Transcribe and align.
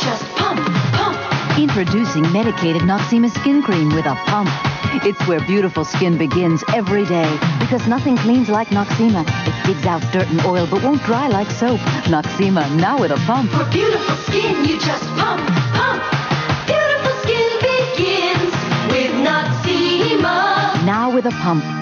Just 0.00 0.24
pump, 0.36 0.60
pump. 0.94 1.58
Introducing 1.58 2.22
medicated 2.32 2.82
Noxzema 2.82 3.30
skin 3.30 3.62
cream 3.62 3.94
with 3.94 4.06
a 4.06 4.14
pump. 4.26 4.48
It's 5.04 5.20
where 5.28 5.40
beautiful 5.40 5.84
skin 5.84 6.16
begins 6.16 6.64
every 6.74 7.04
day 7.04 7.30
because 7.58 7.86
nothing 7.86 8.16
cleans 8.16 8.48
like 8.48 8.68
Noxzema. 8.68 9.24
It 9.46 9.66
digs 9.66 9.86
out 9.86 10.00
dirt 10.12 10.28
and 10.28 10.40
oil 10.46 10.66
but 10.66 10.82
won't 10.82 11.02
dry 11.02 11.28
like 11.28 11.50
soap. 11.50 11.80
Noxzema, 12.08 12.74
now 12.76 12.98
with 12.98 13.10
a 13.10 13.20
pump. 13.26 13.50
For 13.50 13.64
beautiful 13.70 14.16
skin, 14.16 14.64
you 14.64 14.80
just 14.80 15.04
pump, 15.20 15.46
pump. 15.76 16.02
Beautiful 16.66 17.12
skin 17.22 17.50
begins 17.60 18.52
with 18.90 19.12
Noxzema. 19.26 20.84
Now 20.84 21.10
with 21.14 21.26
a 21.26 21.30
pump. 21.42 21.79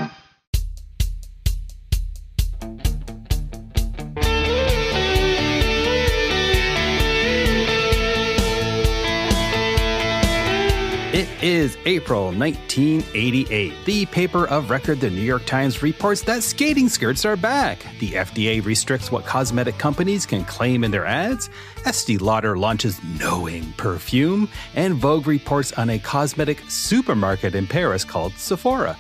Is 11.48 11.78
April 11.86 12.24
1988. 12.24 13.72
The 13.86 14.04
paper 14.04 14.46
of 14.48 14.68
record, 14.68 15.00
the 15.00 15.08
New 15.08 15.22
York 15.22 15.46
Times, 15.46 15.82
reports 15.82 16.20
that 16.24 16.42
skating 16.42 16.90
skirts 16.90 17.24
are 17.24 17.36
back. 17.36 17.78
The 18.00 18.12
FDA 18.12 18.62
restricts 18.62 19.10
what 19.10 19.24
cosmetic 19.24 19.78
companies 19.78 20.26
can 20.26 20.44
claim 20.44 20.84
in 20.84 20.90
their 20.90 21.06
ads. 21.06 21.48
Estee 21.86 22.18
Lauder 22.18 22.58
launches 22.58 23.00
Knowing 23.18 23.72
perfume. 23.78 24.46
And 24.74 24.96
Vogue 24.96 25.26
reports 25.26 25.72
on 25.72 25.88
a 25.88 25.98
cosmetic 25.98 26.60
supermarket 26.68 27.54
in 27.54 27.66
Paris 27.66 28.04
called 28.04 28.34
Sephora. 28.34 28.94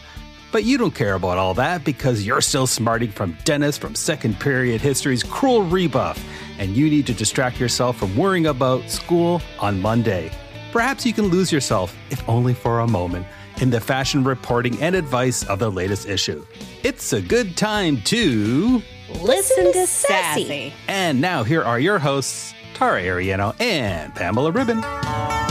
But 0.50 0.64
you 0.64 0.78
don't 0.78 0.94
care 0.94 1.16
about 1.16 1.36
all 1.36 1.52
that 1.52 1.84
because 1.84 2.26
you're 2.26 2.40
still 2.40 2.66
smarting 2.66 3.10
from 3.10 3.36
Dennis 3.44 3.76
from 3.76 3.94
second 3.94 4.40
period 4.40 4.80
history's 4.80 5.22
cruel 5.22 5.64
rebuff, 5.64 6.18
and 6.58 6.74
you 6.74 6.88
need 6.88 7.06
to 7.08 7.12
distract 7.12 7.60
yourself 7.60 7.98
from 7.98 8.16
worrying 8.16 8.46
about 8.46 8.88
school 8.88 9.42
on 9.60 9.82
Monday. 9.82 10.30
Perhaps 10.72 11.06
you 11.06 11.12
can 11.12 11.26
lose 11.26 11.50
yourself, 11.50 11.96
if 12.10 12.26
only 12.28 12.52
for 12.54 12.80
a 12.80 12.86
moment, 12.86 13.26
in 13.60 13.70
the 13.70 13.80
fashion 13.80 14.22
reporting 14.22 14.80
and 14.82 14.94
advice 14.94 15.42
of 15.44 15.58
the 15.58 15.70
latest 15.70 16.06
issue. 16.06 16.44
It's 16.82 17.12
a 17.12 17.22
good 17.22 17.56
time 17.56 18.02
to. 18.02 18.82
Listen 19.20 19.72
to 19.72 19.86
Sassy. 19.86 20.74
And 20.86 21.20
now 21.20 21.42
here 21.42 21.62
are 21.62 21.80
your 21.80 21.98
hosts, 21.98 22.52
Tara 22.74 23.02
Ariano 23.02 23.58
and 23.60 24.14
Pamela 24.14 24.52
Ribon. 24.52 25.47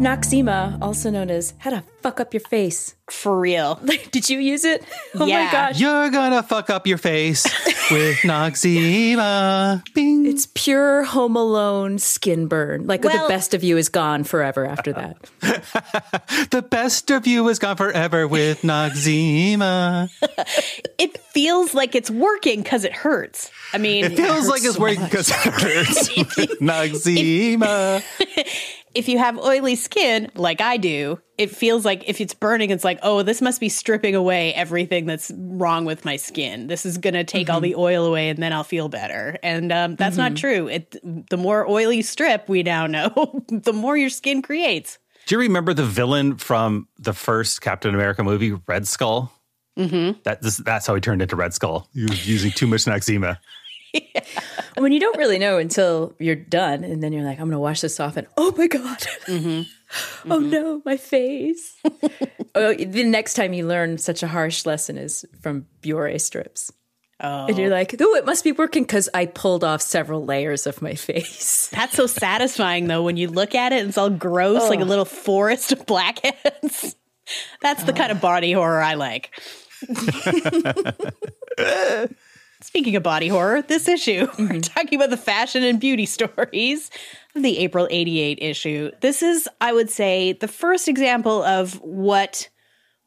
Noxzema, 0.00 0.78
also 0.80 1.10
known 1.10 1.30
as 1.30 1.52
how 1.58 1.68
to 1.70 1.84
fuck 2.00 2.20
up 2.20 2.32
your 2.32 2.40
face. 2.40 2.94
For 3.10 3.38
real. 3.38 3.74
Did 4.12 4.30
you 4.30 4.38
use 4.38 4.64
it? 4.64 4.82
Oh 5.14 5.26
Yeah. 5.26 5.44
my 5.44 5.52
gosh. 5.52 5.80
You're 5.80 6.08
gonna 6.10 6.42
fuck 6.42 6.70
up 6.70 6.86
your 6.86 6.96
face 6.96 7.44
with 7.90 8.18
Noxzema. 8.18 9.82
Bing. 9.92 10.24
It's 10.24 10.46
pure 10.54 11.02
Home 11.02 11.34
Alone 11.36 11.98
skin 11.98 12.46
burn. 12.46 12.86
Like 12.86 13.02
the 13.02 13.08
best 13.28 13.52
of 13.52 13.62
you 13.64 13.76
is 13.76 13.88
gone 13.88 14.22
forever 14.24 14.64
after 14.64 14.92
that. 14.92 15.16
the 16.50 16.62
best 16.62 17.10
of 17.10 17.26
you 17.26 17.48
is 17.48 17.58
gone 17.58 17.76
forever 17.76 18.26
with 18.28 18.62
Noxzema. 18.62 20.08
It 20.96 21.18
feels 21.34 21.74
like 21.74 21.94
it's 21.96 22.10
working 22.10 22.62
because 22.62 22.84
it 22.84 22.92
hurts. 22.92 23.50
I 23.72 23.78
mean, 23.78 24.04
It 24.04 24.16
feels 24.16 24.48
like 24.48 24.62
it's 24.64 24.78
working 24.78 25.04
because 25.04 25.28
it 25.28 25.36
hurts. 25.36 26.08
Noxzema. 26.60 28.02
If 28.94 29.08
you 29.08 29.18
have 29.18 29.38
oily 29.38 29.76
skin, 29.76 30.30
like 30.34 30.60
I 30.60 30.76
do, 30.76 31.20
it 31.38 31.50
feels 31.50 31.84
like 31.84 32.08
if 32.08 32.20
it's 32.20 32.34
burning, 32.34 32.70
it's 32.70 32.84
like, 32.84 32.98
oh, 33.02 33.22
this 33.22 33.40
must 33.40 33.60
be 33.60 33.68
stripping 33.68 34.14
away 34.14 34.52
everything 34.54 35.06
that's 35.06 35.30
wrong 35.36 35.84
with 35.84 36.04
my 36.04 36.16
skin. 36.16 36.66
This 36.66 36.84
is 36.84 36.98
going 36.98 37.14
to 37.14 37.24
take 37.24 37.48
all 37.48 37.60
the 37.60 37.76
oil 37.76 38.04
away 38.04 38.30
and 38.30 38.42
then 38.42 38.52
I'll 38.52 38.64
feel 38.64 38.88
better. 38.88 39.38
And 39.42 39.70
um, 39.70 39.96
that's 39.96 40.16
not 40.16 40.36
true. 40.36 40.68
It, 40.68 40.96
the 41.30 41.36
more 41.36 41.68
oily 41.68 41.98
you 41.98 42.02
strip, 42.02 42.48
we 42.48 42.62
now 42.62 42.86
know, 42.86 43.44
the 43.48 43.72
more 43.72 43.96
your 43.96 44.10
skin 44.10 44.42
creates. 44.42 44.98
Do 45.26 45.36
you 45.36 45.40
remember 45.40 45.72
the 45.72 45.84
villain 45.84 46.36
from 46.36 46.88
the 46.98 47.12
first 47.12 47.60
Captain 47.60 47.94
America 47.94 48.24
movie, 48.24 48.52
Red 48.66 48.88
Skull? 48.88 49.32
Mm-hmm. 49.78 50.20
That, 50.24 50.42
this, 50.42 50.56
that's 50.56 50.86
how 50.86 50.94
he 50.94 51.00
turned 51.00 51.22
into 51.22 51.36
Red 51.36 51.54
Skull. 51.54 51.88
He 51.94 52.02
was 52.02 52.28
using 52.28 52.50
too 52.50 52.66
much 52.66 52.84
Noxzema. 52.84 53.38
when 54.78 54.92
you 54.92 55.00
don't 55.00 55.18
really 55.18 55.38
know 55.38 55.58
until 55.58 56.14
you're 56.18 56.36
done, 56.36 56.84
and 56.84 57.02
then 57.02 57.12
you're 57.12 57.24
like, 57.24 57.38
I'm 57.38 57.46
going 57.46 57.52
to 57.52 57.58
wash 57.58 57.80
this 57.80 58.00
off, 58.00 58.16
and 58.16 58.26
oh 58.36 58.54
my 58.56 58.66
God. 58.66 59.06
oh 60.30 60.38
no, 60.38 60.82
my 60.84 60.96
face. 60.96 61.76
oh, 62.54 62.74
the 62.74 63.04
next 63.04 63.34
time 63.34 63.52
you 63.52 63.66
learn 63.66 63.98
such 63.98 64.22
a 64.22 64.28
harsh 64.28 64.66
lesson 64.66 64.98
is 64.98 65.24
from 65.40 65.66
Biore 65.82 66.20
strips. 66.20 66.72
Oh. 67.22 67.46
And 67.46 67.58
you're 67.58 67.68
oh. 67.68 67.76
like, 67.76 67.94
oh, 68.00 68.14
it 68.14 68.24
must 68.24 68.44
be 68.44 68.52
working 68.52 68.82
because 68.82 69.08
I 69.12 69.26
pulled 69.26 69.62
off 69.62 69.82
several 69.82 70.24
layers 70.24 70.66
of 70.66 70.80
my 70.80 70.94
face. 70.94 71.68
That's 71.68 71.94
so 71.94 72.06
satisfying 72.06 72.86
though 72.86 73.02
when 73.02 73.16
you 73.16 73.28
look 73.28 73.54
at 73.54 73.72
it 73.72 73.80
and 73.80 73.88
it's 73.90 73.98
all 73.98 74.10
gross, 74.10 74.68
like 74.68 74.80
a 74.80 74.84
oh. 74.84 74.86
little 74.86 75.04
forest 75.04 75.72
of 75.72 75.84
blackheads. 75.86 76.96
That's 77.60 77.84
the 77.84 77.92
kind 77.92 78.10
of 78.10 78.20
body 78.20 78.52
horror 78.52 78.82
I 78.82 78.94
like. 78.94 79.30
Speaking 82.62 82.94
of 82.96 83.02
body 83.02 83.28
horror, 83.28 83.62
this 83.62 83.88
issue, 83.88 84.28
we're 84.38 84.46
mm-hmm. 84.46 84.60
talking 84.60 84.98
about 84.98 85.10
the 85.10 85.16
fashion 85.16 85.62
and 85.62 85.80
beauty 85.80 86.06
stories 86.06 86.90
of 87.34 87.42
the 87.42 87.58
April 87.58 87.88
88 87.90 88.38
issue. 88.40 88.90
This 89.00 89.22
is, 89.22 89.48
I 89.60 89.72
would 89.72 89.90
say, 89.90 90.34
the 90.34 90.48
first 90.48 90.88
example 90.88 91.42
of 91.42 91.80
what 91.80 92.48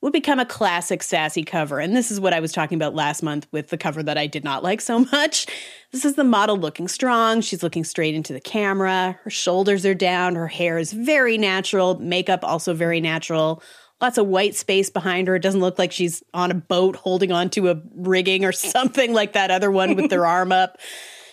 would 0.01 0.11
become 0.11 0.37
a 0.37 0.45
classic 0.45 1.01
sassy 1.01 1.43
cover. 1.43 1.79
And 1.79 1.95
this 1.95 2.11
is 2.11 2.19
what 2.19 2.33
I 2.33 2.41
was 2.41 2.51
talking 2.51 2.75
about 2.75 2.93
last 2.93 3.23
month 3.23 3.47
with 3.53 3.69
the 3.69 3.77
cover 3.77 4.03
that 4.03 4.17
I 4.17 4.27
did 4.27 4.43
not 4.43 4.61
like 4.61 4.81
so 4.81 4.99
much. 5.11 5.47
This 5.93 6.03
is 6.03 6.15
the 6.15 6.25
model 6.25 6.57
looking 6.57 6.89
strong. 6.89 7.39
She's 7.39 7.63
looking 7.63 7.85
straight 7.85 8.13
into 8.13 8.33
the 8.33 8.41
camera. 8.41 9.17
Her 9.23 9.29
shoulders 9.29 9.85
are 9.85 9.93
down. 9.93 10.35
Her 10.35 10.47
hair 10.47 10.77
is 10.77 10.91
very 10.91 11.37
natural. 11.37 11.97
Makeup 11.99 12.41
also 12.43 12.73
very 12.73 12.99
natural. 12.99 13.63
Lots 14.03 14.17
of 14.17 14.27
white 14.27 14.53
space 14.53 14.89
behind 14.89 15.29
her. 15.29 15.35
It 15.37 15.41
doesn't 15.41 15.61
look 15.61 15.79
like 15.79 15.93
she's 15.93 16.21
on 16.33 16.51
a 16.51 16.55
boat 16.55 16.97
holding 16.97 17.31
onto 17.31 17.69
a 17.69 17.81
rigging 17.95 18.43
or 18.43 18.51
something 18.51 19.13
like 19.13 19.31
that 19.31 19.49
other 19.49 19.71
one 19.71 19.95
with 19.95 20.09
their 20.09 20.25
arm 20.25 20.51
up. 20.51 20.77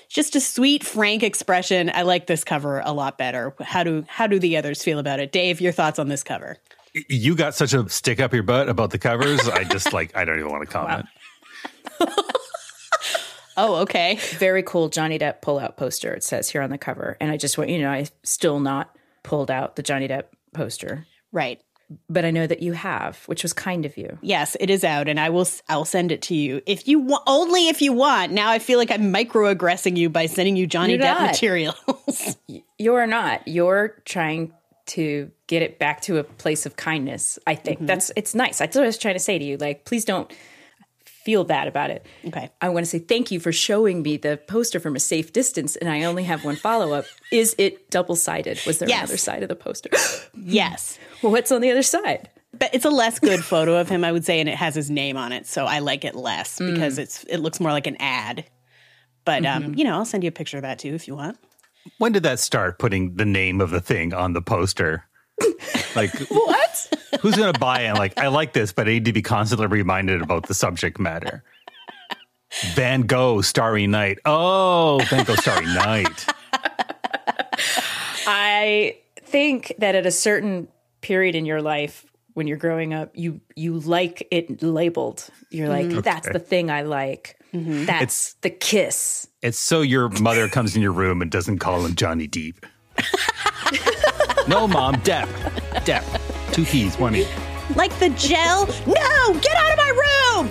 Just 0.08 0.36
a 0.36 0.40
sweet, 0.40 0.84
frank 0.84 1.24
expression. 1.24 1.90
I 1.92 2.02
like 2.02 2.28
this 2.28 2.44
cover 2.44 2.80
a 2.84 2.92
lot 2.92 3.18
better. 3.18 3.56
How 3.60 3.82
do 3.82 4.04
how 4.06 4.28
do 4.28 4.38
the 4.38 4.56
others 4.56 4.84
feel 4.84 5.00
about 5.00 5.18
it? 5.18 5.32
Dave, 5.32 5.60
your 5.60 5.72
thoughts 5.72 5.98
on 5.98 6.06
this 6.06 6.22
cover? 6.22 6.58
You 7.08 7.34
got 7.34 7.56
such 7.56 7.74
a 7.74 7.88
stick 7.88 8.20
up 8.20 8.32
your 8.32 8.44
butt 8.44 8.68
about 8.68 8.90
the 8.90 8.98
covers. 8.98 9.48
I 9.48 9.64
just 9.64 9.92
like, 9.92 10.16
I 10.16 10.24
don't 10.24 10.38
even 10.38 10.52
want 10.52 10.68
to 10.68 10.72
comment. 10.72 11.06
Oh, 13.56 13.82
okay. 13.82 14.18
Very 14.38 14.62
cool 14.62 14.88
Johnny 14.88 15.18
Depp 15.18 15.42
pull-out 15.42 15.76
poster, 15.76 16.14
it 16.14 16.24
says 16.24 16.48
here 16.48 16.62
on 16.62 16.70
the 16.70 16.78
cover. 16.78 17.18
And 17.20 17.30
I 17.30 17.36
just 17.36 17.58
want 17.58 17.68
you 17.68 17.76
to 17.76 17.84
know, 17.84 17.90
I 17.90 18.06
still 18.22 18.58
not 18.58 18.96
pulled 19.22 19.50
out 19.50 19.76
the 19.76 19.82
Johnny 19.82 20.08
Depp 20.08 20.26
poster. 20.54 21.06
Right. 21.30 21.60
But 22.08 22.24
I 22.24 22.30
know 22.30 22.46
that 22.46 22.62
you 22.62 22.72
have, 22.72 23.24
which 23.26 23.42
was 23.42 23.52
kind 23.52 23.84
of 23.84 23.96
you. 23.96 24.18
Yes, 24.22 24.56
it 24.60 24.70
is 24.70 24.84
out, 24.84 25.08
and 25.08 25.18
I 25.18 25.30
will. 25.30 25.48
I'll 25.68 25.84
send 25.84 26.12
it 26.12 26.22
to 26.22 26.34
you 26.34 26.62
if 26.66 26.86
you 26.86 27.00
want. 27.00 27.24
Only 27.26 27.68
if 27.68 27.82
you 27.82 27.92
want. 27.92 28.32
Now 28.32 28.50
I 28.50 28.60
feel 28.60 28.78
like 28.78 28.90
I'm 28.90 29.12
microaggressing 29.12 29.96
you 29.96 30.08
by 30.08 30.26
sending 30.26 30.56
you 30.56 30.66
Johnny 30.66 30.94
You're 30.94 31.02
Depp 31.02 31.18
not. 31.18 31.30
materials. 31.32 32.36
You're 32.78 33.06
not. 33.06 33.46
You're 33.48 34.00
trying 34.04 34.52
to 34.86 35.30
get 35.46 35.62
it 35.62 35.78
back 35.78 36.00
to 36.02 36.18
a 36.18 36.24
place 36.24 36.66
of 36.66 36.76
kindness. 36.76 37.38
I 37.46 37.54
think 37.54 37.78
mm-hmm. 37.78 37.86
that's 37.86 38.12
it's 38.16 38.34
nice. 38.34 38.58
That's 38.58 38.76
what 38.76 38.84
I 38.84 38.86
was 38.86 38.98
trying 38.98 39.14
to 39.14 39.20
say 39.20 39.38
to 39.38 39.44
you. 39.44 39.56
Like, 39.56 39.84
please 39.84 40.04
don't 40.04 40.32
feel 41.24 41.44
bad 41.44 41.68
about 41.68 41.90
it. 41.90 42.06
Okay. 42.26 42.50
I 42.60 42.68
want 42.70 42.84
to 42.86 42.90
say 42.90 42.98
thank 42.98 43.30
you 43.30 43.40
for 43.40 43.52
showing 43.52 44.02
me 44.02 44.16
the 44.16 44.36
poster 44.48 44.80
from 44.80 44.96
a 44.96 45.00
safe 45.00 45.32
distance, 45.32 45.76
and 45.76 45.88
I 45.90 46.04
only 46.04 46.24
have 46.24 46.44
one 46.44 46.56
follow 46.56 46.92
up. 46.92 47.04
Is 47.30 47.54
it 47.58 47.90
double 47.90 48.16
sided? 48.16 48.58
Was 48.66 48.78
there 48.78 48.88
Yes. 48.88 49.00
another 49.04 49.16
side 49.18 49.42
of 49.42 49.48
the 49.48 49.56
poster? 49.56 49.90
yes, 50.34 50.98
well, 51.22 51.32
what's 51.32 51.52
on 51.52 51.60
the 51.60 51.70
other 51.70 51.82
side? 51.82 52.30
but 52.52 52.68
it's 52.74 52.84
a 52.84 52.90
less 52.90 53.20
good 53.20 53.44
photo 53.44 53.76
of 53.78 53.88
him, 53.88 54.02
I 54.04 54.10
would 54.10 54.24
say, 54.24 54.40
and 54.40 54.48
it 54.48 54.56
has 54.56 54.74
his 54.74 54.90
name 54.90 55.16
on 55.16 55.30
it, 55.32 55.46
so 55.46 55.66
I 55.66 55.78
like 55.78 56.04
it 56.04 56.16
less 56.16 56.58
because 56.58 56.98
it's 56.98 57.22
it 57.24 57.38
looks 57.38 57.60
more 57.60 57.70
like 57.70 57.86
an 57.86 57.96
ad. 58.00 58.44
But 59.24 59.46
um, 59.46 59.74
you 59.76 59.84
know, 59.84 59.94
I'll 59.94 60.04
send 60.04 60.24
you 60.24 60.28
a 60.28 60.32
picture 60.32 60.56
of 60.56 60.62
that 60.64 60.78
too 60.80 60.92
if 60.94 61.06
you 61.06 61.14
want. 61.14 61.38
When 61.98 62.10
did 62.12 62.24
that 62.24 62.40
start 62.40 62.78
putting 62.78 63.14
the 63.14 63.24
name 63.24 63.60
of 63.60 63.70
the 63.70 63.80
thing 63.80 64.12
on 64.12 64.32
the 64.32 64.42
poster? 64.42 65.04
Like, 65.96 66.12
What? 66.28 66.59
Who's 67.20 67.36
going 67.36 67.52
to 67.52 67.58
buy 67.58 67.82
it? 67.82 67.94
Like, 67.94 68.18
I 68.18 68.28
like 68.28 68.52
this, 68.52 68.72
but 68.72 68.86
I 68.86 68.92
need 68.92 69.04
to 69.06 69.12
be 69.12 69.22
constantly 69.22 69.66
reminded 69.66 70.22
about 70.22 70.46
the 70.46 70.54
subject 70.54 70.98
matter. 70.98 71.42
Van 72.74 73.02
Gogh, 73.02 73.40
Starry 73.42 73.86
Night. 73.86 74.18
Oh, 74.24 75.00
Van 75.08 75.24
Gogh, 75.24 75.36
Starry 75.36 75.66
Night. 75.66 76.26
I 78.26 78.98
think 79.22 79.74
that 79.78 79.94
at 79.94 80.06
a 80.06 80.10
certain 80.10 80.68
period 81.00 81.34
in 81.34 81.46
your 81.46 81.62
life 81.62 82.06
when 82.34 82.46
you're 82.46 82.56
growing 82.56 82.94
up, 82.94 83.10
you 83.14 83.40
you 83.56 83.78
like 83.78 84.26
it 84.30 84.62
labeled. 84.62 85.28
You're 85.50 85.68
like, 85.68 85.86
mm-hmm. 85.86 86.00
that's 86.00 86.28
the 86.28 86.38
thing 86.38 86.70
I 86.70 86.82
like. 86.82 87.36
Mm-hmm. 87.52 87.86
That's 87.86 88.34
the 88.34 88.50
kiss. 88.50 89.28
It's 89.42 89.58
so 89.58 89.80
your 89.80 90.08
mother 90.08 90.48
comes 90.48 90.76
in 90.76 90.82
your 90.82 90.92
room 90.92 91.22
and 91.22 91.30
doesn't 91.30 91.58
call 91.58 91.84
him 91.84 91.94
Johnny 91.96 92.26
Deep. 92.26 92.64
no, 94.48 94.68
mom, 94.68 94.96
Depp. 94.96 95.28
Depp. 95.84 96.29
Two 96.52 96.64
P's, 96.64 96.98
one 96.98 97.14
E. 97.14 97.26
Like 97.76 97.96
the 98.00 98.08
gel? 98.10 98.66
No, 98.86 99.34
get 99.40 99.56
out 99.56 99.70
of 99.70 99.78
my 99.78 99.90
room! 99.90 100.50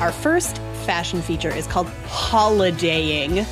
Our 0.00 0.12
first 0.12 0.58
fashion 0.86 1.20
feature 1.20 1.50
is 1.50 1.66
called 1.66 1.88
holidaying. 2.06 3.44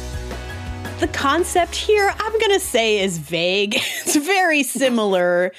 The 1.01 1.09
concept 1.09 1.75
here, 1.75 2.15
I'm 2.19 2.33
going 2.33 2.53
to 2.53 2.61
say, 2.61 3.01
is 3.01 3.19
vague. 3.19 3.75
It's 4.07 4.17
very 4.17 4.63
similar 4.63 5.53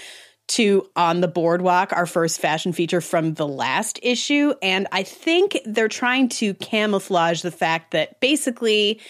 to 0.48 0.90
On 0.96 1.22
the 1.22 1.28
Boardwalk, 1.28 1.92
our 1.94 2.06
first 2.06 2.40
fashion 2.40 2.74
feature 2.74 3.02
from 3.02 3.34
the 3.34 3.48
last 3.48 4.00
issue. 4.04 4.54
And 4.62 4.88
I 4.92 5.04
think 5.04 5.58
they're 5.66 5.88
trying 5.88 6.30
to 6.30 6.54
camouflage 6.56 7.42
the 7.42 7.52
fact 7.52 7.92
that 7.92 8.20
basically 8.20 9.02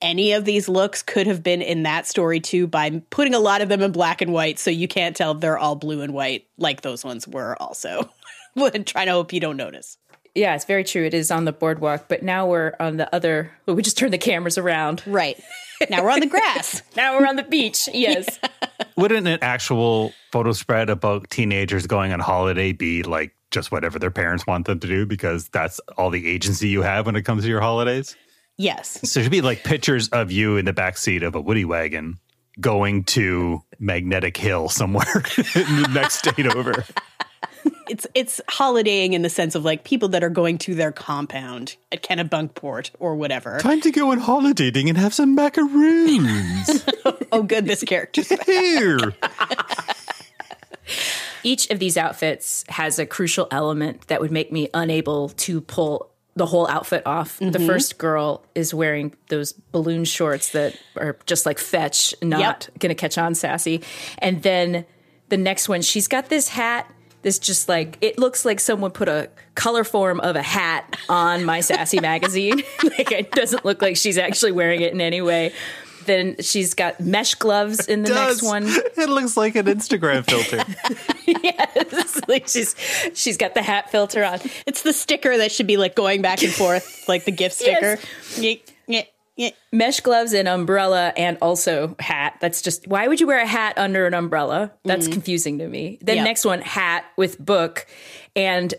any 0.00 0.32
of 0.32 0.44
these 0.44 0.68
looks 0.68 1.02
could 1.02 1.26
have 1.26 1.42
been 1.42 1.62
in 1.62 1.84
that 1.84 2.06
story 2.06 2.40
too 2.40 2.66
by 2.66 3.02
putting 3.10 3.34
a 3.34 3.38
lot 3.38 3.62
of 3.62 3.68
them 3.68 3.80
in 3.80 3.92
black 3.92 4.20
and 4.20 4.32
white 4.32 4.58
so 4.58 4.70
you 4.70 4.88
can't 4.88 5.16
tell 5.16 5.34
they're 5.34 5.58
all 5.58 5.76
blue 5.76 6.02
and 6.02 6.12
white 6.12 6.46
like 6.58 6.82
those 6.82 7.04
ones 7.04 7.26
were 7.26 7.56
also. 7.62 8.10
trying 8.84 9.06
to 9.06 9.12
hope 9.12 9.32
you 9.32 9.40
don't 9.40 9.56
notice. 9.56 9.96
Yeah, 10.34 10.54
it's 10.54 10.64
very 10.64 10.84
true. 10.84 11.04
It 11.04 11.12
is 11.12 11.30
on 11.30 11.44
the 11.44 11.52
boardwalk, 11.52 12.06
but 12.08 12.22
now 12.22 12.46
we're 12.46 12.72
on 12.80 12.96
the 12.96 13.14
other. 13.14 13.52
Well, 13.66 13.76
we 13.76 13.82
just 13.82 13.98
turned 13.98 14.12
the 14.14 14.18
cameras 14.18 14.56
around. 14.56 15.02
Right. 15.06 15.38
Now 15.90 16.02
we're 16.02 16.10
on 16.10 16.20
the 16.20 16.26
grass. 16.28 16.82
Now 16.96 17.18
we're 17.18 17.26
on 17.26 17.36
the 17.36 17.42
beach. 17.42 17.88
Yes. 17.92 18.38
Wouldn't 18.96 19.26
an 19.26 19.38
actual 19.42 20.12
photo 20.30 20.52
spread 20.52 20.88
about 20.88 21.28
teenagers 21.28 21.86
going 21.86 22.12
on 22.12 22.20
holiday 22.20 22.72
be 22.72 23.02
like 23.02 23.34
just 23.50 23.70
whatever 23.70 23.98
their 23.98 24.10
parents 24.10 24.46
want 24.46 24.66
them 24.66 24.80
to 24.80 24.86
do 24.86 25.04
because 25.04 25.48
that's 25.48 25.80
all 25.98 26.08
the 26.08 26.26
agency 26.26 26.68
you 26.68 26.80
have 26.82 27.04
when 27.04 27.16
it 27.16 27.22
comes 27.22 27.42
to 27.42 27.48
your 27.48 27.60
holidays? 27.60 28.16
Yes. 28.56 29.00
So 29.10 29.20
it 29.20 29.24
should 29.24 29.32
be 29.32 29.42
like 29.42 29.64
pictures 29.64 30.08
of 30.08 30.32
you 30.32 30.56
in 30.56 30.64
the 30.64 30.72
back 30.72 30.96
seat 30.96 31.22
of 31.22 31.34
a 31.34 31.40
Woody 31.40 31.64
wagon 31.64 32.18
going 32.60 33.04
to 33.04 33.62
Magnetic 33.78 34.36
Hill 34.36 34.68
somewhere 34.68 35.04
in 35.54 35.82
the 35.82 35.90
next 35.92 36.16
state 36.16 36.46
over. 36.46 36.84
It's 37.88 38.06
it's 38.14 38.40
holidaying 38.48 39.12
in 39.12 39.22
the 39.22 39.28
sense 39.28 39.54
of 39.54 39.64
like 39.64 39.84
people 39.84 40.08
that 40.10 40.24
are 40.24 40.30
going 40.30 40.58
to 40.58 40.74
their 40.74 40.92
compound 40.92 41.76
at 41.90 42.02
Kennebunkport 42.02 42.90
or 42.98 43.16
whatever. 43.16 43.58
Time 43.58 43.80
to 43.82 43.90
go 43.90 44.12
on 44.12 44.18
holidaying 44.18 44.88
and 44.88 44.96
have 44.96 45.12
some 45.12 45.34
macaroons. 45.34 46.84
Oh, 47.34 47.42
good, 47.42 47.64
this 47.64 47.82
character's 47.82 48.28
back. 48.28 48.44
Here. 48.44 49.14
Each 51.42 51.70
of 51.70 51.78
these 51.78 51.96
outfits 51.96 52.62
has 52.68 52.98
a 52.98 53.06
crucial 53.06 53.48
element 53.50 54.06
that 54.08 54.20
would 54.20 54.30
make 54.30 54.52
me 54.52 54.68
unable 54.74 55.30
to 55.30 55.62
pull 55.62 56.12
the 56.34 56.46
whole 56.46 56.68
outfit 56.68 57.06
off. 57.06 57.38
The 57.38 57.46
mm-hmm. 57.46 57.66
first 57.66 57.98
girl 57.98 58.44
is 58.54 58.72
wearing 58.72 59.14
those 59.28 59.52
balloon 59.52 60.04
shorts 60.04 60.52
that 60.52 60.78
are 60.96 61.16
just 61.26 61.46
like 61.46 61.58
fetch, 61.58 62.14
not 62.22 62.68
going 62.78 62.90
to 62.90 62.94
catch 62.94 63.18
on 63.18 63.34
sassy. 63.34 63.82
And 64.18 64.42
then 64.42 64.84
the 65.28 65.36
next 65.36 65.68
one, 65.68 65.82
she's 65.82 66.08
got 66.08 66.28
this 66.28 66.48
hat. 66.48 66.90
This 67.22 67.38
just 67.38 67.68
like 67.68 67.98
it 68.00 68.18
looks 68.18 68.44
like 68.44 68.60
someone 68.60 68.90
put 68.90 69.08
a 69.08 69.30
color 69.54 69.84
form 69.84 70.20
of 70.20 70.36
a 70.36 70.42
hat 70.42 70.98
on 71.08 71.44
my 71.44 71.60
sassy 71.60 72.00
magazine. 72.12 72.56
like 72.82 73.12
it 73.12 73.30
doesn't 73.32 73.64
look 73.64 73.80
like 73.80 73.96
she's 73.96 74.18
actually 74.18 74.52
wearing 74.52 74.80
it 74.82 74.92
in 74.92 75.00
any 75.00 75.20
way. 75.22 75.52
Then 76.04 76.34
she's 76.40 76.74
got 76.74 76.98
mesh 77.00 77.36
gloves 77.36 77.86
in 77.86 78.02
the 78.02 78.10
next 78.10 78.42
one. 78.42 78.64
It 78.96 79.08
looks 79.08 79.36
like 79.36 79.54
an 79.56 79.66
Instagram 79.66 80.28
filter. 80.28 80.64
yes, 81.26 82.20
like 82.28 82.48
she's 82.48 82.74
she's 83.14 83.36
got 83.36 83.54
the 83.54 83.62
hat 83.62 83.90
filter 83.90 84.24
on. 84.24 84.40
It's 84.66 84.82
the 84.82 84.92
sticker 84.92 85.36
that 85.38 85.50
should 85.52 85.66
be 85.66 85.76
like 85.76 85.94
going 85.94 86.22
back 86.22 86.42
and 86.42 86.52
forth, 86.52 87.08
like 87.08 87.24
the 87.24 87.30
gift 87.32 87.54
sticker. 87.56 87.98
Yeah. 88.36 89.02
Mesh 89.72 90.00
gloves 90.00 90.32
and 90.32 90.46
umbrella 90.46 91.12
and 91.16 91.38
also 91.40 91.96
hat. 91.98 92.36
That's 92.40 92.62
just 92.62 92.86
why 92.86 93.08
would 93.08 93.20
you 93.20 93.26
wear 93.26 93.40
a 93.40 93.46
hat 93.46 93.78
under 93.78 94.06
an 94.06 94.14
umbrella? 94.14 94.72
That's 94.84 95.08
mm. 95.08 95.12
confusing 95.12 95.58
to 95.58 95.68
me. 95.68 95.98
Then 96.02 96.18
Yeah. 96.18 96.24
next 96.24 96.44
one, 96.44 96.60
hat 96.60 97.04
with 97.16 97.38
book 97.38 97.86
and 98.36 98.74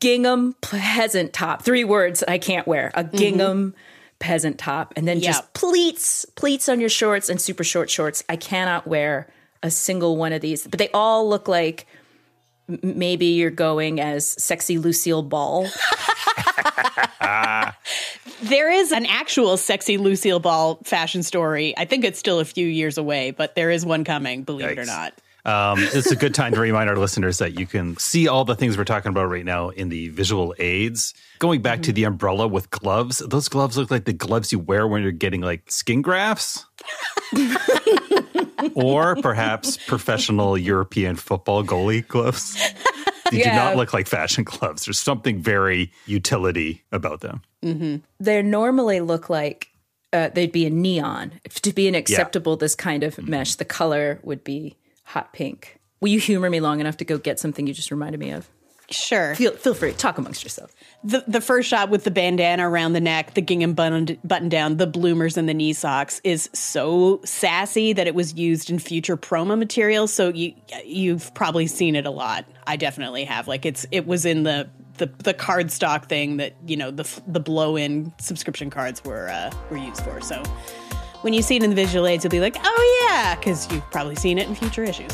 gingham 0.00 0.54
peasant 0.60 1.32
top. 1.32 1.62
Three 1.62 1.84
words 1.84 2.22
I 2.26 2.38
can't 2.38 2.66
wear. 2.66 2.90
A 2.94 3.04
mm-hmm. 3.04 3.16
gingham 3.16 3.74
peasant 4.18 4.58
top. 4.58 4.92
And 4.96 5.08
then 5.08 5.18
Yeah. 5.18 5.32
just 5.32 5.52
pleats, 5.54 6.26
pleats 6.36 6.68
on 6.68 6.78
your 6.78 6.90
shorts 6.90 7.28
and 7.28 7.40
super 7.40 7.64
short 7.64 7.88
shorts. 7.90 8.22
I 8.28 8.36
cannot 8.36 8.86
wear 8.86 9.28
a 9.62 9.70
single 9.70 10.16
one 10.16 10.32
of 10.32 10.42
these. 10.42 10.66
But 10.66 10.78
they 10.78 10.90
all 10.92 11.28
look 11.28 11.48
like 11.48 11.86
maybe 12.82 13.26
you're 13.26 13.50
going 13.50 14.00
as 14.00 14.26
sexy 14.26 14.78
Lucille 14.78 15.22
Ball. 15.22 15.68
There 18.42 18.70
is 18.70 18.92
an 18.92 19.06
actual 19.06 19.56
sexy 19.56 19.96
Lucille 19.96 20.40
Ball 20.40 20.76
fashion 20.84 21.22
story. 21.22 21.74
I 21.76 21.84
think 21.84 22.04
it's 22.04 22.18
still 22.18 22.40
a 22.40 22.44
few 22.44 22.66
years 22.66 22.98
away, 22.98 23.30
but 23.30 23.54
there 23.54 23.70
is 23.70 23.84
one 23.84 24.04
coming, 24.04 24.42
believe 24.42 24.70
it 24.70 24.78
or 24.78 24.84
not. 24.84 25.14
Um, 25.44 25.78
it's 25.80 26.10
a 26.12 26.16
good 26.16 26.34
time 26.34 26.52
to 26.52 26.60
remind 26.60 26.88
our 26.88 26.96
listeners 26.96 27.38
that 27.38 27.58
you 27.58 27.66
can 27.66 27.96
see 27.96 28.28
all 28.28 28.44
the 28.44 28.54
things 28.54 28.78
we're 28.78 28.84
talking 28.84 29.10
about 29.10 29.28
right 29.28 29.44
now 29.44 29.70
in 29.70 29.88
the 29.88 30.08
visual 30.10 30.54
aids. 30.58 31.14
Going 31.40 31.62
back 31.62 31.82
to 31.82 31.92
the 31.92 32.04
umbrella 32.04 32.46
with 32.46 32.70
gloves, 32.70 33.18
those 33.18 33.48
gloves 33.48 33.76
look 33.76 33.90
like 33.90 34.04
the 34.04 34.12
gloves 34.12 34.52
you 34.52 34.60
wear 34.60 34.86
when 34.86 35.02
you're 35.02 35.10
getting 35.10 35.40
like 35.40 35.68
skin 35.70 36.00
grafts. 36.00 36.64
or 38.74 39.16
perhaps 39.16 39.76
professional 39.78 40.56
European 40.56 41.16
football 41.16 41.64
goalie 41.64 42.06
gloves. 42.06 42.56
They 43.38 43.42
do 43.42 43.50
not 43.50 43.76
look 43.76 43.92
like 43.92 44.06
fashion 44.06 44.44
gloves. 44.52 44.84
There's 44.84 45.00
something 45.00 45.40
very 45.42 45.92
utility 46.06 46.82
about 46.92 47.20
them. 47.20 47.42
they 48.20 48.42
normally 48.42 49.00
look 49.00 49.30
like 49.30 49.68
uh, 50.12 50.28
they'd 50.28 50.52
be 50.52 50.66
a 50.66 50.70
neon. 50.70 51.32
If 51.44 51.60
to 51.62 51.72
be 51.72 51.88
an 51.88 51.94
acceptable 51.94 52.56
this 52.56 52.74
kind 52.74 53.02
of 53.02 53.18
mesh, 53.26 53.54
the 53.54 53.64
color 53.64 54.20
would 54.22 54.44
be 54.44 54.76
hot 55.04 55.32
pink. 55.32 55.78
Will 56.00 56.08
you 56.08 56.18
humor 56.18 56.50
me 56.50 56.60
long 56.60 56.80
enough 56.80 56.96
to 56.98 57.04
go 57.04 57.16
get 57.18 57.38
something 57.38 57.66
you 57.66 57.74
just 57.74 57.90
reminded 57.90 58.18
me 58.18 58.30
of? 58.30 58.48
Sure. 58.90 59.34
Feel 59.34 59.52
feel 59.52 59.74
free. 59.74 59.92
Talk 59.92 60.18
amongst 60.18 60.42
yourself. 60.42 60.74
The 61.04 61.24
the 61.26 61.40
first 61.40 61.68
shot 61.68 61.90
with 61.90 62.04
the 62.04 62.10
bandana 62.10 62.68
around 62.68 62.92
the 62.92 63.00
neck, 63.00 63.34
the 63.34 63.40
gingham 63.40 63.74
button 63.74 64.18
button 64.24 64.48
down, 64.48 64.76
the 64.76 64.86
bloomers 64.86 65.36
and 65.36 65.48
the 65.48 65.54
knee 65.54 65.72
socks 65.72 66.20
is 66.24 66.48
so 66.52 67.20
sassy 67.24 67.92
that 67.92 68.06
it 68.06 68.14
was 68.14 68.34
used 68.34 68.70
in 68.70 68.78
future 68.78 69.16
promo 69.16 69.58
material. 69.58 70.06
So 70.06 70.28
you 70.28 70.54
you've 70.84 71.32
probably 71.34 71.66
seen 71.66 71.96
it 71.96 72.06
a 72.06 72.10
lot. 72.10 72.44
I 72.66 72.76
definitely 72.76 73.24
have. 73.24 73.48
Like 73.48 73.66
it's 73.66 73.86
it 73.90 74.06
was 74.06 74.24
in 74.24 74.44
the 74.44 74.68
the, 74.98 75.06
the 75.24 75.34
card 75.34 75.72
stock 75.72 76.08
thing 76.08 76.36
that 76.36 76.54
you 76.66 76.76
know 76.76 76.90
the 76.90 77.08
the 77.26 77.40
blow 77.40 77.76
in 77.76 78.12
subscription 78.18 78.70
cards 78.70 79.02
were 79.04 79.28
uh, 79.28 79.50
were 79.70 79.78
used 79.78 80.02
for. 80.02 80.20
So 80.20 80.40
when 81.22 81.32
you 81.32 81.42
see 81.42 81.56
it 81.56 81.62
in 81.62 81.70
the 81.70 81.76
visual 81.76 82.06
aids, 82.06 82.24
you'll 82.24 82.30
be 82.30 82.40
like, 82.40 82.56
oh 82.62 83.08
yeah, 83.08 83.34
because 83.34 83.70
you've 83.72 83.88
probably 83.90 84.16
seen 84.16 84.38
it 84.38 84.48
in 84.48 84.54
future 84.54 84.84
issues. 84.84 85.12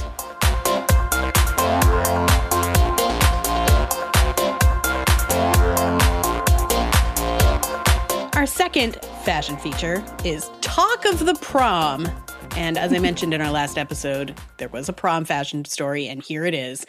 Our 8.39 8.47
second 8.47 9.05
fashion 9.25 9.57
feature 9.57 10.01
is 10.25 10.49
Talk 10.61 11.05
of 11.07 11.27
the 11.27 11.35
Prom. 11.35 12.09
And 12.53 12.79
as 12.79 12.93
I 12.93 13.01
mentioned 13.01 13.35
in 13.35 13.41
our 13.41 13.51
last 13.51 13.77
episode, 13.77 14.39
there 14.59 14.69
was 14.69 14.89
a 14.89 14.93
prom 14.93 15.25
fashion 15.25 15.65
story, 15.65 16.07
and 16.07 16.23
here 16.23 16.45
it 16.45 16.55
is. 16.55 16.87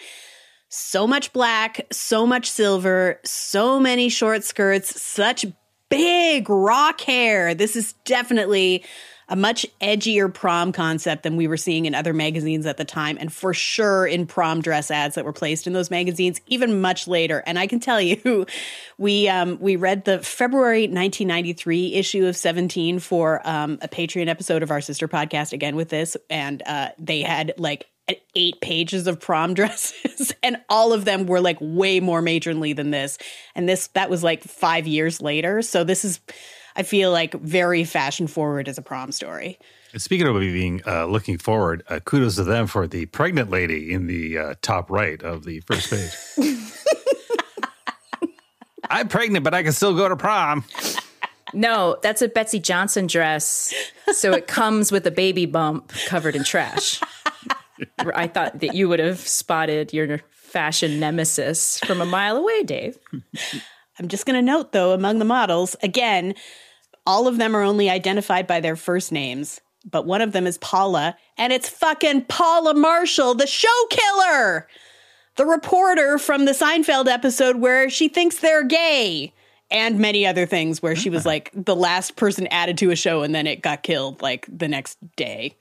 So 0.68 1.08
much 1.08 1.34
black, 1.34 1.88
so 1.92 2.28
much 2.28 2.52
silver, 2.52 3.20
so 3.26 3.80
many 3.80 4.10
short 4.10 4.44
skirts, 4.44 5.02
such 5.02 5.44
big 5.90 6.48
rock 6.52 7.02
hair. 7.02 7.56
This 7.56 7.76
is 7.76 7.94
definitely 8.06 8.86
a 9.30 9.36
much 9.36 9.66
edgier 9.80 10.34
prom 10.34 10.72
concept 10.72 11.24
than 11.24 11.38
we 11.38 11.48
were 11.48 11.58
seeing 11.58 11.86
in 11.86 11.96
other 11.96 12.14
magazines 12.14 12.66
at 12.66 12.78
the 12.78 12.86
time, 12.86 13.18
and 13.20 13.32
for 13.32 13.54
sure 13.54 14.06
in 14.06 14.26
prom 14.26 14.62
dress 14.62 14.92
ads 14.92 15.16
that 15.16 15.24
were 15.24 15.34
placed 15.34 15.68
in 15.68 15.74
those 15.74 15.92
magazines, 15.92 16.42
even 16.48 16.82
much 16.82 17.08
later. 17.08 17.44
And 17.46 17.58
I 17.58 17.68
can 17.68 17.80
tell 17.80 18.02
you, 18.02 18.46
we 18.98 19.30
um, 19.30 19.60
we 19.60 19.76
read 19.76 20.06
the 20.06 20.20
February 20.20 20.82
1993 20.82 21.94
issue 21.94 22.26
of 22.26 22.36
17 22.36 23.00
for 23.00 23.48
um, 23.48 23.78
a 23.82 23.88
Patreon 23.88 24.28
episode 24.28 24.64
of 24.64 24.72
our 24.72 24.82
sister 24.82 25.08
podcast 25.08 25.54
again 25.54 25.76
with 25.76 25.90
this, 25.90 26.18
and 26.30 26.62
uh, 26.66 26.90
they 26.98 27.22
had 27.22 27.54
like 27.58 27.86
eight 28.36 28.60
pages 28.62 29.08
of 29.08 29.20
prom 29.20 29.54
dresses, 29.56 30.34
and 30.42 30.58
all 30.70 30.94
of 30.94 31.06
them 31.06 31.26
were 31.26 31.42
like 31.42 31.58
way 31.62 32.00
more 32.00 32.22
matronly 32.22 32.74
than 32.74 32.92
this. 32.92 33.18
And 33.56 33.68
this 33.68 33.88
that 33.90 34.10
was 34.10 34.24
like 34.24 34.44
five 34.44 34.88
years 34.88 35.22
later. 35.22 35.62
So 35.62 35.84
this 35.84 36.04
is, 36.04 36.20
I 36.80 36.84
feel 36.84 37.12
like, 37.12 37.34
very 37.34 37.84
fashion 37.84 38.26
forward 38.26 38.70
as 38.70 38.78
a 38.78 38.82
prom 38.82 39.12
story. 39.12 39.60
Speaking 39.98 40.28
of 40.28 40.40
being 40.40 40.82
uh, 40.88 41.08
looking 41.08 41.38
forward, 41.38 41.84
uh, 41.90 42.00
kudos 42.00 42.36
to 42.36 42.46
them 42.46 42.68
for 42.68 42.88
the 42.88 43.06
pregnant 43.08 43.50
lady 43.50 43.92
in 43.92 44.08
the 44.08 44.38
uh, 44.38 44.56
top 44.62 44.90
right 44.90 45.22
of 45.22 45.44
the 45.44 45.60
first 45.60 45.90
page. 45.90 46.56
I'm 48.90 49.10
pregnant, 49.10 49.44
but 49.44 49.54
I 49.54 49.62
can 49.62 49.74
still 49.74 49.94
go 49.94 50.08
to 50.08 50.16
prom. 50.16 50.64
No, 51.54 51.98
that's 52.02 52.22
a 52.22 52.30
Betsey 52.30 52.62
Johnson 52.62 53.08
dress. 53.08 53.74
So 54.14 54.32
it 54.32 54.48
comes 54.48 54.90
with 54.90 55.06
a 55.06 55.12
baby 55.12 55.46
bump 55.46 55.92
covered 56.06 56.34
in 56.34 56.46
trash. 56.46 57.02
I 58.16 58.28
thought 58.28 58.62
that 58.62 58.74
you 58.74 58.88
would 58.88 59.00
have 59.00 59.20
spotted 59.20 59.92
your 59.92 60.22
fashion 60.32 60.98
nemesis 60.98 61.78
from 61.80 62.00
a 62.00 62.06
mile 62.06 62.38
away, 62.38 62.64
Dave. 62.64 62.98
I'm 64.00 64.08
just 64.08 64.26
going 64.26 64.38
to 64.38 64.42
note, 64.42 64.72
though, 64.72 64.94
among 64.94 65.20
the 65.20 65.26
models, 65.26 65.76
again, 65.84 66.36
all 67.10 67.28
of 67.28 67.40
them 67.40 67.56
are 67.56 67.64
only 67.64 67.90
identified 67.90 68.46
by 68.46 68.60
their 68.60 68.76
first 68.76 69.12
names, 69.12 69.62
but 69.84 70.06
one 70.06 70.22
of 70.22 70.32
them 70.32 70.46
is 70.46 70.60
Paula, 70.60 71.18
and 71.40 71.52
it's 71.52 71.68
fucking 71.68 72.26
Paula 72.26 72.76
Marshall, 72.76 73.34
the 73.34 73.48
show 73.48 73.68
killer, 73.90 74.68
the 75.36 75.48
reporter 75.48 76.20
from 76.20 76.46
the 76.46 76.52
Seinfeld 76.52 77.08
episode 77.08 77.56
where 77.56 77.90
she 77.90 78.10
thinks 78.10 78.38
they're 78.38 78.64
gay, 78.64 79.34
and 79.72 79.98
many 79.98 80.28
other 80.28 80.46
things 80.46 80.84
where 80.84 80.96
she 80.96 81.10
was 81.10 81.26
like 81.26 81.50
the 81.56 81.76
last 81.76 82.16
person 82.16 82.46
added 82.52 82.78
to 82.78 82.92
a 82.92 82.96
show 82.96 83.24
and 83.24 83.34
then 83.34 83.48
it 83.48 83.64
got 83.64 83.82
killed 83.82 84.22
like 84.22 84.46
the 84.48 84.68
next 84.68 85.00
day. 85.16 85.58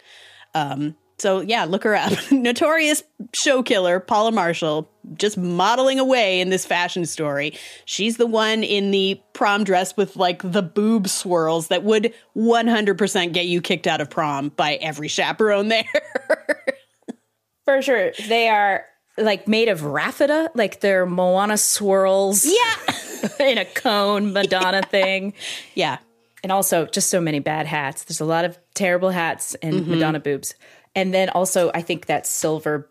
Um, 0.54 0.96
so 1.18 1.40
yeah, 1.40 1.64
look 1.64 1.84
her 1.84 1.94
up. 1.94 2.12
Notorious 2.30 3.02
show 3.34 3.62
killer 3.62 4.00
Paula 4.00 4.32
Marshall, 4.32 4.90
just 5.14 5.36
modeling 5.36 5.98
away 5.98 6.40
in 6.40 6.48
this 6.50 6.64
fashion 6.66 7.04
story. 7.06 7.58
She's 7.84 8.16
the 8.16 8.26
one 8.26 8.62
in 8.62 8.90
the 8.90 9.20
prom 9.32 9.64
dress 9.64 9.96
with 9.96 10.16
like 10.16 10.42
the 10.42 10.62
boob 10.62 11.08
swirls 11.08 11.68
that 11.68 11.82
would 11.84 12.12
100% 12.36 13.32
get 13.32 13.46
you 13.46 13.60
kicked 13.60 13.86
out 13.86 14.00
of 14.00 14.10
prom 14.10 14.50
by 14.50 14.74
every 14.74 15.08
chaperone 15.08 15.68
there. 15.68 15.84
For 17.64 17.82
sure. 17.82 18.12
They 18.28 18.48
are 18.48 18.84
like 19.16 19.46
made 19.48 19.68
of 19.68 19.80
raffida, 19.80 20.48
like 20.54 20.80
they're 20.80 21.04
Moana 21.06 21.58
swirls. 21.58 22.46
yeah. 22.46 22.94
in 23.40 23.58
a 23.58 23.64
cone 23.64 24.32
Madonna 24.32 24.82
thing. 24.82 25.34
Yeah. 25.74 25.98
And 26.42 26.52
also 26.52 26.86
just 26.86 27.10
so 27.10 27.20
many 27.20 27.40
bad 27.40 27.66
hats. 27.66 28.04
There's 28.04 28.20
a 28.20 28.24
lot 28.24 28.44
of 28.44 28.56
terrible 28.74 29.10
hats 29.10 29.54
and 29.56 29.74
Mm-hmm. 29.74 29.90
Madonna 29.90 30.20
boobs. 30.20 30.54
And 30.98 31.14
then 31.14 31.28
also 31.30 31.70
I 31.74 31.82
think 31.82 32.06
that 32.06 32.26
silver 32.26 32.88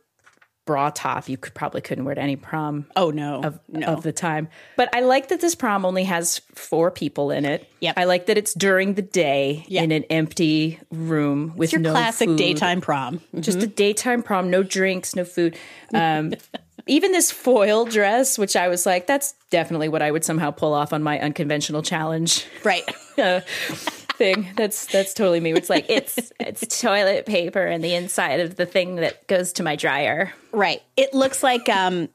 bra 0.66 0.90
top 0.90 1.30
you 1.30 1.38
could 1.38 1.54
probably 1.54 1.80
couldn't 1.80 2.04
wear 2.04 2.14
to 2.14 2.20
any 2.22 2.36
prom 2.36 2.86
Oh 2.98 3.10
no. 3.10 3.42
of, 3.42 3.60
no. 3.70 3.88
of 3.88 4.04
the 4.04 4.12
time. 4.12 4.50
But 4.76 4.94
I 4.94 5.00
like 5.00 5.30
that 5.30 5.40
this 5.40 5.56
prom 5.56 5.86
only 5.86 6.04
has 6.04 6.42
four 6.56 6.92
people 6.92 7.32
in 7.32 7.46
it. 7.46 7.72
Yep. 7.80 7.94
I 7.98 8.04
like 8.04 8.26
that 8.26 8.38
it's 8.38 8.54
during 8.54 8.96
the 8.96 9.02
day 9.02 9.64
Yeah. 9.70 9.84
in 9.84 9.94
an 9.94 10.04
empty 10.10 10.78
room 10.92 11.54
with 11.56 11.68
it's 11.68 11.72
your 11.74 11.82
no 11.82 11.92
classic 11.92 12.28
food. 12.28 12.38
daytime 12.38 12.82
prom. 12.82 13.22
Just 13.40 13.60
a 13.64 13.68
daytime 13.68 14.22
prom, 14.24 14.50
no 14.50 14.62
drinks, 14.62 15.16
no 15.16 15.24
food. 15.24 15.56
Um, 15.94 16.34
even 16.88 17.14
this 17.14 17.32
foil 17.32 17.86
dress, 17.86 18.38
which 18.38 18.58
I 18.58 18.68
was 18.68 18.86
like, 18.86 19.08
that's 19.08 19.36
definitely 19.50 19.88
what 19.88 20.02
I 20.02 20.12
would 20.12 20.26
somehow 20.26 20.52
pull 20.52 20.74
off 20.74 20.92
on 20.92 21.02
my 21.02 21.18
unconventional 21.20 21.82
challenge 21.82 22.46
Right. 22.66 22.84
uh, 23.18 23.40
thing. 24.18 24.48
That's 24.56 24.86
that's 24.88 25.14
totally 25.14 25.40
me. 25.40 25.54
It's 25.54 25.70
like 25.70 25.86
it's 25.90 26.32
it's 26.40 26.82
toilet 26.82 27.26
paper 27.26 27.64
and 27.66 27.84
the 27.84 27.94
inside 27.96 28.40
of 28.40 28.56
the 28.56 28.66
thing 28.66 28.96
that 28.98 29.28
goes 29.28 29.54
to 29.54 29.64
my 29.64 29.76
dryer. 29.76 30.34
Right. 30.52 30.82
It 30.98 31.14
looks 31.14 31.44
like 31.44 31.70
um 31.70 32.10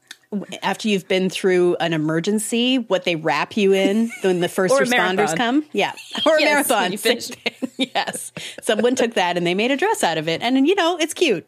after 0.63 0.89
you've 0.89 1.07
been 1.09 1.29
through 1.29 1.77
an 1.79 1.93
emergency, 1.93 2.79
what 2.79 3.05
they 3.05 3.17
wrap 3.17 3.55
you 3.57 3.75
in 3.75 4.11
when 4.23 4.41
the 4.41 4.49
first 4.49 4.75
responders 4.75 5.17
marathon. 5.17 5.37
come. 5.37 5.65
Yeah. 5.73 5.93
Or 6.27 6.37
a 6.37 6.41
Yes, 6.41 6.69
when 6.71 6.79
marathon. 6.79 6.93
you 6.93 6.99
finish. 6.99 7.27
Same 7.27 7.37
thing. 7.69 7.91
yes. 7.95 8.33
Someone 8.63 8.95
took 8.95 9.15
that 9.15 9.37
and 9.37 9.47
they 9.47 9.55
made 9.55 9.71
a 9.71 9.77
dress 9.77 10.03
out 10.03 10.17
of 10.19 10.29
it. 10.29 10.41
And 10.43 10.67
you 10.67 10.75
know, 10.75 10.97
it's 10.99 11.13
cute. 11.15 11.47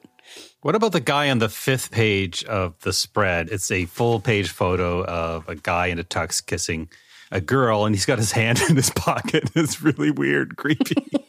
What 0.61 0.75
about 0.75 0.93
the 0.93 1.01
guy 1.01 1.31
on 1.31 1.39
the 1.39 1.49
fifth 1.51 1.91
page 1.91 2.43
of 2.45 2.79
the 2.81 2.93
spread? 2.93 3.49
It's 3.51 3.71
a 3.71 3.85
full 3.87 4.21
page 4.21 4.51
photo 4.51 5.05
of 5.05 5.49
a 5.49 5.55
guy 5.55 5.87
in 5.89 5.99
a 5.99 6.05
tux 6.05 6.45
kissing 6.45 6.89
a 7.35 7.41
girl, 7.41 7.85
and 7.85 7.95
he's 7.95 8.07
got 8.07 8.19
his 8.19 8.33
hand 8.33 8.63
in 8.71 8.77
his 8.77 8.91
pocket. 8.91 9.51
It's 9.55 9.83
really 9.83 10.11
weird, 10.11 10.57
creepy. 10.57 11.07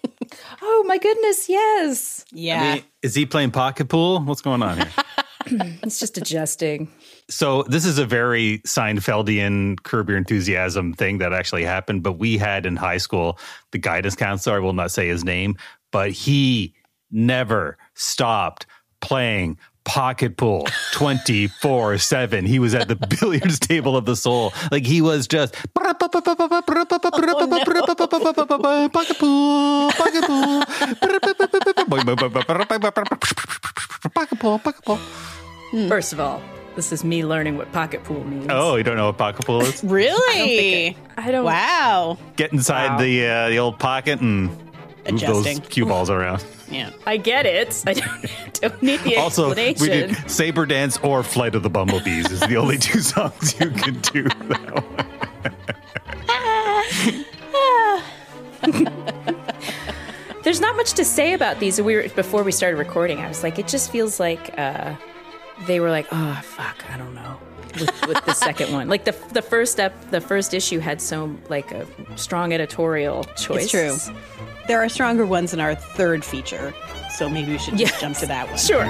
Oh 0.62 0.83
my 0.88 0.97
goodness, 0.97 1.47
yes. 1.47 2.25
Yeah. 2.31 2.62
I 2.62 2.74
mean, 2.75 2.83
is 3.03 3.15
he 3.15 3.25
playing 3.25 3.51
pocket 3.51 3.88
pool? 3.88 4.19
What's 4.21 4.41
going 4.41 4.62
on 4.63 4.77
here? 4.77 4.91
It's 5.83 6.00
just 6.00 6.17
adjusting. 6.17 6.91
So 7.29 7.63
this 7.63 7.85
is 7.85 8.00
a 8.00 8.05
very 8.05 8.59
Seinfeldian 8.65 9.81
curb 9.83 10.09
your 10.09 10.17
enthusiasm 10.17 10.93
thing 10.93 11.19
that 11.19 11.31
actually 11.31 11.63
happened. 11.63 12.03
But 12.03 12.13
we 12.13 12.38
had 12.38 12.65
in 12.65 12.75
high 12.75 12.97
school 12.97 13.39
the 13.71 13.77
guidance 13.77 14.15
counselor. 14.15 14.57
I 14.57 14.59
will 14.59 14.74
not 14.74 14.91
say 14.91 15.07
his 15.07 15.24
name, 15.24 15.55
but 15.91 16.12
he 16.12 16.74
never 17.12 17.77
stopped 17.93 18.65
playing 19.01 19.57
pocket 19.85 20.35
pool 20.35 20.67
24 20.93 21.97
7 21.99 22.45
he 22.45 22.57
was 22.59 22.73
at 22.73 22.87
the 22.87 22.95
billiards 23.19 23.59
table 23.59 23.95
of 23.95 24.05
the 24.05 24.15
soul 24.15 24.51
like 24.71 24.83
he 24.85 25.01
was 25.01 25.27
just 25.27 25.53
pocket 25.73 25.99
pool 25.99 26.09
pocket 26.09 26.25
pool 29.19 29.91
pocket 34.13 34.39
pool 34.39 34.59
pocket 34.59 34.85
pool 34.85 34.99
First 35.89 36.13
of 36.13 36.19
all, 36.21 36.41
this 36.75 36.91
is 36.93 37.03
me 37.03 37.25
learning 37.25 37.57
what 37.57 37.69
pocket 37.73 38.01
pool 38.03 38.23
means. 38.23 38.47
oh 38.49 38.75
you 38.77 38.83
don't 38.83 38.95
know 38.97 39.07
what 39.07 39.17
pocket 39.17 39.45
pool 39.45 39.61
is 39.61 39.83
Really? 39.99 40.95
I 41.17 41.31
don't 41.31 41.43
wow. 41.45 42.17
get 42.37 42.53
inside 42.53 42.91
Wow. 42.91 42.97
the 42.99 43.25
uh, 43.27 43.49
the 43.49 43.59
old 43.59 43.77
pocket 43.79 44.21
and 44.21 44.49
move 45.12 45.21
those 45.21 45.45
Adjusting. 45.45 45.62
cue 45.69 45.85
balls 45.85 46.09
around. 46.09 46.43
Yeah. 46.69 46.89
I 47.05 47.17
get 47.17 47.45
it. 47.45 47.83
I 47.85 47.93
don't, 47.93 48.53
don't 48.62 48.81
need 48.81 49.00
the 49.01 49.17
Also, 49.17 49.50
we 49.53 49.74
did 49.74 50.29
Saber 50.29 50.65
Dance 50.65 50.97
or 50.97 51.24
Flight 51.24 51.55
of 51.55 51.63
the 51.63 51.69
Bumblebees 51.69 52.31
is 52.31 52.39
the 52.41 52.57
only 52.57 52.77
two 52.77 53.00
songs 53.01 53.59
you 53.59 53.69
can 53.71 54.00
do. 54.01 54.24
That. 54.24 54.83
There's 60.43 60.62
not 60.62 60.75
much 60.75 60.93
to 60.93 61.05
say 61.05 61.33
about 61.33 61.59
these. 61.59 61.81
We 61.81 61.95
were 61.95 62.07
before 62.09 62.43
we 62.43 62.51
started 62.51 62.77
recording. 62.77 63.19
I 63.19 63.27
was 63.27 63.41
like, 63.43 63.57
it 63.57 63.67
just 63.67 63.91
feels 63.91 64.19
like 64.19 64.57
uh, 64.59 64.95
they 65.65 65.79
were 65.79 65.89
like, 65.89 66.07
oh 66.12 66.39
fuck, 66.43 66.83
I 66.91 66.97
don't 66.97 67.15
know. 67.15 67.39
With, 67.79 68.08
with 68.08 68.25
the 68.25 68.34
second 68.34 68.72
one, 68.72 68.88
like 68.88 69.03
the 69.05 69.15
the 69.34 69.41
first 69.41 69.72
step, 69.72 69.94
the 70.12 70.22
first 70.22 70.53
issue 70.53 70.79
had 70.79 71.01
so 71.01 71.36
like 71.50 71.72
a 71.72 71.86
strong 72.17 72.53
editorial 72.53 73.24
choice. 73.38 73.74
It's 73.74 74.05
true. 74.05 74.13
There 74.67 74.82
are 74.84 74.89
stronger 74.89 75.25
ones 75.25 75.53
in 75.53 75.60
our 75.60 75.75
third 75.75 76.24
feature. 76.25 76.74
So 77.17 77.29
maybe 77.29 77.51
we 77.53 77.58
should 77.58 77.77
just 77.77 77.94
Yes. 77.94 78.01
jump 78.01 78.17
to 78.17 78.25
that 78.27 78.48
one. 78.50 78.58
Sure. 78.58 78.86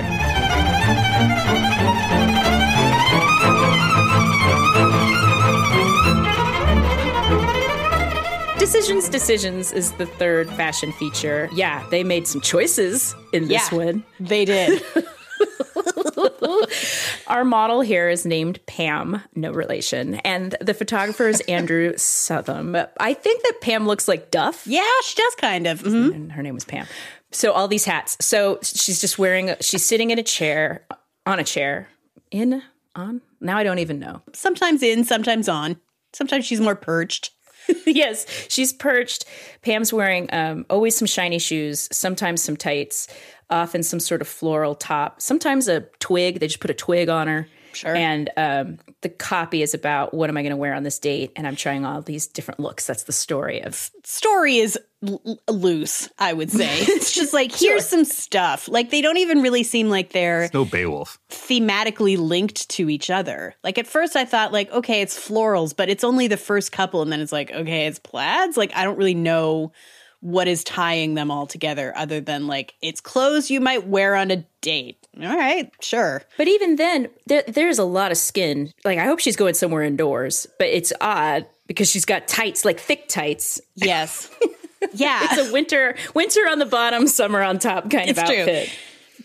Decisions, 8.58 9.10
Decisions 9.10 9.72
is 9.74 9.92
the 9.94 10.06
third 10.06 10.50
fashion 10.52 10.92
feature. 10.94 11.50
Yeah, 11.54 11.86
they 11.92 12.04
made 12.04 12.26
some 12.26 12.42
choices 12.42 13.14
in 13.32 13.48
this 13.48 13.72
Yeah. 13.72 13.78
one. 13.78 14.04
They 14.20 14.46
did. 14.46 14.82
Our 17.28 17.44
model 17.44 17.82
here 17.82 18.10
is 18.10 18.26
named 18.26 18.60
Pam, 18.66 19.22
no 19.36 19.52
relation, 19.52 20.16
and 20.16 20.56
the 20.62 20.74
photographer 20.74 21.28
is 21.28 21.42
Andrew 21.42 21.94
Southam. 21.98 22.76
I 23.00 23.14
think 23.14 23.44
that 23.44 23.62
Pam 23.62 23.88
looks 23.88 24.08
like 24.08 24.32
Duff. 24.32 24.66
yeah, 24.68 24.84
she 25.04 25.16
does 25.22 25.36
kind 25.36 25.68
of. 25.68 25.82
Mhm. 25.82 26.14
and 26.14 26.32
her 26.34 26.44
name 26.44 26.54
was 26.56 26.66
Pam. 26.66 26.86
So 27.32 27.52
all 27.52 27.68
these 27.68 27.86
hats. 27.86 28.18
So 28.22 28.60
she's 28.62 29.02
just 29.02 29.18
wearing. 29.20 29.50
A, 29.52 29.62
she's 29.64 29.84
sitting 29.86 30.12
in 30.12 30.20
a 30.20 30.24
chair, 30.24 30.86
on 31.26 31.40
a 31.40 31.44
chair, 31.44 31.90
in 32.32 32.62
on. 32.96 33.22
Now 33.42 33.58
I 33.58 33.64
don't 33.64 33.80
even 33.80 34.00
know. 34.00 34.22
Sometimes 34.34 34.82
in, 34.84 35.04
sometimes 35.04 35.50
on. 35.50 35.78
Sometimes 36.14 36.46
she's 36.46 36.62
more 36.62 36.76
perched. 36.76 37.32
yes, 37.86 38.26
she's 38.48 38.72
perched. 38.72 39.26
Pam's 39.64 39.92
wearing 39.92 40.30
um, 40.32 40.66
always 40.70 40.96
some 40.96 41.08
shiny 41.08 41.40
shoes, 41.40 41.90
sometimes 41.92 42.42
some 42.44 42.56
tights, 42.56 43.08
often 43.50 43.84
some 43.84 44.00
sort 44.00 44.22
of 44.22 44.28
floral 44.28 44.76
top, 44.76 45.22
sometimes 45.22 45.68
a 45.68 45.82
twig. 46.00 46.40
They 46.40 46.48
just 46.48 46.60
put 46.60 46.72
a 46.72 46.76
twig 46.76 47.10
on 47.10 47.28
her. 47.28 47.48
Sure. 47.74 47.94
And 47.94 48.30
um, 48.38 48.78
the 49.02 49.10
copy 49.10 49.62
is 49.62 49.74
about 49.74 50.14
what 50.14 50.30
am 50.30 50.38
I 50.38 50.44
going 50.44 50.52
to 50.52 50.56
wear 50.56 50.74
on 50.74 50.84
this 50.84 50.98
date? 50.98 51.34
And 51.36 51.46
I'm 51.46 51.58
trying 51.58 51.84
all 51.84 52.02
these 52.02 52.26
different 52.26 52.62
looks. 52.62 52.88
That's 52.88 53.04
the 53.04 53.12
story 53.12 53.62
of. 53.62 53.92
Story 54.06 54.60
is 54.60 54.80
l- 55.06 55.22
l- 55.26 55.40
loose, 55.50 56.08
I 56.18 56.32
would 56.32 56.50
say. 56.52 56.70
It's 56.88 57.12
just 57.14 57.34
like, 57.34 57.54
here's 57.54 57.86
some 57.86 58.06
stuff. 58.06 58.70
Like, 58.70 58.92
they 58.92 59.02
don't 59.02 59.18
even 59.18 59.42
really 59.42 59.64
seem 59.64 59.90
like 59.90 60.14
they're 60.14 60.50
No 60.54 60.64
Beowulf. 60.64 61.20
thematically 61.30 62.18
linked 62.18 62.70
to 62.70 62.90
each 62.90 63.10
other. 63.10 63.56
Like 63.62 63.78
at 63.78 63.88
first 63.88 64.16
I 64.16 64.24
thought 64.24 64.54
like 64.54 64.72
okay 64.72 65.02
it's 65.02 65.18
florals 65.20 65.76
but 65.76 65.90
it's 65.90 66.06
only 66.06 66.28
the 66.28 66.38
first 66.38 66.72
couple 66.72 67.02
and 67.02 67.12
then 67.12 67.20
it's 67.20 67.32
like 67.34 67.52
okay 67.52 67.88
it's 67.88 68.00
plaids 68.00 68.56
like 68.56 68.74
I 68.74 68.84
don't 68.86 68.98
really 68.98 69.14
know 69.16 69.74
what 70.22 70.48
is 70.48 70.64
tying 70.64 71.14
them 71.14 71.30
all 71.32 71.46
together 71.48 71.94
other 71.96 72.20
than 72.20 72.48
like 72.48 72.74
it's 72.82 73.02
clothes 73.02 73.50
you 73.52 73.60
might 73.62 73.88
wear 73.88 74.16
on 74.16 74.32
a 74.32 74.46
date. 74.62 74.98
all 75.22 75.36
right, 75.38 75.72
sure. 75.82 76.24
But 76.38 76.48
even 76.48 76.76
then, 76.78 77.08
there, 77.28 77.44
there's 77.48 77.78
a 77.80 77.84
lot 77.84 78.12
of 78.12 78.18
skin. 78.18 78.74
Like, 78.84 78.98
I 78.98 79.06
hope 79.06 79.20
she's 79.20 79.36
going 79.36 79.54
somewhere 79.54 79.84
indoors, 79.84 80.48
but 80.58 80.68
it's 80.70 80.92
odd 81.02 81.46
because 81.68 81.90
she's 81.90 82.06
got 82.06 82.28
tights, 82.28 82.66
like 82.66 82.80
thick 82.80 83.08
tights. 83.08 83.62
Yes. 83.76 84.30
yeah. 84.94 85.20
It's 85.32 85.50
a 85.50 85.54
winter, 85.54 85.96
winter 86.14 86.42
on 86.50 86.60
the 86.60 86.66
bottom, 86.66 87.08
summer 87.08 87.42
on 87.42 87.60
top 87.60 87.90
kind 87.90 88.10
It's 88.10 88.20
of 88.20 88.26
true. 88.26 88.40
outfit. 88.40 88.70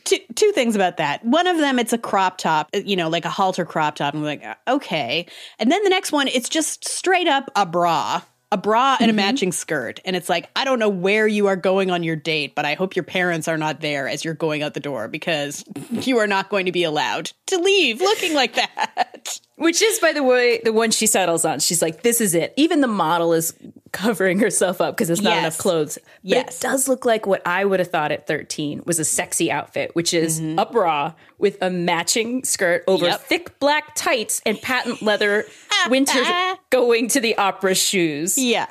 two, 0.04 0.18
two 0.34 0.52
things 0.52 0.74
about 0.74 0.98
that. 0.98 1.24
One 1.24 1.46
of 1.46 1.58
them, 1.58 1.78
it's 1.78 1.92
a 1.92 1.98
crop 1.98 2.38
top, 2.38 2.68
uh, 2.74 2.78
you 2.78 2.96
know, 2.96 3.08
like 3.08 3.24
a 3.24 3.30
halter 3.30 3.64
crop 3.64 3.96
top. 3.96 4.14
And 4.14 4.22
we're 4.22 4.28
like, 4.28 4.44
uh, 4.44 4.54
okay. 4.68 5.26
And 5.58 5.70
then 5.72 5.82
the 5.84 5.90
next 5.90 6.12
one, 6.12 6.28
it's 6.28 6.48
just 6.48 6.86
straight 6.88 7.26
up 7.28 7.50
a 7.56 7.66
bra, 7.66 8.22
a 8.52 8.56
bra 8.56 8.96
and 8.98 9.10
a 9.10 9.12
mm-hmm. 9.12 9.16
matching 9.16 9.52
skirt. 9.52 10.00
And 10.04 10.16
it's 10.16 10.28
like, 10.28 10.50
I 10.56 10.64
don't 10.64 10.78
know 10.78 10.88
where 10.88 11.26
you 11.26 11.46
are 11.46 11.56
going 11.56 11.90
on 11.90 12.02
your 12.02 12.16
date, 12.16 12.54
but 12.54 12.64
I 12.64 12.74
hope 12.74 12.96
your 12.96 13.04
parents 13.04 13.46
are 13.46 13.58
not 13.58 13.80
there 13.80 14.08
as 14.08 14.24
you're 14.24 14.34
going 14.34 14.62
out 14.62 14.74
the 14.74 14.80
door 14.80 15.08
because 15.08 15.64
you 15.90 16.18
are 16.18 16.26
not 16.26 16.50
going 16.50 16.66
to 16.66 16.72
be 16.72 16.84
allowed 16.84 17.32
to 17.46 17.58
leave 17.58 18.00
looking 18.00 18.34
like 18.34 18.54
that. 18.54 19.40
Which 19.56 19.82
is, 19.82 19.98
by 19.98 20.12
the 20.12 20.22
way, 20.22 20.60
the 20.64 20.72
one 20.72 20.90
she 20.90 21.06
settles 21.06 21.44
on. 21.44 21.60
She's 21.60 21.82
like, 21.82 22.02
this 22.02 22.20
is 22.20 22.34
it. 22.34 22.54
Even 22.56 22.80
the 22.80 22.86
model 22.86 23.34
is 23.34 23.54
covering 23.92 24.38
herself 24.38 24.80
up 24.80 24.96
because 24.96 25.08
there's 25.08 25.22
not 25.22 25.30
Yes. 25.30 25.38
enough 25.40 25.58
clothes. 25.58 25.98
But 26.02 26.04
Yes. 26.22 26.56
it 26.58 26.60
does 26.62 26.88
look 26.88 27.04
like 27.04 27.26
what 27.26 27.42
I 27.46 27.64
would 27.64 27.80
have 27.80 27.90
thought 27.90 28.12
at 28.12 28.26
13 28.26 28.82
was 28.86 28.98
a 28.98 29.04
sexy 29.04 29.50
outfit, 29.50 29.94
which 29.94 30.14
is 30.14 30.40
mm-hmm. 30.40 30.58
a 30.58 30.66
bra 30.66 31.12
with 31.38 31.56
a 31.60 31.70
matching 31.70 32.44
skirt 32.44 32.84
over 32.86 33.06
Yep. 33.06 33.20
thick 33.22 33.58
black 33.58 33.94
tights 33.94 34.40
and 34.46 34.60
patent 34.60 35.02
leather 35.02 35.44
winter 35.88 36.22
going 36.70 37.08
to 37.08 37.20
the 37.20 37.36
opera 37.36 37.74
shoes. 37.74 38.38
Yeah. 38.38 38.66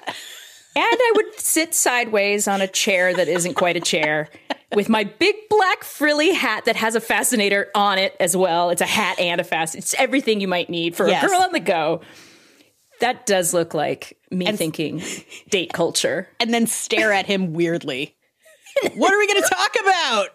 And 0.75 0.85
I 0.85 1.11
would 1.15 1.39
sit 1.39 1.73
sideways 1.73 2.47
on 2.47 2.61
a 2.61 2.67
chair 2.67 3.13
that 3.13 3.27
isn't 3.27 3.55
quite 3.55 3.75
a 3.75 3.81
chair 3.81 4.29
with 4.73 4.87
my 4.87 5.03
big 5.03 5.35
black 5.49 5.83
frilly 5.83 6.31
hat 6.31 6.65
that 6.65 6.75
has 6.75 6.95
a 6.95 7.01
fascinator 7.01 7.69
on 7.73 7.97
it 7.97 8.15
as 8.19 8.37
well. 8.37 8.69
It's 8.69 8.81
a 8.81 8.85
hat 8.85 9.19
and 9.19 9.41
a 9.41 9.43
fascinator. 9.43 9.83
It's 9.83 9.95
everything 9.95 10.39
you 10.39 10.47
might 10.47 10.69
need 10.69 10.95
for 10.95 11.09
Yes. 11.09 11.23
a 11.23 11.27
girl 11.27 11.41
on 11.41 11.51
the 11.51 11.59
go. 11.59 12.01
That 12.99 13.25
does 13.25 13.53
look 13.53 13.73
like 13.73 14.17
me 14.31 14.51
thinking 14.53 15.01
date 15.49 15.73
culture. 15.73 16.27
And 16.39 16.53
then 16.53 16.67
stare 16.67 17.11
at 17.11 17.25
him 17.25 17.53
weirdly. 17.53 18.15
what 18.95 19.13
are 19.13 19.17
we 19.17 19.27
going 19.27 19.43
to 19.43 19.49
talk 19.49 19.75
about? 19.81 20.29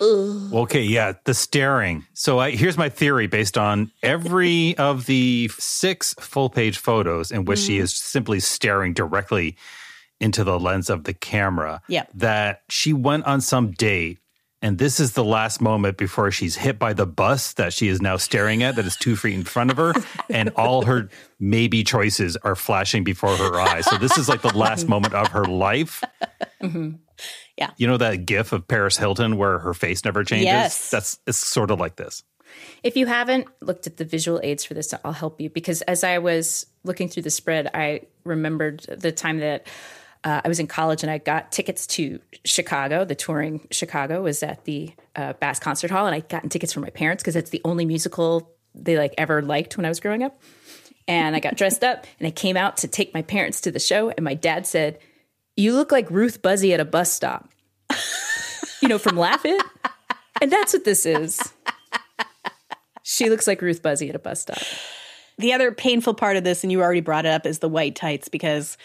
Okay, 0.00 0.82
yeah, 0.82 1.12
the 1.24 1.34
staring. 1.34 2.04
So 2.14 2.38
I, 2.40 2.50
here's 2.50 2.76
my 2.76 2.88
theory 2.88 3.26
based 3.26 3.56
on 3.56 3.92
every 4.02 4.76
of 4.78 5.06
the 5.06 5.50
six 5.58 6.14
full 6.18 6.50
page 6.50 6.78
photos 6.78 7.30
in 7.30 7.44
which 7.44 7.60
she 7.60 7.74
mm-hmm. 7.74 7.84
is 7.84 7.94
simply 7.94 8.40
staring 8.40 8.94
directly 8.94 9.56
into 10.20 10.42
the 10.42 10.58
lens 10.58 10.90
of 10.90 11.04
the 11.04 11.14
camera. 11.14 11.82
Yep. 11.88 12.10
That 12.14 12.62
she 12.68 12.92
went 12.92 13.26
on 13.26 13.40
some 13.40 13.72
date. 13.72 14.18
And 14.64 14.78
this 14.78 14.98
is 14.98 15.12
the 15.12 15.22
last 15.22 15.60
moment 15.60 15.98
before 15.98 16.30
she's 16.30 16.56
hit 16.56 16.78
by 16.78 16.94
the 16.94 17.04
bus 17.04 17.52
that 17.52 17.74
she 17.74 17.88
is 17.88 18.00
now 18.00 18.16
staring 18.16 18.62
at, 18.62 18.76
that 18.76 18.86
is 18.86 18.96
two 18.96 19.14
feet 19.14 19.34
in 19.34 19.44
front 19.44 19.70
of 19.70 19.76
her. 19.76 19.92
And 20.30 20.48
all 20.56 20.86
her 20.86 21.10
maybe 21.38 21.84
choices 21.84 22.38
are 22.38 22.56
flashing 22.56 23.04
before 23.04 23.36
her 23.36 23.60
eyes. 23.60 23.84
So 23.84 23.98
this 23.98 24.16
is 24.16 24.26
like 24.26 24.40
the 24.40 24.56
last 24.56 24.88
moment 24.88 25.12
of 25.12 25.28
her 25.28 25.44
life. 25.44 26.02
Mm-hmm. 26.62 26.92
Yeah. 27.58 27.72
You 27.76 27.86
know 27.88 27.98
that 27.98 28.24
gif 28.24 28.54
of 28.54 28.66
Paris 28.66 28.96
Hilton 28.96 29.36
where 29.36 29.58
her 29.58 29.74
face 29.74 30.02
never 30.02 30.24
changes? 30.24 30.46
Yes. 30.46 30.88
That's 30.88 31.18
it's 31.26 31.36
sort 31.36 31.70
of 31.70 31.78
like 31.78 31.96
this. 31.96 32.22
If 32.82 32.96
you 32.96 33.04
haven't 33.04 33.48
looked 33.60 33.86
at 33.86 33.98
the 33.98 34.06
visual 34.06 34.40
aids 34.42 34.64
for 34.64 34.72
this, 34.72 34.94
I'll 35.04 35.12
help 35.12 35.42
you 35.42 35.50
because 35.50 35.82
as 35.82 36.02
I 36.02 36.16
was 36.16 36.64
looking 36.84 37.10
through 37.10 37.24
the 37.24 37.30
spread, 37.30 37.70
I 37.74 38.00
remembered 38.24 38.80
the 38.88 39.12
time 39.12 39.40
that 39.40 39.66
uh, 40.24 40.40
I 40.44 40.48
was 40.48 40.58
in 40.58 40.66
college 40.66 41.02
and 41.02 41.10
I 41.10 41.18
got 41.18 41.52
tickets 41.52 41.86
to 41.88 42.18
Chicago. 42.44 43.04
The 43.04 43.14
touring 43.14 43.66
Chicago 43.70 44.22
was 44.22 44.42
at 44.42 44.64
the 44.64 44.92
uh, 45.14 45.34
Bass 45.34 45.58
Concert 45.58 45.90
Hall, 45.90 46.06
and 46.06 46.14
I 46.14 46.20
gotten 46.20 46.48
tickets 46.48 46.72
for 46.72 46.80
my 46.80 46.90
parents 46.90 47.22
because 47.22 47.36
it's 47.36 47.50
the 47.50 47.60
only 47.64 47.84
musical 47.84 48.50
they 48.74 48.96
like 48.98 49.14
ever 49.18 49.42
liked 49.42 49.76
when 49.76 49.84
I 49.84 49.90
was 49.90 50.00
growing 50.00 50.22
up. 50.22 50.40
And 51.06 51.36
I 51.36 51.40
got 51.40 51.56
dressed 51.56 51.84
up 51.84 52.06
and 52.18 52.26
I 52.26 52.30
came 52.30 52.56
out 52.56 52.78
to 52.78 52.88
take 52.88 53.12
my 53.12 53.20
parents 53.20 53.60
to 53.62 53.70
the 53.70 53.78
show, 53.78 54.08
and 54.10 54.24
my 54.24 54.34
dad 54.34 54.66
said, 54.66 54.98
"You 55.56 55.74
look 55.74 55.92
like 55.92 56.10
Ruth 56.10 56.40
Buzzi 56.40 56.72
at 56.72 56.80
a 56.80 56.86
bus 56.86 57.12
stop." 57.12 57.50
you 58.80 58.88
know, 58.88 58.98
from 58.98 59.16
Laugh-In. 59.16 59.58
And 60.40 60.50
that's 60.50 60.72
what 60.72 60.84
this 60.84 61.06
is. 61.06 61.40
She 63.02 63.30
looks 63.30 63.46
like 63.46 63.62
Ruth 63.62 63.82
Buzzi 63.82 64.08
at 64.08 64.14
a 64.14 64.18
bus 64.18 64.40
stop. 64.40 64.58
The 65.38 65.52
other 65.52 65.72
painful 65.72 66.14
part 66.14 66.36
of 66.36 66.44
this, 66.44 66.64
and 66.64 66.72
you 66.72 66.80
already 66.80 67.00
brought 67.00 67.26
it 67.26 67.30
up, 67.30 67.44
is 67.46 67.58
the 67.58 67.68
white 67.68 67.96
tights 67.96 68.28
because 68.28 68.76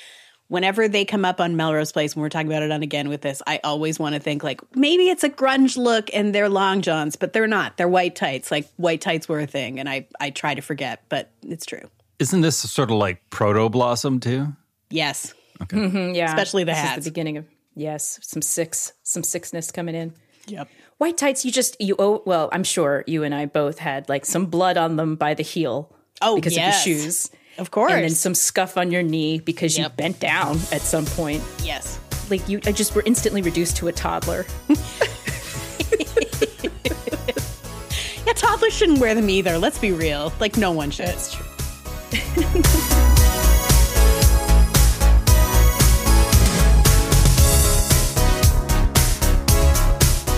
whenever 0.49 0.88
they 0.88 1.05
come 1.05 1.23
up 1.23 1.39
on 1.39 1.55
Melrose 1.55 1.91
Place, 1.93 2.15
when 2.15 2.21
we're 2.21 2.29
talking 2.29 2.47
about 2.47 2.63
it 2.63 2.71
on 2.71 2.83
again 2.83 3.07
with 3.07 3.21
this, 3.21 3.41
I 3.47 3.62
always 3.63 3.97
want 3.97 4.15
to 4.15 4.19
think 4.19 4.43
like 4.43 4.59
maybe 4.75 5.09
it's 5.09 5.23
a 5.23 5.29
grunge 5.29 5.77
look 5.77 6.09
and 6.13 6.35
they're 6.35 6.49
long 6.49 6.81
johns, 6.81 7.15
but 7.15 7.31
they're 7.31 7.47
not. 7.47 7.77
They're 7.77 7.88
white 7.88 8.15
tights. 8.15 8.51
Like 8.51 8.67
white 8.75 8.99
tights 8.99 9.29
were 9.29 9.39
a 9.39 9.47
thing, 9.47 9.79
and 9.79 9.88
I 9.88 10.07
I 10.19 10.31
try 10.31 10.53
to 10.53 10.62
forget, 10.62 11.03
but 11.07 11.31
it's 11.43 11.65
true. 11.65 11.89
Isn't 12.19 12.41
this 12.41 12.57
sort 12.57 12.91
of 12.91 12.97
like 12.97 13.29
proto 13.29 13.69
blossom 13.69 14.19
too? 14.19 14.53
Yes. 14.89 15.33
Okay. 15.62 15.77
Mm-hmm, 15.77 16.15
yeah, 16.15 16.25
Especially 16.25 16.63
the 16.63 16.71
this 16.71 16.79
is 16.79 16.83
hats. 16.83 17.05
the 17.05 17.12
beginning 17.12 17.38
of 17.38 17.45
yes, 17.75 18.19
some 18.21 18.41
six, 18.41 18.93
some 19.03 19.23
sickness 19.23 19.71
coming 19.71 19.95
in. 19.95 20.13
Yep. 20.47 20.69
White 20.97 21.17
tights, 21.17 21.45
you 21.45 21.51
just 21.51 21.79
you 21.79 21.95
oh 21.97 22.23
well, 22.25 22.49
I'm 22.51 22.63
sure 22.63 23.03
you 23.07 23.23
and 23.23 23.33
I 23.33 23.45
both 23.45 23.79
had 23.79 24.09
like 24.09 24.25
some 24.25 24.47
blood 24.47 24.77
on 24.77 24.95
them 24.95 25.15
by 25.15 25.33
the 25.33 25.43
heel. 25.43 25.95
Oh, 26.21 26.35
because 26.35 26.55
yes. 26.55 26.79
of 26.79 26.83
the 26.83 26.89
shoes. 26.89 27.29
Of 27.59 27.71
course. 27.71 27.91
And 27.91 28.03
then 28.03 28.09
some 28.11 28.33
scuff 28.33 28.77
on 28.77 28.91
your 28.91 29.03
knee 29.03 29.39
because 29.39 29.77
you 29.77 29.87
bent 29.89 30.19
down 30.19 30.57
at 30.71 30.81
some 30.81 31.05
point. 31.05 31.43
yes. 31.63 31.99
Like 32.29 32.47
you 32.47 32.59
I 32.65 32.71
just 32.71 32.95
were 32.95 33.03
instantly 33.05 33.41
reduced 33.41 33.77
to 33.77 33.87
a 33.87 33.91
toddler. 33.91 34.45
Yeah, 38.25 38.33
toddlers 38.33 38.73
shouldn't 38.73 38.99
wear 38.99 39.15
them 39.15 39.27
either. 39.29 39.57
Let's 39.57 39.79
be 39.79 39.91
real. 39.91 40.31
Like 40.39 40.55
no 40.55 40.71
one 40.71 40.91
should. 40.91 41.07
That's 41.07 41.33
true. 41.33 41.45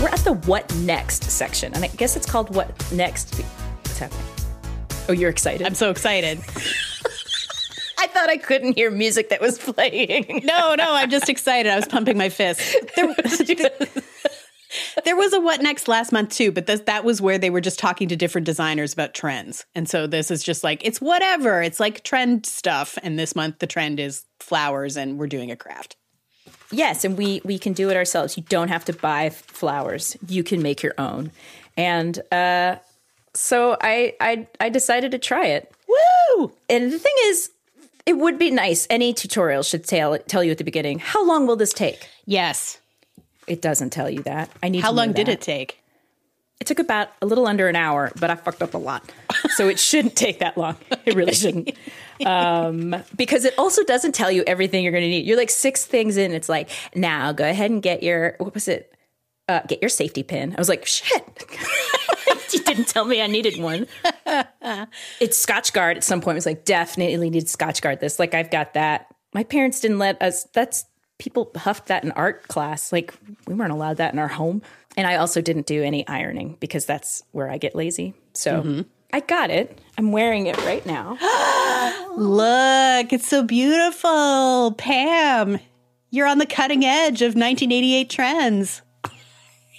We're 0.02 0.08
at 0.08 0.18
the 0.24 0.32
what 0.46 0.74
next 0.76 1.30
section, 1.30 1.72
and 1.74 1.84
I 1.84 1.88
guess 1.88 2.16
it's 2.16 2.26
called 2.26 2.52
what 2.54 2.70
next. 2.92 3.36
What's 3.36 3.98
happening? 3.98 4.26
Oh, 5.08 5.12
you're 5.12 5.30
excited. 5.30 5.64
I'm 5.64 5.74
so 5.76 5.90
excited. 5.90 6.40
I 8.22 8.26
thought 8.26 8.34
I 8.34 8.36
couldn't 8.36 8.76
hear 8.76 8.88
music 8.88 9.30
that 9.30 9.40
was 9.40 9.58
playing. 9.58 10.42
No, 10.52 10.74
no, 10.74 10.92
I'm 10.92 11.10
just 11.10 11.28
excited. 11.28 11.70
I 11.70 11.76
was 11.76 11.86
pumping 11.86 12.16
my 12.16 12.28
fist. 12.28 12.60
There, 13.04 13.70
there 15.04 15.16
was 15.16 15.34
a 15.34 15.40
what 15.40 15.60
next 15.60 15.86
last 15.86 16.12
month 16.12 16.30
too, 16.30 16.50
but 16.50 16.64
this, 16.64 16.80
that 16.82 17.04
was 17.04 17.20
where 17.20 17.36
they 17.36 17.50
were 17.50 17.60
just 17.60 17.78
talking 17.78 18.08
to 18.08 18.16
different 18.16 18.46
designers 18.46 18.94
about 18.94 19.12
trends. 19.12 19.66
And 19.74 19.86
so 19.86 20.06
this 20.06 20.30
is 20.30 20.42
just 20.42 20.64
like 20.64 20.82
it's 20.82 20.98
whatever. 20.98 21.62
It's 21.62 21.78
like 21.78 22.04
trend 22.04 22.46
stuff. 22.46 22.96
And 23.02 23.18
this 23.18 23.36
month 23.36 23.58
the 23.58 23.66
trend 23.66 24.00
is 24.00 24.24
flowers, 24.40 24.96
and 24.96 25.18
we're 25.18 25.26
doing 25.26 25.50
a 25.50 25.56
craft. 25.56 25.96
Yes, 26.70 27.04
and 27.04 27.18
we 27.18 27.42
we 27.44 27.58
can 27.58 27.74
do 27.74 27.90
it 27.90 27.96
ourselves. 27.96 28.38
You 28.38 28.44
don't 28.48 28.68
have 28.68 28.86
to 28.86 28.94
buy 28.94 29.28
flowers. 29.28 30.16
You 30.26 30.42
can 30.42 30.62
make 30.62 30.82
your 30.82 30.94
own. 30.96 31.32
And 31.76 32.18
uh, 32.32 32.76
so 33.34 33.76
I, 33.80 34.14
I 34.20 34.48
I 34.58 34.70
decided 34.70 35.10
to 35.10 35.18
try 35.18 35.48
it. 35.48 35.70
Woo! 35.86 36.52
And 36.70 36.90
the 36.90 36.98
thing 36.98 37.14
is, 37.26 37.50
it 38.06 38.14
would 38.14 38.38
be 38.38 38.50
nice. 38.50 38.86
Any 38.90 39.12
tutorial 39.12 39.62
should 39.62 39.84
tell 39.84 40.18
tell 40.18 40.42
you 40.42 40.50
at 40.50 40.58
the 40.58 40.64
beginning 40.64 40.98
how 40.98 41.24
long 41.26 41.46
will 41.46 41.56
this 41.56 41.72
take. 41.72 42.08
Yes. 42.26 42.78
It 43.46 43.60
doesn't 43.60 43.90
tell 43.90 44.08
you 44.08 44.22
that. 44.22 44.50
I 44.62 44.68
need. 44.68 44.80
How 44.80 44.90
to 44.90 44.94
know 44.94 45.02
long 45.02 45.12
did 45.12 45.28
it 45.28 45.40
take? 45.40 45.82
It 46.60 46.66
took 46.66 46.78
about 46.78 47.08
a 47.20 47.26
little 47.26 47.48
under 47.48 47.68
an 47.68 47.74
hour, 47.74 48.12
but 48.20 48.30
I 48.30 48.36
fucked 48.36 48.62
up 48.62 48.74
a 48.74 48.78
lot. 48.78 49.02
So 49.56 49.68
it 49.68 49.78
shouldn't 49.78 50.16
take 50.16 50.38
that 50.38 50.56
long. 50.56 50.76
It 51.04 51.14
really 51.14 51.34
shouldn't. 51.34 51.72
Um, 52.24 52.94
because 53.16 53.44
it 53.44 53.52
also 53.58 53.82
doesn't 53.82 54.14
tell 54.14 54.30
you 54.30 54.44
everything 54.46 54.84
you're 54.84 54.92
going 54.92 55.02
to 55.02 55.08
need. 55.08 55.26
You're 55.26 55.36
like 55.36 55.50
six 55.50 55.84
things 55.84 56.16
in. 56.16 56.30
It's 56.32 56.48
like, 56.48 56.70
now 56.94 57.32
go 57.32 57.44
ahead 57.44 57.72
and 57.72 57.82
get 57.82 58.04
your, 58.04 58.36
what 58.38 58.54
was 58.54 58.68
it? 58.68 58.94
Uh, 59.48 59.60
get 59.66 59.82
your 59.82 59.88
safety 59.88 60.22
pin. 60.22 60.54
I 60.56 60.60
was 60.60 60.68
like, 60.68 60.86
shit. 60.86 61.24
you 62.58 62.62
didn't 62.62 62.88
tell 62.88 63.04
me 63.04 63.20
I 63.20 63.26
needed 63.26 63.60
one. 63.60 63.86
it's 65.20 65.44
Scotchgard 65.44 65.96
at 65.96 66.04
some 66.04 66.20
point. 66.20 66.34
It 66.34 66.38
was 66.38 66.46
like, 66.46 66.64
definitely 66.64 67.30
need 67.30 67.44
Scotchgard 67.44 68.00
this. 68.00 68.18
Like, 68.18 68.34
I've 68.34 68.50
got 68.50 68.74
that. 68.74 69.06
My 69.34 69.44
parents 69.44 69.80
didn't 69.80 69.98
let 69.98 70.20
us, 70.20 70.44
that's, 70.52 70.84
people 71.18 71.50
huffed 71.56 71.86
that 71.86 72.04
in 72.04 72.12
art 72.12 72.48
class. 72.48 72.92
Like, 72.92 73.14
we 73.46 73.54
weren't 73.54 73.72
allowed 73.72 73.98
that 73.98 74.12
in 74.12 74.18
our 74.18 74.28
home. 74.28 74.62
And 74.96 75.06
I 75.06 75.16
also 75.16 75.40
didn't 75.40 75.66
do 75.66 75.82
any 75.82 76.06
ironing 76.06 76.56
because 76.60 76.84
that's 76.84 77.22
where 77.32 77.50
I 77.50 77.58
get 77.58 77.74
lazy. 77.74 78.14
So 78.34 78.62
mm-hmm. 78.62 78.80
I 79.12 79.20
got 79.20 79.50
it. 79.50 79.78
I'm 79.96 80.12
wearing 80.12 80.46
it 80.46 80.56
right 80.58 80.84
now. 80.84 81.12
Look, 82.16 83.12
it's 83.12 83.28
so 83.28 83.42
beautiful. 83.42 84.72
Pam, 84.76 85.58
you're 86.10 86.26
on 86.26 86.38
the 86.38 86.46
cutting 86.46 86.84
edge 86.84 87.22
of 87.22 87.34
1988 87.34 88.10
trends. 88.10 88.82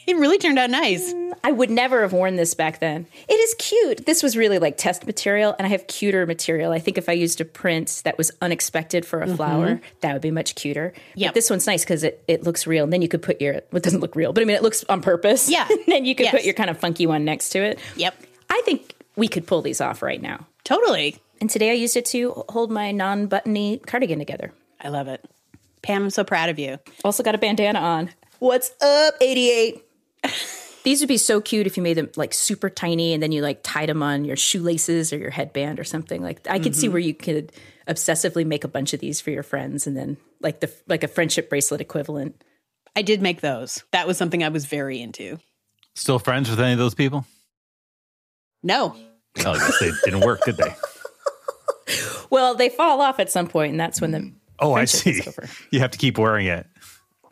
It 0.13 0.17
really 0.17 0.37
turned 0.37 0.59
out 0.59 0.69
nice. 0.69 1.13
Mm, 1.13 1.33
I 1.45 1.51
would 1.51 1.69
never 1.69 2.01
have 2.01 2.11
worn 2.11 2.35
this 2.35 2.53
back 2.53 2.79
then. 2.79 3.07
It 3.29 3.33
is 3.33 3.55
cute. 3.57 4.05
This 4.05 4.21
was 4.21 4.35
really 4.35 4.59
like 4.59 4.77
test 4.77 5.07
material, 5.07 5.55
and 5.57 5.65
I 5.65 5.69
have 5.69 5.87
cuter 5.87 6.25
material. 6.25 6.73
I 6.73 6.79
think 6.79 6.97
if 6.97 7.07
I 7.07 7.13
used 7.13 7.39
a 7.39 7.45
print 7.45 8.01
that 8.03 8.17
was 8.17 8.29
unexpected 8.41 9.05
for 9.05 9.21
a 9.21 9.25
mm-hmm. 9.25 9.35
flower, 9.35 9.81
that 10.01 10.11
would 10.11 10.21
be 10.21 10.29
much 10.29 10.55
cuter. 10.55 10.93
But 11.27 11.33
this 11.33 11.49
one's 11.49 11.65
nice 11.65 11.83
because 11.83 12.03
it, 12.03 12.21
it 12.27 12.43
looks 12.43 12.67
real. 12.67 12.83
And 12.83 12.91
then 12.91 13.01
you 13.01 13.07
could 13.07 13.21
put 13.21 13.39
your, 13.39 13.53
well, 13.53 13.77
it 13.77 13.83
doesn't 13.83 14.01
look 14.01 14.15
real, 14.15 14.33
but 14.33 14.41
I 14.41 14.45
mean, 14.45 14.57
it 14.57 14.61
looks 14.61 14.83
on 14.89 15.01
purpose. 15.01 15.49
Yeah. 15.49 15.67
and 15.69 15.79
then 15.87 16.03
you 16.05 16.15
could 16.15 16.27
put 16.27 16.43
your 16.43 16.53
kind 16.53 16.69
of 16.69 16.77
funky 16.77 17.07
one 17.07 17.23
next 17.23 17.49
to 17.49 17.59
it. 17.59 17.79
Yep. 17.95 18.15
I 18.49 18.61
think 18.65 18.95
we 19.15 19.29
could 19.29 19.47
pull 19.47 19.61
these 19.61 19.79
off 19.79 20.01
right 20.01 20.21
now. 20.21 20.47
Totally. 20.65 21.17
And 21.39 21.49
today 21.49 21.71
I 21.71 21.73
used 21.73 21.97
it 21.97 22.05
to 22.07 22.43
hold 22.49 22.71
my 22.71 22.91
non 22.91 23.27
buttony 23.27 23.81
cardigan 23.85 24.19
together. 24.19 24.51
I 24.81 24.89
love 24.89 25.07
it. 25.07 25.23
Pam, 25.81 26.03
I'm 26.03 26.09
so 26.09 26.23
proud 26.23 26.49
of 26.49 26.59
you. 26.59 26.77
Also 27.03 27.23
got 27.23 27.35
a 27.35 27.37
bandana 27.37 27.79
on. 27.79 28.09
What's 28.39 28.71
up, 28.81 29.15
88? 29.21 29.83
These 30.83 30.99
would 30.99 31.07
be 31.07 31.17
so 31.17 31.39
cute 31.39 31.65
if 31.65 31.77
you 31.77 31.83
made 31.83 31.95
them 31.95 32.09
like 32.17 32.33
super 32.33 32.69
tiny 32.69 33.13
and 33.13 33.23
then 33.23 33.31
you 33.31 33.41
like 33.41 33.61
tied 33.63 33.87
them 33.87 34.03
on 34.03 34.25
your 34.25 34.35
shoelaces 34.35 35.13
or 35.13 35.17
your 35.17 35.29
headband 35.29 35.79
or 35.79 35.85
something. 35.85 36.21
Like 36.21 36.45
I 36.49 36.59
could 36.59 36.75
see 36.75 36.87
mm-hmm. 36.87 36.93
where 36.93 37.01
you 37.01 37.13
could 37.13 37.53
obsessively 37.87 38.45
make 38.45 38.65
a 38.65 38.67
bunch 38.67 38.93
of 38.93 38.99
these 38.99 39.21
for 39.21 39.31
your 39.31 39.43
friends 39.43 39.87
and 39.87 39.95
then 39.95 40.17
like 40.41 40.59
the 40.59 40.73
like 40.87 41.03
a 41.03 41.07
friendship 41.07 41.49
bracelet 41.49 41.79
equivalent. 41.79 42.43
I 42.97 43.01
did 43.01 43.21
make 43.21 43.39
those. 43.39 43.83
That 43.91 44.07
was 44.07 44.17
something 44.17 44.43
I 44.43 44.49
was 44.49 44.65
very 44.65 45.01
into. 45.01 45.39
Still 45.95 46.19
friends 46.19 46.49
with 46.49 46.59
any 46.59 46.73
of 46.73 46.79
those 46.79 46.95
people? 46.95 47.25
No. 48.61 48.95
Oh, 49.45 49.51
I 49.51 49.57
guess 49.57 49.79
they 49.79 49.91
didn't 50.03 50.21
work, 50.21 50.43
did 50.43 50.57
they? 50.57 50.75
Well, 52.29 52.55
they 52.55 52.69
fall 52.69 52.99
off 53.01 53.19
at 53.19 53.31
some 53.31 53.45
point 53.45 53.71
and 53.71 53.79
that's 53.79 54.01
when 54.01 54.09
the 54.09 54.33
Oh, 54.57 54.73
I 54.73 54.85
see. 54.85 55.11
is 55.11 55.27
over. 55.27 55.47
You 55.69 55.81
have 55.81 55.91
to 55.91 55.99
keep 55.99 56.17
wearing 56.17 56.47
it. 56.47 56.65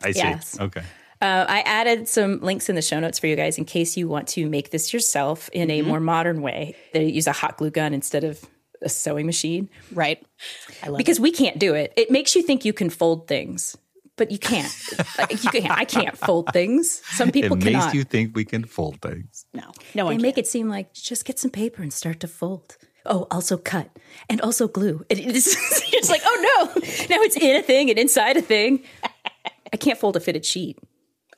I 0.00 0.12
see. 0.12 0.18
Yes. 0.20 0.60
Okay. 0.60 0.84
Uh, 1.22 1.46
I 1.48 1.60
added 1.60 2.08
some 2.08 2.40
links 2.40 2.68
in 2.68 2.74
the 2.74 2.82
show 2.82 2.98
notes 2.98 3.20
for 3.20 3.28
you 3.28 3.36
guys 3.36 3.56
in 3.56 3.64
case 3.64 3.96
you 3.96 4.08
want 4.08 4.26
to 4.28 4.48
make 4.48 4.70
this 4.70 4.92
yourself 4.92 5.48
in 5.52 5.70
a 5.70 5.82
more 5.82 6.00
modern 6.00 6.42
way. 6.42 6.74
They 6.92 7.04
use 7.04 7.28
a 7.28 7.32
hot 7.32 7.58
glue 7.58 7.70
gun 7.70 7.94
instead 7.94 8.24
of 8.24 8.44
a 8.82 8.88
sewing 8.88 9.26
machine. 9.26 9.70
Right. 9.92 10.20
Because 10.96 11.20
we 11.20 11.30
can't 11.30 11.60
do 11.60 11.74
it. 11.74 11.92
It 11.96 12.10
makes 12.10 12.34
you 12.34 12.42
think 12.42 12.64
you 12.64 12.72
can 12.72 12.90
fold 12.90 13.28
things, 13.28 13.76
but 14.16 14.32
you 14.32 14.38
can't. 14.38 14.74
You 15.30 15.38
can't 15.38 15.70
I 15.70 15.84
can't 15.84 16.18
fold 16.18 16.52
things. 16.52 17.00
Some 17.04 17.30
people 17.30 17.56
it 17.56 17.62
cannot. 17.62 17.84
makes 17.84 17.94
you 17.94 18.02
think 18.02 18.34
we 18.34 18.44
can 18.44 18.64
fold 18.64 19.00
things. 19.00 19.46
it. 19.54 19.58
No. 19.58 19.70
No 19.94 20.08
they 20.08 20.18
make 20.18 20.38
it 20.38 20.48
seem 20.48 20.68
like 20.68 20.92
just 20.92 21.24
get 21.24 21.38
some 21.38 21.52
paper 21.52 21.82
and 21.82 21.92
start 21.92 22.18
to 22.20 22.26
fold. 22.26 22.76
Oh, 23.06 23.28
also 23.30 23.56
cut 23.56 23.96
and 24.28 24.40
also 24.40 24.66
glue. 24.66 25.04
It, 25.08 25.20
it's, 25.20 25.56
it's 25.94 26.10
like, 26.10 26.22
oh 26.24 26.72
no, 26.74 26.80
now 27.08 27.22
it's 27.22 27.36
in 27.36 27.54
a 27.54 27.62
thing 27.62 27.90
and 27.90 27.98
inside 27.98 28.36
a 28.36 28.42
thing. 28.42 28.82
I 29.72 29.76
can't 29.76 29.98
fold 29.98 30.16
a 30.16 30.20
fitted 30.20 30.44
sheet. 30.44 30.78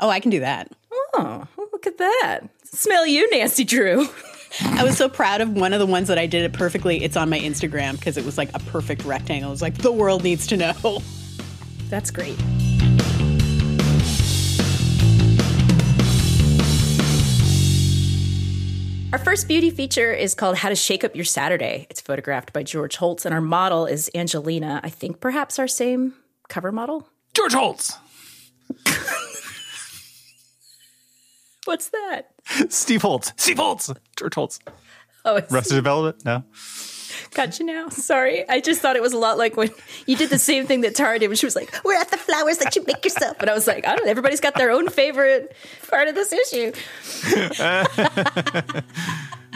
Oh, 0.00 0.08
I 0.08 0.20
can 0.20 0.30
do 0.30 0.40
that. 0.40 0.70
Oh, 0.92 1.46
look 1.56 1.86
at 1.86 1.98
that. 1.98 2.40
Smell 2.64 3.06
you, 3.06 3.30
Nancy 3.30 3.64
Drew. 3.64 4.08
I 4.60 4.84
was 4.84 4.96
so 4.96 5.08
proud 5.08 5.40
of 5.40 5.50
one 5.50 5.72
of 5.72 5.80
the 5.80 5.86
ones 5.86 6.08
that 6.08 6.18
I 6.18 6.26
did 6.26 6.44
it 6.44 6.52
perfectly. 6.52 7.02
It's 7.02 7.16
on 7.16 7.28
my 7.28 7.38
Instagram 7.38 7.92
because 7.98 8.16
it 8.16 8.24
was 8.24 8.38
like 8.38 8.50
a 8.54 8.58
perfect 8.58 9.04
rectangle. 9.04 9.50
It 9.50 9.52
was 9.52 9.62
like 9.62 9.78
the 9.78 9.92
world 9.92 10.22
needs 10.22 10.46
to 10.48 10.56
know. 10.56 11.02
That's 11.88 12.10
great. 12.10 12.38
Our 19.12 19.18
first 19.18 19.46
beauty 19.46 19.70
feature 19.70 20.12
is 20.12 20.34
called 20.34 20.56
How 20.56 20.70
to 20.70 20.74
Shake 20.74 21.04
Up 21.04 21.14
Your 21.14 21.24
Saturday. 21.24 21.86
It's 21.88 22.00
photographed 22.00 22.52
by 22.52 22.64
George 22.64 22.96
Holz, 22.96 23.24
and 23.24 23.32
our 23.32 23.40
model 23.40 23.86
is 23.86 24.10
Angelina. 24.12 24.80
I 24.82 24.90
think 24.90 25.20
perhaps 25.20 25.60
our 25.60 25.68
same 25.68 26.14
cover 26.48 26.72
model. 26.72 27.08
George 27.32 27.52
Holz. 27.52 27.96
What's 31.64 31.88
that? 31.90 32.28
Steve 32.68 33.02
Holtz. 33.02 33.32
Steve 33.36 33.58
Holtz. 33.58 33.90
George 34.16 34.34
Holz. 34.34 34.60
Oh, 35.24 35.36
it's 35.36 35.52
Arrested 35.52 35.76
Development? 35.76 36.24
No. 36.24 36.44
got 37.32 37.58
you 37.58 37.64
now. 37.64 37.88
Sorry. 37.88 38.46
I 38.48 38.60
just 38.60 38.80
thought 38.82 38.96
it 38.96 39.02
was 39.02 39.14
a 39.14 39.18
lot 39.18 39.38
like 39.38 39.56
when 39.56 39.70
you 40.06 40.16
did 40.16 40.28
the 40.30 40.38
same 40.38 40.66
thing 40.66 40.82
that 40.82 40.94
Tara 40.94 41.18
did 41.18 41.28
when 41.28 41.36
she 41.36 41.46
was 41.46 41.56
like, 41.56 41.74
We're 41.84 41.98
at 41.98 42.10
the 42.10 42.18
flowers 42.18 42.58
that 42.58 42.76
you 42.76 42.84
make 42.86 43.02
yourself. 43.04 43.38
But 43.38 43.48
I 43.48 43.54
was 43.54 43.66
like, 43.66 43.86
I 43.86 43.96
don't 43.96 44.04
know. 44.04 44.10
Everybody's 44.10 44.40
got 44.40 44.54
their 44.54 44.70
own 44.70 44.88
favorite 44.90 45.56
part 45.88 46.08
of 46.08 46.14
this 46.14 46.32
issue. 46.32 46.72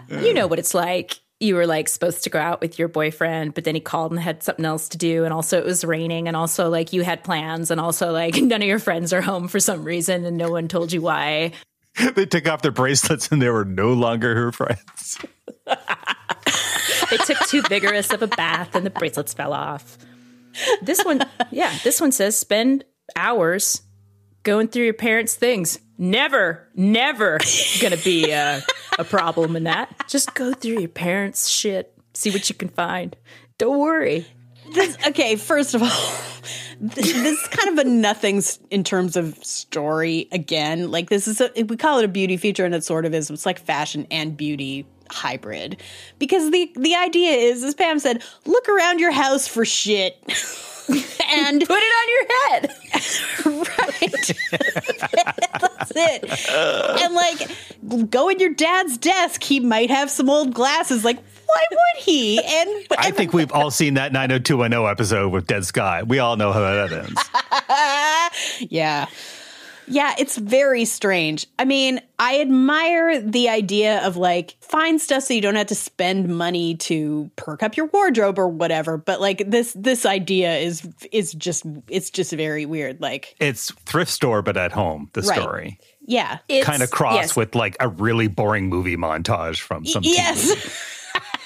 you 0.22 0.32
know 0.32 0.46
what 0.46 0.58
it's 0.58 0.74
like. 0.74 1.18
You 1.40 1.54
were 1.54 1.66
like 1.66 1.88
supposed 1.88 2.24
to 2.24 2.30
go 2.30 2.38
out 2.40 2.60
with 2.60 2.80
your 2.80 2.88
boyfriend, 2.88 3.54
but 3.54 3.62
then 3.62 3.76
he 3.76 3.80
called 3.80 4.10
and 4.10 4.20
had 4.20 4.42
something 4.42 4.64
else 4.64 4.88
to 4.88 4.98
do. 4.98 5.24
And 5.24 5.32
also 5.32 5.58
it 5.58 5.64
was 5.64 5.84
raining. 5.84 6.26
And 6.26 6.36
also 6.36 6.68
like 6.68 6.92
you 6.92 7.02
had 7.04 7.22
plans. 7.22 7.70
And 7.70 7.80
also 7.80 8.10
like 8.10 8.36
none 8.42 8.62
of 8.62 8.66
your 8.66 8.78
friends 8.80 9.12
are 9.12 9.20
home 9.20 9.46
for 9.48 9.60
some 9.60 9.84
reason 9.84 10.24
and 10.24 10.36
no 10.38 10.50
one 10.50 10.66
told 10.66 10.92
you 10.92 11.02
why. 11.02 11.52
They 12.14 12.26
took 12.26 12.48
off 12.48 12.62
their 12.62 12.70
bracelets 12.70 13.28
and 13.32 13.40
they 13.42 13.48
were 13.48 13.64
no 13.64 13.92
longer 13.92 14.34
her 14.34 14.52
friends. 14.52 15.18
They 17.10 17.16
took 17.16 17.38
too 17.48 17.62
vigorous 17.62 18.12
of 18.12 18.22
a 18.22 18.26
bath 18.26 18.74
and 18.74 18.84
the 18.84 18.90
bracelets 18.90 19.34
fell 19.34 19.52
off. 19.52 19.98
This 20.82 21.02
one, 21.04 21.22
yeah, 21.50 21.76
this 21.84 22.00
one 22.00 22.12
says 22.12 22.38
spend 22.38 22.84
hours 23.16 23.82
going 24.42 24.68
through 24.68 24.84
your 24.84 24.94
parents' 24.94 25.34
things. 25.34 25.78
Never, 25.96 26.68
never 26.74 27.38
gonna 27.80 27.96
be 27.96 28.30
a, 28.30 28.62
a 28.98 29.04
problem 29.04 29.56
in 29.56 29.64
that. 29.64 30.04
Just 30.08 30.34
go 30.34 30.52
through 30.52 30.80
your 30.80 30.88
parents' 30.88 31.48
shit, 31.48 31.94
see 32.14 32.30
what 32.30 32.48
you 32.48 32.54
can 32.54 32.68
find. 32.68 33.16
Don't 33.58 33.78
worry. 33.78 34.26
This, 34.72 34.96
okay, 35.08 35.36
first 35.36 35.74
of 35.74 35.82
all, 35.82 35.88
this, 36.80 37.12
this 37.12 37.40
is 37.40 37.48
kind 37.48 37.78
of 37.78 37.86
a 37.86 37.88
nothing 37.88 38.42
in 38.70 38.84
terms 38.84 39.16
of 39.16 39.36
story. 39.44 40.28
Again, 40.32 40.90
like 40.90 41.10
this 41.10 41.28
is 41.28 41.40
a, 41.40 41.50
we 41.64 41.76
call 41.76 41.98
it 41.98 42.04
a 42.04 42.08
beauty 42.08 42.36
feature, 42.36 42.64
and 42.64 42.74
it 42.74 42.84
sort 42.84 43.04
of 43.04 43.14
is. 43.14 43.30
It's 43.30 43.46
like 43.46 43.58
fashion 43.58 44.06
and 44.10 44.36
beauty 44.36 44.86
hybrid 45.10 45.80
because 46.18 46.50
the 46.50 46.70
the 46.76 46.94
idea 46.94 47.30
is, 47.32 47.64
as 47.64 47.74
Pam 47.74 47.98
said, 47.98 48.22
look 48.46 48.68
around 48.68 49.00
your 49.00 49.12
house 49.12 49.48
for 49.48 49.64
shit. 49.64 50.16
and 51.30 51.60
Put 51.60 51.78
it 51.78 51.92
on 52.00 52.08
your 52.08 52.26
head. 52.48 52.74
Right. 53.44 54.12
That's 55.60 55.92
it. 55.94 56.50
And 56.50 57.14
like, 57.14 58.10
go 58.10 58.28
in 58.28 58.38
your 58.40 58.52
dad's 58.52 58.98
desk. 58.98 59.42
He 59.42 59.60
might 59.60 59.90
have 59.90 60.10
some 60.10 60.28
old 60.28 60.52
glasses. 60.52 61.04
Like, 61.04 61.18
why 61.48 61.64
would 61.70 62.02
he? 62.02 62.38
And 62.44 62.86
I 62.98 63.10
think 63.10 63.32
we've 63.32 63.52
all 63.52 63.70
seen 63.70 63.94
that 63.94 64.12
90210 64.12 64.90
episode 64.90 65.28
with 65.30 65.46
Dead 65.46 65.64
Sky. 65.64 66.02
We 66.02 66.18
all 66.18 66.36
know 66.36 66.52
how 66.52 66.60
that 66.60 66.92
ends. 66.92 68.70
yeah. 68.70 69.06
Yeah, 69.90 70.14
it's 70.18 70.36
very 70.36 70.84
strange. 70.84 71.46
I 71.58 71.64
mean, 71.64 72.02
I 72.18 72.40
admire 72.42 73.22
the 73.22 73.48
idea 73.48 74.06
of 74.06 74.18
like 74.18 74.54
find 74.60 75.00
stuff 75.00 75.22
so 75.22 75.32
you 75.32 75.40
don't 75.40 75.54
have 75.54 75.68
to 75.68 75.74
spend 75.74 76.28
money 76.28 76.74
to 76.76 77.30
perk 77.36 77.62
up 77.62 77.74
your 77.74 77.86
wardrobe 77.86 78.38
or 78.38 78.48
whatever, 78.48 78.98
but 78.98 79.18
like 79.18 79.50
this 79.50 79.72
this 79.72 80.04
idea 80.04 80.56
is 80.58 80.86
is 81.10 81.32
just 81.32 81.64
it's 81.88 82.10
just 82.10 82.32
very 82.32 82.66
weird. 82.66 83.00
Like, 83.00 83.34
It's 83.40 83.72
thrift 83.86 84.10
store, 84.10 84.42
but 84.42 84.58
at 84.58 84.72
home, 84.72 85.08
the 85.14 85.22
Right. 85.22 85.40
story. 85.40 85.78
yeah. 86.06 86.40
It's, 86.50 86.66
Kind 86.66 86.82
of 86.82 86.90
cross 86.90 87.14
yes, 87.14 87.34
with 87.36 87.54
like 87.54 87.74
a 87.80 87.88
really 87.88 88.26
boring 88.28 88.68
movie 88.68 88.98
montage 88.98 89.60
from 89.60 89.86
some 89.86 90.02
TV. 90.02 90.12
Yes. 90.12 90.84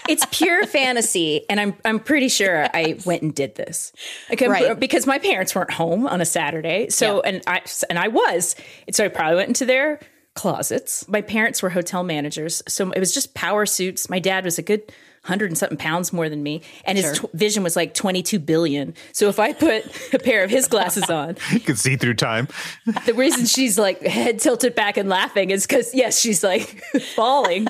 it's 0.08 0.26
pure 0.30 0.66
fantasy, 0.66 1.48
and 1.48 1.60
I'm 1.60 1.74
I'm 1.84 2.00
pretty 2.00 2.28
sure 2.28 2.66
I 2.72 2.98
went 3.04 3.22
and 3.22 3.34
did 3.34 3.54
this, 3.54 3.92
like, 4.28 4.40
Right. 4.40 4.78
Because 4.78 5.06
my 5.06 5.18
parents 5.18 5.54
weren't 5.54 5.70
home 5.72 6.06
on 6.06 6.20
a 6.20 6.24
Saturday, 6.24 6.88
so 6.90 7.20
and 7.20 7.42
I 7.46 7.62
and 7.88 7.98
I 7.98 8.08
was, 8.08 8.56
and 8.86 8.94
so 8.94 9.04
I 9.04 9.08
probably 9.08 9.36
went 9.36 9.48
into 9.48 9.66
their 9.66 10.00
closets. 10.34 11.06
My 11.08 11.20
parents 11.20 11.62
were 11.62 11.70
hotel 11.70 12.02
managers, 12.02 12.62
so 12.68 12.90
it 12.90 13.00
was 13.00 13.12
just 13.14 13.34
power 13.34 13.66
suits. 13.66 14.08
My 14.08 14.18
dad 14.18 14.44
was 14.44 14.58
a 14.58 14.62
good 14.62 14.92
hundred 15.24 15.50
and 15.50 15.56
something 15.58 15.78
pounds 15.78 16.12
more 16.12 16.28
than 16.28 16.42
me, 16.42 16.62
and 16.84 16.98
his 16.98 17.18
tw- 17.18 17.30
vision 17.32 17.62
was 17.62 17.76
like 17.76 17.94
twenty 17.94 18.22
two 18.22 18.38
billion. 18.38 18.94
So 19.12 19.28
if 19.28 19.38
I 19.38 19.52
put 19.52 19.84
a 20.12 20.18
pair 20.18 20.42
of 20.44 20.50
his 20.50 20.66
glasses 20.68 21.08
on, 21.10 21.36
You 21.52 21.60
can 21.60 21.76
see 21.76 21.96
through 21.96 22.14
time. 22.14 22.48
the 23.06 23.14
reason 23.14 23.46
she's 23.46 23.78
like 23.78 24.02
head 24.02 24.38
tilted 24.40 24.74
back 24.74 24.96
and 24.96 25.08
laughing 25.08 25.50
is 25.50 25.66
because 25.66 25.94
yes, 25.94 26.18
she's 26.20 26.42
like 26.42 26.82
falling. 27.14 27.68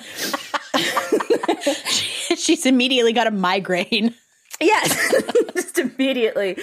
She's 2.36 2.64
immediately 2.66 3.12
got 3.12 3.26
a 3.26 3.30
migraine. 3.30 4.14
Yes, 4.60 5.12
just 5.54 5.78
immediately 5.78 6.56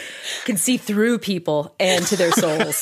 can 0.45 0.55
see 0.57 0.77
through 0.77 1.19
people 1.19 1.75
and 1.79 2.05
to 2.07 2.15
their 2.15 2.31
souls. 2.31 2.81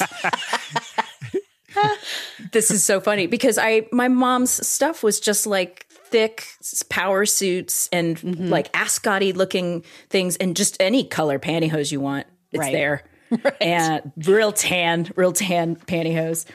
this 2.52 2.70
is 2.72 2.84
so 2.84 3.00
funny 3.00 3.26
because 3.28 3.58
I 3.58 3.88
my 3.92 4.08
mom's 4.08 4.66
stuff 4.68 5.02
was 5.04 5.20
just 5.20 5.48
like 5.48 5.87
thick 6.12 6.46
power 6.90 7.26
suits 7.26 7.90
and 7.92 8.18
Mm-hmm. 8.18 8.48
like 8.50 8.70
ascot 8.76 9.22
looking 9.36 9.84
things 10.10 10.36
and 10.38 10.56
just 10.56 10.82
any 10.82 11.04
color 11.04 11.40
pantyhose 11.40 11.92
you 11.92 12.00
want. 12.00 12.28
It's 12.52 12.60
Right. 12.60 12.74
there. 12.74 13.04
And 13.62 14.12
real 14.26 14.52
tan, 14.54 15.12
real 15.18 15.34
tan 15.34 15.76
pantyhose. 15.76 16.46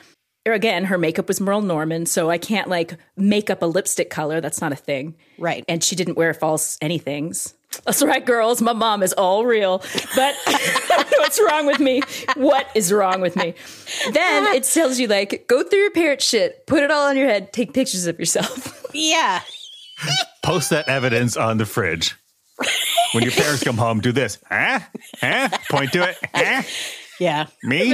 Again, 0.47 0.85
her 0.87 0.97
makeup 0.99 1.29
was 1.29 1.41
Merle 1.41 1.61
Norman, 1.61 2.05
so 2.07 2.29
I 2.31 2.39
can't 2.39 2.69
like 2.69 2.95
make 3.17 3.51
up 3.51 3.63
a 3.63 3.67
lipstick 3.67 4.11
color. 4.11 4.41
That's 4.41 4.61
not 4.61 4.73
a 4.73 4.77
thing. 4.77 5.15
Right. 5.39 5.65
And 5.69 5.85
she 5.85 5.95
didn't 5.95 6.17
wear 6.17 6.33
false 6.35 6.79
anythings. 6.79 7.53
That's 7.85 8.03
right, 8.03 8.25
girls. 8.25 8.61
My 8.61 8.73
mom 8.73 9.03
is 9.03 9.13
all 9.13 9.45
real. 9.47 9.79
But 10.17 10.35
I 10.47 10.85
don't 10.89 11.11
know 11.11 11.19
what's 11.19 11.41
wrong 11.41 11.67
with 11.67 11.79
me. 11.81 12.03
What 12.37 12.67
is 12.75 12.93
wrong 12.93 13.21
with 13.21 13.37
me? 13.37 13.55
Then 14.13 14.47
it 14.55 14.65
tells 14.65 14.99
you, 14.99 15.07
like, 15.09 15.47
go 15.49 15.63
through 15.63 15.79
your 15.79 15.91
parent 15.91 16.21
shit, 16.23 16.67
put 16.67 16.83
it 16.83 16.91
all 16.91 17.07
on 17.09 17.17
your 17.17 17.29
head, 17.29 17.53
take 17.53 17.73
pictures 17.73 18.07
of 18.07 18.19
yourself. 18.19 18.79
Yeah. 18.93 19.41
Post 20.45 20.71
that 20.71 20.89
evidence 20.89 21.37
on 21.37 21.59
the 21.59 21.67
fridge. 21.67 22.17
When 23.13 23.23
your 23.23 23.33
parents 23.33 23.63
come 23.63 23.77
home, 23.77 24.01
do 24.01 24.13
this. 24.13 24.39
Huh? 24.49 24.81
Huh? 25.21 25.49
Point 25.71 25.93
to 25.93 26.09
it. 26.09 26.17
Huh? 26.35 26.63
Yeah. 27.21 27.47
Me? 27.63 27.93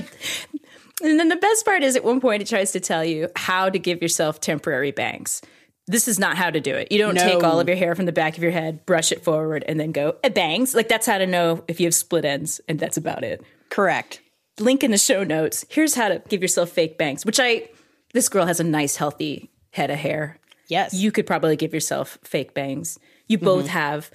And 1.02 1.18
then 1.20 1.28
the 1.28 1.36
best 1.36 1.64
part 1.64 1.82
is 1.82 1.96
at 1.96 2.04
one 2.04 2.20
point 2.20 2.42
it 2.42 2.48
tries 2.48 2.72
to 2.72 2.80
tell 2.80 3.04
you 3.04 3.28
how 3.36 3.68
to 3.68 3.78
give 3.78 4.00
yourself 4.02 4.40
temporary 4.40 4.90
bangs. 4.90 5.42
This 5.86 6.08
is 6.08 6.18
not 6.18 6.36
how 6.36 6.50
to 6.50 6.60
do 6.60 6.74
it. 6.74 6.90
You 6.92 6.98
don't 6.98 7.14
No. 7.14 7.22
take 7.22 7.42
all 7.44 7.60
of 7.60 7.68
your 7.68 7.76
hair 7.76 7.94
from 7.94 8.06
the 8.06 8.12
back 8.12 8.36
of 8.36 8.42
your 8.42 8.52
head, 8.52 8.84
brush 8.84 9.10
it 9.12 9.24
forward, 9.24 9.64
and 9.68 9.78
then 9.80 9.92
go 9.92 10.16
"Eh, 10.22 10.28
bangs. 10.28 10.74
Like 10.74 10.88
that's 10.88 11.06
how 11.06 11.18
to 11.18 11.26
know 11.26 11.64
if 11.68 11.80
you 11.80 11.86
have 11.86 11.94
split 11.94 12.24
ends, 12.24 12.60
and 12.68 12.78
that's 12.78 12.96
about 12.96 13.24
it. 13.24 13.42
Correct. 13.70 14.20
Link 14.60 14.82
in 14.84 14.90
the 14.90 14.98
show 14.98 15.24
notes. 15.24 15.64
Here's 15.70 15.94
how 15.94 16.08
to 16.08 16.22
give 16.28 16.42
yourself 16.42 16.70
fake 16.70 16.98
bangs, 16.98 17.24
which 17.24 17.40
I 17.40 17.68
this 18.12 18.28
girl 18.28 18.46
has 18.46 18.60
a 18.60 18.64
nice 18.64 18.96
healthy 18.96 19.50
head 19.72 19.90
of 19.90 19.98
hair. 19.98 20.38
Yes. 20.68 20.94
You 20.94 21.10
could 21.10 21.26
probably 21.26 21.56
give 21.56 21.72
yourself 21.74 22.18
fake 22.22 22.54
bangs. 22.54 22.98
You 23.26 23.38
both 23.38 23.64
Mm-hmm. 23.64 23.72
have 23.72 24.10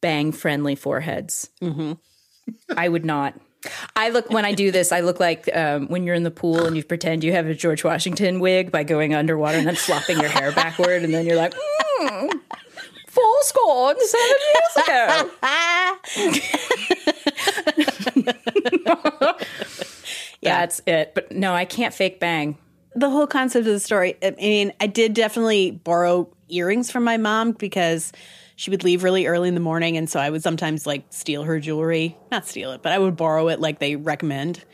bang 0.00 0.32
friendly 0.32 0.74
foreheads. 0.74 1.50
Mm-hmm. 1.60 1.92
I 2.76 2.88
would 2.88 3.04
not. 3.04 3.34
I 3.94 4.08
look 4.08 4.28
when 4.30 4.44
I 4.44 4.54
do 4.54 4.72
this. 4.72 4.90
I 4.90 5.00
look 5.00 5.20
like 5.20 5.48
um, 5.56 5.86
when 5.86 6.02
you're 6.04 6.16
in 6.16 6.24
the 6.24 6.32
pool 6.32 6.66
and 6.66 6.76
you 6.76 6.82
pretend 6.82 7.22
you 7.22 7.30
have 7.32 7.46
a 7.46 7.54
George 7.54 7.84
Washington 7.84 8.40
wig 8.40 8.72
by 8.72 8.82
going 8.82 9.14
underwater 9.14 9.58
and 9.58 9.66
then 9.66 9.76
flopping 9.76 10.18
your 10.18 10.28
hair 10.30 10.50
backward, 10.50 11.04
and 11.04 11.14
then 11.14 11.24
you're 11.26 11.36
like, 11.36 11.54
mm, 12.00 12.32
full 13.06 13.36
score 13.42 13.94
seven 14.00 14.36
years 14.54 14.76
ago. 14.84 15.30
Yeah, 18.82 19.32
that's 20.42 20.82
it. 20.86 21.14
But 21.14 21.30
no, 21.30 21.54
I 21.54 21.64
can't 21.64 21.94
fake 21.94 22.18
bang. 22.18 22.58
The 22.94 23.10
whole 23.10 23.26
concept 23.26 23.66
of 23.66 23.72
the 23.72 23.80
story. 23.80 24.16
I 24.22 24.30
mean, 24.32 24.72
I 24.80 24.86
did 24.86 25.14
definitely 25.14 25.70
borrow 25.70 26.28
earrings 26.48 26.90
from 26.90 27.04
my 27.04 27.16
mom 27.16 27.52
because 27.52 28.12
she 28.56 28.70
would 28.70 28.84
leave 28.84 29.02
really 29.02 29.26
early 29.26 29.48
in 29.48 29.54
the 29.54 29.60
morning, 29.60 29.96
and 29.96 30.08
so 30.08 30.20
I 30.20 30.30
would 30.30 30.42
sometimes 30.42 30.86
like 30.86 31.04
steal 31.10 31.44
her 31.44 31.58
jewelry. 31.58 32.16
Not 32.30 32.46
steal 32.46 32.72
it, 32.72 32.82
but 32.82 32.92
I 32.92 32.98
would 32.98 33.16
borrow 33.16 33.48
it 33.48 33.60
like 33.60 33.78
they 33.78 33.96
recommend. 33.96 34.64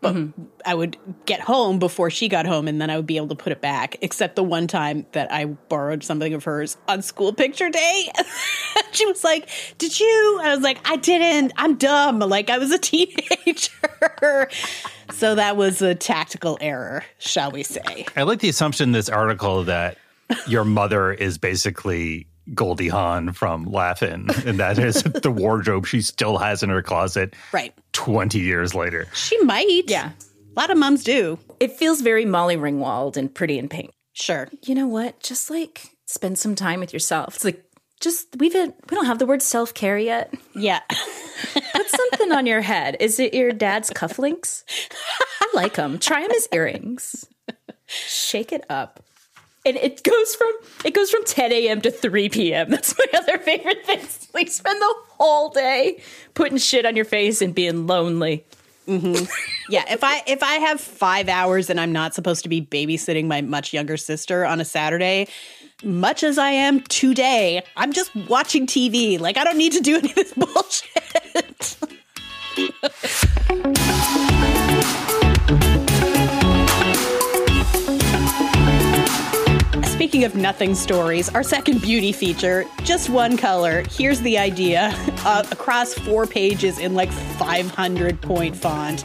But 0.00 0.14
mm-hmm. 0.14 0.42
I 0.64 0.74
would 0.74 0.98
get 1.24 1.40
home 1.40 1.78
before 1.78 2.10
she 2.10 2.28
got 2.28 2.46
home, 2.46 2.68
and 2.68 2.80
then 2.80 2.90
I 2.90 2.96
would 2.96 3.06
be 3.06 3.16
able 3.16 3.28
to 3.28 3.34
put 3.34 3.52
it 3.52 3.60
back. 3.60 3.96
Except 4.02 4.36
the 4.36 4.42
one 4.42 4.66
time 4.66 5.06
that 5.12 5.32
I 5.32 5.46
borrowed 5.46 6.04
something 6.04 6.34
of 6.34 6.44
hers 6.44 6.76
on 6.86 7.02
school 7.02 7.32
picture 7.32 7.70
day, 7.70 8.10
she 8.92 9.06
was 9.06 9.24
like, 9.24 9.48
"Did 9.78 9.98
you?" 9.98 10.40
I 10.42 10.54
was 10.54 10.62
like, 10.62 10.78
"I 10.88 10.96
didn't. 10.96 11.52
I'm 11.56 11.76
dumb. 11.76 12.18
Like 12.18 12.50
I 12.50 12.58
was 12.58 12.72
a 12.72 12.78
teenager." 12.80 14.48
so 15.12 15.34
that 15.34 15.56
was 15.56 15.80
a 15.80 15.94
tactical 15.94 16.58
error, 16.60 17.04
shall 17.18 17.50
we 17.50 17.62
say? 17.62 18.06
I 18.16 18.22
like 18.22 18.40
the 18.40 18.48
assumption 18.48 18.90
in 18.90 18.92
this 18.92 19.08
article 19.08 19.64
that 19.64 19.96
your 20.46 20.64
mother 20.64 21.12
is 21.12 21.38
basically 21.38 22.26
Goldie 22.54 22.88
Hawn 22.88 23.32
from 23.32 23.64
Laugh-In, 23.64 24.28
and 24.46 24.58
that 24.60 24.78
is 24.78 25.02
the 25.22 25.30
wardrobe 25.30 25.86
she 25.86 26.00
still 26.02 26.38
has 26.38 26.62
in 26.62 26.70
her 26.70 26.82
closet 26.82 27.34
Right. 27.52 27.74
20 27.92 28.38
years 28.38 28.74
later. 28.74 29.06
She 29.14 29.38
might. 29.42 29.84
Yeah. 29.88 30.10
A 30.56 30.60
lot 30.60 30.70
of 30.70 30.78
moms 30.78 31.04
do. 31.04 31.38
It 31.60 31.72
feels 31.72 32.00
very 32.00 32.24
Molly 32.24 32.56
Ringwald 32.56 33.16
and 33.16 33.34
Pretty 33.34 33.58
in 33.58 33.68
Pink. 33.68 33.90
Sure. 34.12 34.48
you 34.62 34.74
know 34.74 34.86
what? 34.86 35.20
Just 35.20 35.50
like 35.50 35.90
spend 36.06 36.38
some 36.38 36.54
time 36.54 36.80
with 36.80 36.92
yourself. 36.92 37.34
It's 37.36 37.44
like 37.44 37.62
just 38.00 38.28
we've 38.38 38.54
we 38.54 38.72
don't 38.90 39.06
have 39.06 39.18
the 39.18 39.26
word 39.26 39.42
self 39.42 39.74
care 39.74 39.98
yet. 39.98 40.32
Yeah. 40.54 40.80
Put 41.74 41.88
something 41.90 42.32
on 42.32 42.46
your 42.46 42.62
head. 42.62 42.96
Is 43.00 43.18
it 43.20 43.34
your 43.34 43.52
dad's 43.52 43.90
cufflinks? 43.90 44.62
I 45.42 45.48
like 45.54 45.74
them. 45.74 45.98
Try 45.98 46.22
them 46.22 46.30
as 46.30 46.48
earrings. 46.52 47.26
Shake 47.86 48.52
it 48.52 48.64
up. 48.70 49.02
And 49.66 49.76
it 49.76 50.04
goes 50.04 50.34
from 50.36 50.52
it 50.84 50.94
goes 50.94 51.10
from 51.10 51.24
10 51.24 51.52
a.m. 51.52 51.80
to 51.80 51.90
3 51.90 52.28
p.m. 52.28 52.70
That's 52.70 52.96
my 52.96 53.06
other 53.18 53.38
favorite 53.38 53.84
thing. 53.84 54.00
Like 54.34 54.48
spend 54.48 54.78
the 54.78 54.94
whole 55.12 55.48
day 55.48 56.02
putting 56.34 56.58
shit 56.58 56.84
on 56.84 56.94
your 56.94 57.06
face 57.06 57.40
and 57.40 57.54
being 57.54 57.86
lonely. 57.86 58.44
Mm-hmm. 58.86 59.24
Yeah. 59.70 59.84
If 59.88 60.04
I 60.04 60.22
if 60.26 60.42
I 60.42 60.56
have 60.56 60.78
five 60.78 61.30
hours 61.30 61.70
and 61.70 61.80
I'm 61.80 61.90
not 61.90 62.12
supposed 62.14 62.42
to 62.42 62.50
be 62.50 62.60
babysitting 62.60 63.26
my 63.26 63.40
much 63.40 63.72
younger 63.72 63.96
sister 63.96 64.44
on 64.44 64.60
a 64.60 64.64
Saturday, 64.66 65.28
much 65.82 66.22
as 66.22 66.36
I 66.36 66.50
am 66.50 66.80
today, 66.82 67.62
I'm 67.76 67.94
just 67.94 68.14
watching 68.14 68.66
TV. 68.66 69.18
Like 69.18 69.38
I 69.38 69.44
don't 69.44 69.56
need 69.56 69.72
to 69.72 69.80
do 69.80 69.96
any 69.96 70.10
of 70.10 70.14
this 70.14 70.34
bullshit. 73.54 73.85
Speaking 80.06 80.22
of 80.22 80.36
nothing 80.36 80.76
stories, 80.76 81.28
our 81.30 81.42
second 81.42 81.82
beauty 81.82 82.12
feature, 82.12 82.64
just 82.84 83.10
one 83.10 83.36
color. 83.36 83.82
Here's 83.90 84.20
the 84.20 84.38
idea 84.38 84.92
uh, 85.24 85.42
across 85.50 85.94
four 85.94 86.28
pages 86.28 86.78
in 86.78 86.94
like 86.94 87.10
500 87.10 88.22
point 88.22 88.54
font. 88.54 89.04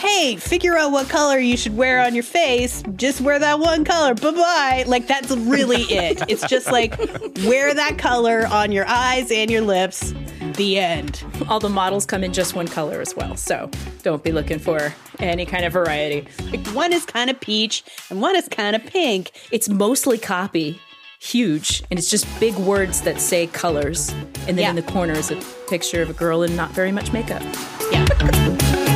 Hey, 0.00 0.36
figure 0.36 0.78
out 0.78 0.92
what 0.92 1.10
color 1.10 1.38
you 1.38 1.58
should 1.58 1.76
wear 1.76 2.00
on 2.02 2.14
your 2.14 2.22
face. 2.24 2.82
Just 2.96 3.20
wear 3.20 3.38
that 3.38 3.58
one 3.60 3.84
color. 3.84 4.14
Bye 4.14 4.30
bye. 4.30 4.84
Like, 4.86 5.06
that's 5.06 5.30
really 5.30 5.82
it. 5.90 6.22
It's 6.26 6.46
just 6.48 6.72
like, 6.72 6.98
wear 7.44 7.74
that 7.74 7.98
color 7.98 8.46
on 8.46 8.72
your 8.72 8.86
eyes 8.88 9.30
and 9.30 9.50
your 9.50 9.60
lips. 9.60 10.14
The 10.56 10.78
end. 10.78 11.22
All 11.48 11.60
the 11.60 11.68
models 11.68 12.06
come 12.06 12.24
in 12.24 12.32
just 12.32 12.54
one 12.54 12.66
color 12.66 13.00
as 13.02 13.14
well. 13.14 13.36
So 13.36 13.70
don't 14.02 14.24
be 14.24 14.32
looking 14.32 14.58
for 14.58 14.94
any 15.18 15.44
kind 15.44 15.66
of 15.66 15.72
variety. 15.74 16.26
Like, 16.50 16.66
one 16.68 16.94
is 16.94 17.04
kind 17.04 17.28
of 17.28 17.38
peach 17.38 17.84
and 18.08 18.22
one 18.22 18.36
is 18.36 18.48
kind 18.48 18.74
of 18.74 18.84
pink. 18.86 19.32
It's 19.52 19.68
mostly 19.68 20.16
copy, 20.16 20.80
huge, 21.20 21.82
and 21.90 21.98
it's 21.98 22.10
just 22.10 22.26
big 22.40 22.54
words 22.56 23.02
that 23.02 23.20
say 23.20 23.48
colors. 23.48 24.08
And 24.48 24.56
then 24.56 24.58
Yeah. 24.58 24.70
in 24.70 24.76
the 24.76 24.82
corner 24.82 25.12
is 25.12 25.30
a 25.30 25.36
picture 25.68 26.00
of 26.00 26.08
a 26.08 26.14
girl 26.14 26.42
in 26.42 26.56
not 26.56 26.70
very 26.70 26.90
much 26.90 27.12
makeup. 27.12 27.42
Yeah. 27.92 28.86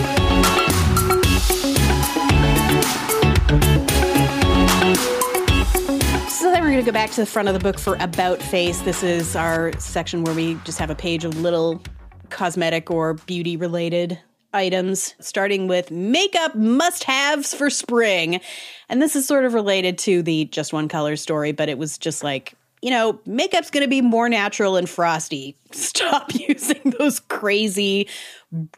then 6.54 6.62
we're 6.62 6.70
going 6.70 6.84
to 6.84 6.88
go 6.88 6.94
back 6.94 7.10
to 7.10 7.20
the 7.20 7.26
front 7.26 7.48
of 7.48 7.54
the 7.54 7.58
book 7.58 7.80
for 7.80 7.96
About 7.98 8.40
Face. 8.40 8.80
This 8.82 9.02
is 9.02 9.34
our 9.34 9.72
section 9.80 10.22
where 10.22 10.32
we 10.36 10.54
just 10.64 10.78
have 10.78 10.88
a 10.88 10.94
page 10.94 11.24
of 11.24 11.40
little 11.40 11.82
cosmetic 12.30 12.92
or 12.92 13.14
beauty 13.14 13.56
related 13.56 14.20
items, 14.52 15.16
starting 15.18 15.66
with 15.66 15.90
makeup 15.90 16.54
must 16.54 17.02
haves 17.02 17.52
for 17.52 17.70
spring. 17.70 18.40
And 18.88 19.02
this 19.02 19.16
is 19.16 19.26
sort 19.26 19.44
of 19.44 19.52
related 19.52 19.98
to 19.98 20.22
the 20.22 20.44
just 20.44 20.72
one 20.72 20.86
color 20.86 21.16
story, 21.16 21.50
but 21.50 21.68
it 21.68 21.76
was 21.76 21.98
just 21.98 22.22
like, 22.22 22.54
you 22.82 22.90
know, 22.90 23.18
makeup's 23.26 23.70
going 23.70 23.82
to 23.82 23.90
be 23.90 24.00
more 24.00 24.28
natural 24.28 24.76
and 24.76 24.88
frosty. 24.88 25.56
Stop 25.72 26.32
using 26.48 26.94
those 27.00 27.18
crazy 27.18 28.06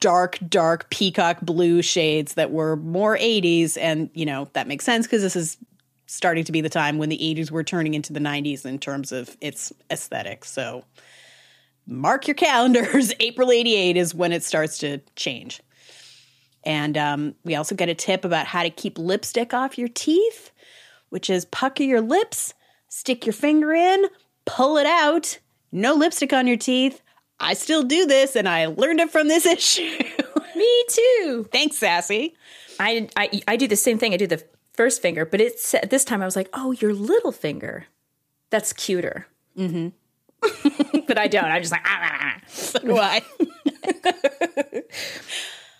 dark, 0.00 0.38
dark 0.48 0.88
peacock 0.88 1.42
blue 1.42 1.82
shades 1.82 2.34
that 2.34 2.52
were 2.52 2.76
more 2.76 3.18
80s. 3.18 3.76
And, 3.78 4.08
you 4.14 4.24
know, 4.24 4.48
that 4.54 4.66
makes 4.66 4.86
sense 4.86 5.04
because 5.04 5.20
this 5.20 5.36
is 5.36 5.58
starting 6.06 6.44
to 6.44 6.52
be 6.52 6.60
the 6.60 6.68
time 6.68 6.98
when 6.98 7.08
the 7.08 7.18
80s 7.18 7.50
were 7.50 7.64
turning 7.64 7.94
into 7.94 8.12
the 8.12 8.20
90s 8.20 8.64
in 8.64 8.78
terms 8.78 9.12
of 9.12 9.36
its 9.40 9.72
aesthetic. 9.90 10.44
So 10.44 10.84
mark 11.86 12.26
your 12.26 12.34
calendars. 12.34 13.12
April 13.20 13.50
88 13.50 13.96
is 13.96 14.14
when 14.14 14.32
it 14.32 14.44
starts 14.44 14.78
to 14.78 14.98
change. 15.16 15.60
And 16.64 16.98
um, 16.98 17.34
we 17.44 17.54
also 17.54 17.74
get 17.74 17.88
a 17.88 17.94
tip 17.94 18.24
about 18.24 18.46
how 18.46 18.62
to 18.62 18.70
keep 18.70 18.98
lipstick 18.98 19.54
off 19.54 19.78
your 19.78 19.88
teeth, 19.88 20.50
which 21.10 21.30
is 21.30 21.44
pucker 21.44 21.84
your 21.84 22.00
lips, 22.00 22.54
stick 22.88 23.24
your 23.24 23.32
finger 23.32 23.72
in, 23.72 24.06
pull 24.46 24.76
it 24.76 24.86
out. 24.86 25.38
No 25.70 25.94
lipstick 25.94 26.32
on 26.32 26.46
your 26.46 26.56
teeth. 26.56 27.02
I 27.38 27.54
still 27.54 27.82
do 27.82 28.06
this, 28.06 28.34
and 28.34 28.48
I 28.48 28.66
learned 28.66 29.00
it 29.00 29.10
from 29.10 29.28
this 29.28 29.46
issue. 29.46 29.98
Me 30.56 30.84
too. 30.88 31.48
Thanks, 31.52 31.76
Sassy. 31.76 32.34
I, 32.80 33.08
I 33.16 33.42
I 33.46 33.56
do 33.56 33.68
the 33.68 33.76
same 33.76 33.98
thing. 33.98 34.14
I 34.14 34.16
do 34.16 34.26
the 34.26 34.42
first 34.76 35.02
finger, 35.02 35.24
but 35.24 35.40
it's 35.40 35.74
at 35.74 35.90
this 35.90 36.04
time 36.04 36.22
I 36.22 36.24
was 36.24 36.36
like, 36.36 36.48
oh, 36.52 36.72
your 36.72 36.92
little 36.92 37.32
finger. 37.32 37.86
That's 38.50 38.72
cuter. 38.72 39.26
Mm-hmm. 39.56 39.88
but 41.06 41.18
I 41.18 41.26
don't. 41.26 41.44
I'm 41.44 41.62
just 41.62 41.72
like, 41.72 41.84
ah, 41.84 42.00
ah, 42.02 42.36
ah. 42.36 42.78
Why? 42.84 43.22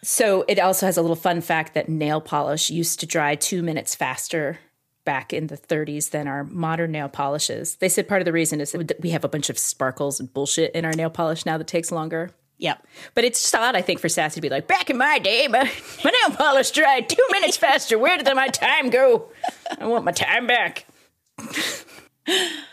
So 0.06 0.44
it 0.46 0.60
also 0.60 0.86
has 0.86 0.96
a 0.96 1.02
little 1.02 1.16
fun 1.16 1.40
fact 1.40 1.74
that 1.74 1.88
nail 1.88 2.20
polish 2.20 2.70
used 2.70 3.00
to 3.00 3.06
dry 3.06 3.34
two 3.34 3.60
minutes 3.60 3.96
faster 3.96 4.60
back 5.04 5.32
in 5.32 5.48
the 5.48 5.56
30s 5.56 6.10
than 6.10 6.28
our 6.28 6.44
modern 6.44 6.92
nail 6.92 7.08
polishes. 7.08 7.74
They 7.76 7.88
said 7.88 8.06
part 8.06 8.20
of 8.22 8.24
the 8.24 8.32
reason 8.32 8.60
is 8.60 8.70
that 8.70 9.00
we 9.00 9.10
have 9.10 9.24
a 9.24 9.28
bunch 9.28 9.50
of 9.50 9.58
sparkles 9.58 10.20
and 10.20 10.32
bullshit 10.32 10.76
in 10.76 10.84
our 10.84 10.92
nail 10.92 11.10
polish 11.10 11.44
now 11.44 11.58
that 11.58 11.66
takes 11.66 11.90
longer. 11.90 12.30
Yep. 12.58 12.86
But 13.14 13.24
it's 13.24 13.42
just 13.42 13.54
odd, 13.54 13.76
I 13.76 13.82
think, 13.82 14.00
for 14.00 14.08
Sassy 14.08 14.36
to 14.36 14.40
be 14.40 14.48
like, 14.48 14.66
back 14.66 14.88
in 14.88 14.96
my 14.96 15.18
day, 15.18 15.46
my, 15.48 15.70
my 16.04 16.10
nail 16.10 16.36
polish 16.36 16.70
dried 16.70 17.08
two 17.08 17.26
minutes 17.32 17.56
faster. 17.56 17.98
Where 17.98 18.16
did 18.16 18.34
my 18.34 18.48
time 18.48 18.90
go? 18.90 19.30
I 19.78 19.86
want 19.86 20.04
my 20.04 20.12
time 20.12 20.46
back. 20.46 20.86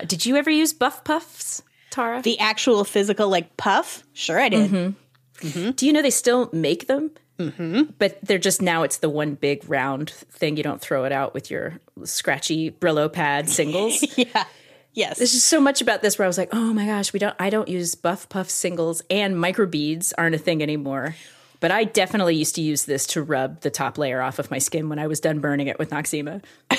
did 0.07 0.25
you 0.25 0.37
ever 0.37 0.49
use 0.49 0.73
Buf-Pufs? 0.73 1.61
Tara? 1.89 2.21
The 2.21 2.39
actual 2.39 2.83
physical, 2.85 3.29
like 3.29 3.55
puff? 3.57 4.03
Sure, 4.13 4.39
I 4.39 4.49
did. 4.49 4.71
Mm-hmm. 4.71 5.71
Do 5.71 5.85
you 5.85 5.93
know 5.93 6.01
they 6.01 6.09
still 6.09 6.49
make 6.53 6.87
them? 6.87 7.11
Mm-hmm. 7.37 7.83
But 7.99 8.19
they're 8.23 8.37
just 8.37 8.61
now 8.61 8.83
it's 8.83 8.97
the 8.97 9.09
one 9.09 9.35
big 9.35 9.67
round 9.69 10.09
thing. 10.09 10.57
You 10.57 10.63
don't 10.63 10.79
throw 10.81 11.03
it 11.03 11.11
out 11.11 11.33
with 11.33 11.51
your 11.51 11.79
scratchy 12.03 12.71
Brillo 12.71 13.11
pad 13.11 13.49
singles. 13.49 14.03
Yeah. 14.17 14.45
Yes. 14.93 15.17
There's 15.17 15.31
just 15.31 15.47
so 15.47 15.59
much 15.59 15.81
about 15.81 16.01
this 16.01 16.17
where 16.17 16.25
I 16.25 16.27
was 16.27 16.37
like, 16.37 16.49
oh 16.53 16.73
my 16.73 16.85
gosh, 16.85 17.13
we 17.13 17.19
don't. 17.19 17.35
I 17.39 17.49
don't 17.49 17.67
use 17.67 17.95
Buf-Puf 17.95 18.49
singles 18.49 19.01
and 19.09 19.35
microbeads 19.35 20.13
aren't 20.17 20.35
a 20.35 20.39
thing 20.39 20.61
anymore. 20.61 21.15
But 21.59 21.71
I 21.71 21.85
definitely 21.85 22.35
used 22.35 22.55
to 22.55 22.61
use 22.61 22.83
this 22.83 23.07
to 23.07 23.23
rub 23.23 23.61
the 23.61 23.69
top 23.69 23.97
layer 23.97 24.21
off 24.21 24.37
of 24.37 24.51
my 24.51 24.57
skin 24.57 24.89
when 24.89 24.99
I 24.99 25.07
was 25.07 25.21
done 25.21 25.39
burning 25.39 25.67
it 25.67 25.79
with 25.79 25.91
Noxzema. 25.91 26.43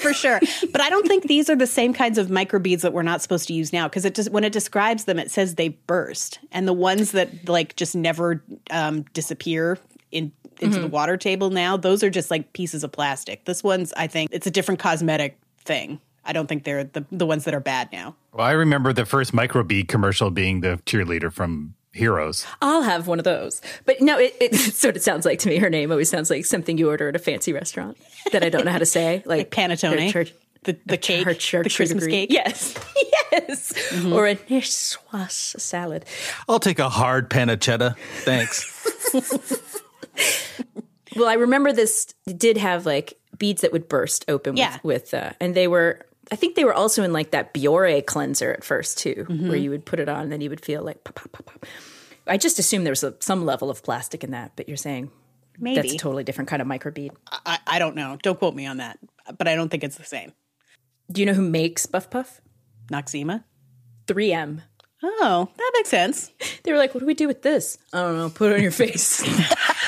for 0.00 0.12
sure. 0.12 0.40
But 0.70 0.82
I 0.82 0.90
don't 0.90 1.06
think 1.06 1.24
these 1.24 1.48
are 1.48 1.56
the 1.56 1.66
same 1.66 1.94
kinds 1.94 2.18
of 2.18 2.28
microbeads 2.28 2.82
that 2.82 2.92
we're 2.92 3.02
not 3.02 3.22
supposed 3.22 3.48
to 3.48 3.54
use 3.54 3.72
now 3.72 3.88
because 3.88 4.04
it 4.04 4.14
just 4.14 4.30
when 4.30 4.44
it 4.44 4.52
describes 4.52 5.04
them, 5.04 5.18
it 5.18 5.30
says 5.30 5.54
they 5.54 5.68
burst, 5.68 6.38
and 6.52 6.68
the 6.68 6.72
ones 6.72 7.12
that 7.12 7.48
like 7.48 7.76
just 7.76 7.94
never 7.94 8.44
um, 8.70 9.02
disappear 9.14 9.78
in 10.10 10.32
into 10.60 10.78
the 10.78 10.88
water 10.88 11.16
table 11.16 11.48
now, 11.48 11.78
those 11.78 12.02
are 12.02 12.10
just 12.10 12.30
like 12.30 12.52
pieces 12.52 12.84
of 12.84 12.92
plastic. 12.92 13.46
This 13.46 13.64
one's, 13.64 13.94
I 13.94 14.06
think, 14.06 14.28
it's 14.30 14.46
a 14.46 14.50
different 14.50 14.78
cosmetic 14.80 15.38
thing. 15.64 16.00
I 16.30 16.32
don't 16.32 16.46
think 16.46 16.62
they're 16.64 16.84
the 16.84 17.04
the 17.10 17.26
ones 17.26 17.44
that 17.44 17.54
are 17.54 17.60
bad 17.60 17.90
now. 17.92 18.14
Well, 18.32 18.46
I 18.46 18.52
remember 18.52 18.92
the 18.92 19.04
first 19.04 19.32
microbead 19.32 19.88
commercial 19.88 20.30
being 20.30 20.60
the 20.60 20.80
cheerleader 20.86 21.32
from 21.32 21.74
Heroes. 21.92 22.46
I'll 22.62 22.82
have 22.82 23.08
one 23.08 23.18
of 23.18 23.24
those. 23.24 23.60
But 23.84 24.00
no, 24.00 24.16
it, 24.18 24.36
it 24.40 24.54
sort 24.82 24.94
of 24.96 25.02
sounds 25.02 25.26
like 25.26 25.40
to 25.40 25.48
me. 25.48 25.58
Her 25.58 25.68
name 25.68 25.90
always 25.90 26.08
sounds 26.08 26.30
like 26.30 26.44
something 26.46 26.78
you 26.78 26.88
order 26.88 27.08
at 27.08 27.16
a 27.16 27.18
fancy 27.18 27.52
restaurant 27.52 27.96
that 28.32 28.44
I 28.44 28.48
don't 28.48 28.64
know 28.64 28.70
how 28.70 28.78
to 28.78 28.86
say, 28.86 29.16
like, 29.26 29.38
Like 29.38 29.50
panettone, 29.50 30.12
church- 30.12 30.32
the 30.62 30.78
the 30.86 30.96
cake, 30.96 31.24
her 31.24 31.34
church 31.34 31.64
the 31.64 31.74
Christmas 31.74 32.04
degree. 32.04 32.26
cake. 32.28 32.32
Yes, 32.32 32.74
yes, 33.32 34.04
or 34.06 34.26
a 34.28 34.36
niçoise 34.36 35.58
salad. 35.60 36.04
I'll 36.48 36.60
take 36.60 36.78
a 36.78 36.88
hard 36.90 37.28
pancetta. 37.30 37.96
Thanks. 38.24 38.68
Well, 41.16 41.28
I 41.28 41.34
remember 41.34 41.72
this 41.72 42.06
did 42.36 42.56
have 42.56 42.86
like 42.86 43.14
beads 43.36 43.62
that 43.62 43.72
would 43.72 43.88
burst 43.88 44.24
open 44.28 44.56
Yeah. 44.56 44.74
with, 44.84 45.12
with 45.12 45.14
uh, 45.14 45.32
and 45.40 45.54
they 45.54 45.66
were. 45.66 46.06
I 46.30 46.36
think 46.36 46.54
they 46.54 46.64
were 46.64 46.74
also 46.74 47.02
in 47.02 47.12
like 47.12 47.32
that 47.32 47.52
Biore 47.52 48.04
cleanser 48.04 48.52
at 48.52 48.64
first 48.64 48.98
too, 48.98 49.24
where 49.28 49.36
mm-hmm. 49.36 49.54
you 49.54 49.70
would 49.70 49.84
put 49.84 50.00
it 50.00 50.08
on 50.08 50.22
and 50.22 50.32
then 50.32 50.40
you 50.40 50.50
would 50.50 50.64
feel 50.64 50.82
like 50.82 51.02
pop, 51.04 51.16
pop, 51.16 51.32
pop, 51.32 51.46
pop. 51.46 51.66
I 52.26 52.36
just 52.36 52.58
assumed 52.58 52.86
there 52.86 52.92
was 52.92 53.02
a, 53.02 53.14
some 53.20 53.44
level 53.44 53.70
of 53.70 53.82
plastic 53.82 54.22
in 54.22 54.30
that, 54.30 54.52
but 54.54 54.68
you're 54.68 54.76
saying 54.76 55.10
Maybe 55.58 55.76
that's 55.76 55.94
a 55.94 55.98
totally 55.98 56.22
different 56.22 56.48
kind 56.48 56.62
of 56.62 56.68
microbead. 56.68 57.10
I, 57.30 57.58
I 57.66 57.78
don't 57.78 57.96
know. 57.96 58.16
Don't 58.22 58.38
quote 58.38 58.54
me 58.54 58.66
on 58.66 58.76
that, 58.76 58.98
but 59.36 59.48
I 59.48 59.56
don't 59.56 59.68
think 59.68 59.82
it's 59.82 59.96
the 59.96 60.04
same. 60.04 60.32
Do 61.10 61.20
you 61.20 61.26
know 61.26 61.34
who 61.34 61.42
makes 61.42 61.86
Buff 61.86 62.10
Puff? 62.10 62.40
Noxzema. 62.92 63.42
3M. 64.06 64.62
Oh, 65.02 65.48
that 65.56 65.72
makes 65.74 65.88
sense. 65.88 66.30
They 66.62 66.72
were 66.72 66.78
like, 66.78 66.92
"What 66.92 67.00
do 67.00 67.06
we 67.06 67.14
do 67.14 67.26
with 67.26 67.40
this?" 67.40 67.78
I 67.90 68.02
don't 68.02 68.18
know. 68.18 68.28
Put 68.28 68.52
it 68.52 68.56
on 68.56 68.62
your 68.62 68.70
face. 68.70 69.24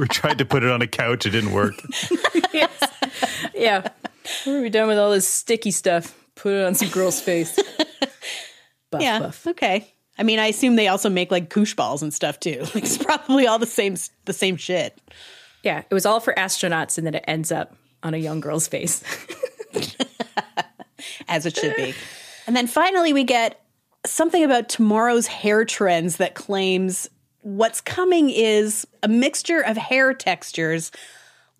We 0.00 0.08
tried 0.08 0.38
to 0.38 0.46
put 0.46 0.64
it 0.64 0.70
on 0.70 0.80
a 0.80 0.86
couch, 0.86 1.26
it 1.26 1.30
didn't 1.30 1.52
work. 1.52 1.74
yeah. 3.54 3.86
What 4.44 4.56
are 4.56 4.62
we 4.62 4.70
done 4.70 4.88
with 4.88 4.98
all 4.98 5.10
this 5.10 5.28
sticky 5.28 5.70
stuff? 5.70 6.14
Put 6.34 6.52
it 6.52 6.64
on 6.64 6.74
some 6.74 6.88
girl's 6.88 7.20
face. 7.20 7.56
Buff 8.90 9.02
yeah. 9.02 9.18
Puff. 9.20 9.46
Okay. 9.46 9.92
I 10.18 10.22
mean, 10.22 10.38
I 10.38 10.46
assume 10.46 10.76
they 10.76 10.88
also 10.88 11.08
make 11.08 11.30
like 11.30 11.48
koosh 11.50 11.74
balls 11.74 12.02
and 12.02 12.12
stuff 12.12 12.40
too. 12.40 12.64
Like 12.74 12.84
it's 12.84 12.98
probably 12.98 13.46
all 13.46 13.58
the 13.58 13.66
same 13.66 13.96
the 14.24 14.32
same 14.32 14.56
shit. 14.56 14.98
Yeah, 15.62 15.82
it 15.88 15.94
was 15.94 16.06
all 16.06 16.20
for 16.20 16.32
astronauts, 16.34 16.96
and 16.96 17.06
then 17.06 17.14
it 17.14 17.24
ends 17.26 17.52
up 17.52 17.74
on 18.02 18.14
a 18.14 18.16
young 18.16 18.40
girl's 18.40 18.66
face. 18.66 19.02
as 21.28 21.46
it 21.46 21.56
should 21.56 21.76
be. 21.76 21.94
And 22.46 22.56
then 22.56 22.66
finally, 22.66 23.12
we 23.12 23.24
get 23.24 23.62
something 24.06 24.42
about 24.42 24.68
tomorrow's 24.68 25.26
hair 25.26 25.64
trends 25.64 26.16
that 26.16 26.34
claims 26.34 27.08
what's 27.42 27.80
coming 27.80 28.30
is 28.30 28.86
a 29.02 29.08
mixture 29.08 29.60
of 29.60 29.76
hair 29.76 30.12
textures. 30.12 30.90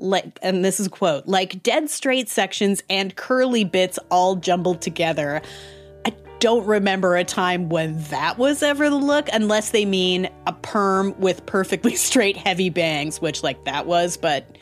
Like, 0.01 0.39
and 0.43 0.65
this 0.65 0.81
is 0.81 0.89
quote, 0.89 1.27
like 1.27 1.63
dead 1.63 1.91
straight 1.91 2.29
sections 2.29 2.83
and 2.89 3.15
curly 3.15 3.65
bits 3.65 3.99
all 4.11 4.37
jumbled 4.37 4.81
together. 4.81 5.43
I 6.07 6.15
don't 6.39 6.67
remember 6.67 7.17
a 7.17 7.25
time 7.25 7.69
when 7.69 8.03
that 8.05 8.39
was 8.39 8.63
ever 8.63 8.89
the 8.89 8.97
look, 8.97 9.29
unless 9.33 9.71
they 9.71 9.85
mean 9.85 10.29
a 10.47 10.53
perm 10.53 11.15
with 11.21 11.45
perfectly 11.47 11.97
straight, 11.97 12.37
heavy 12.37 12.71
bangs, 12.71 13.21
which 13.21 13.43
like 13.43 13.65
that 13.67 13.87
was, 13.87 14.17
but 14.17 14.57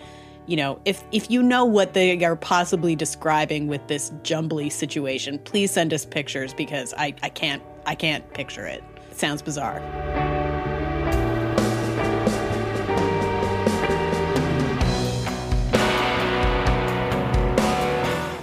you 0.48 0.56
know, 0.56 0.80
if 0.86 1.04
if 1.12 1.30
you 1.30 1.42
know 1.42 1.66
what 1.66 1.92
they 1.92 2.24
are 2.24 2.34
possibly 2.34 2.96
describing 2.96 3.68
with 3.68 3.86
this 3.86 4.10
jumbly 4.22 4.70
situation, 4.70 5.38
please 5.40 5.70
send 5.70 5.92
us 5.92 6.06
pictures 6.06 6.54
because 6.54 6.94
I, 6.96 7.14
I 7.22 7.28
can't 7.28 7.62
I 7.86 7.94
can't 7.94 8.28
picture 8.32 8.66
it. 8.66 8.82
It 9.10 9.18
sounds 9.18 9.42
bizarre. 9.42 10.37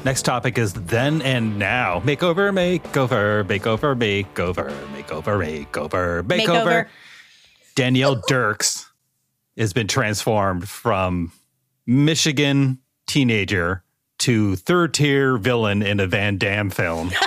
Next 0.05 0.21
topic 0.21 0.57
is 0.59 0.71
then 0.73 1.23
and 1.23 1.57
now. 1.57 1.99
Makeover, 2.01 2.53
makeover, 2.53 3.43
makeover, 3.43 3.95
makeover, 3.97 4.69
makeover, 4.93 5.65
makeover, 5.65 6.21
makeover. 6.21 6.23
Makeover. 6.23 6.87
Danielle 7.73 8.21
Dirks 8.27 8.87
has 9.57 9.73
been 9.73 9.87
transformed 9.87 10.69
from 10.69 11.31
Michigan 11.87 12.77
teenager 13.07 13.83
to 14.19 14.55
third 14.55 14.93
tier 14.93 15.37
villain 15.37 15.81
in 15.81 15.99
a 15.99 16.05
Van 16.05 16.37
Damme 16.37 16.69
film. 16.69 17.09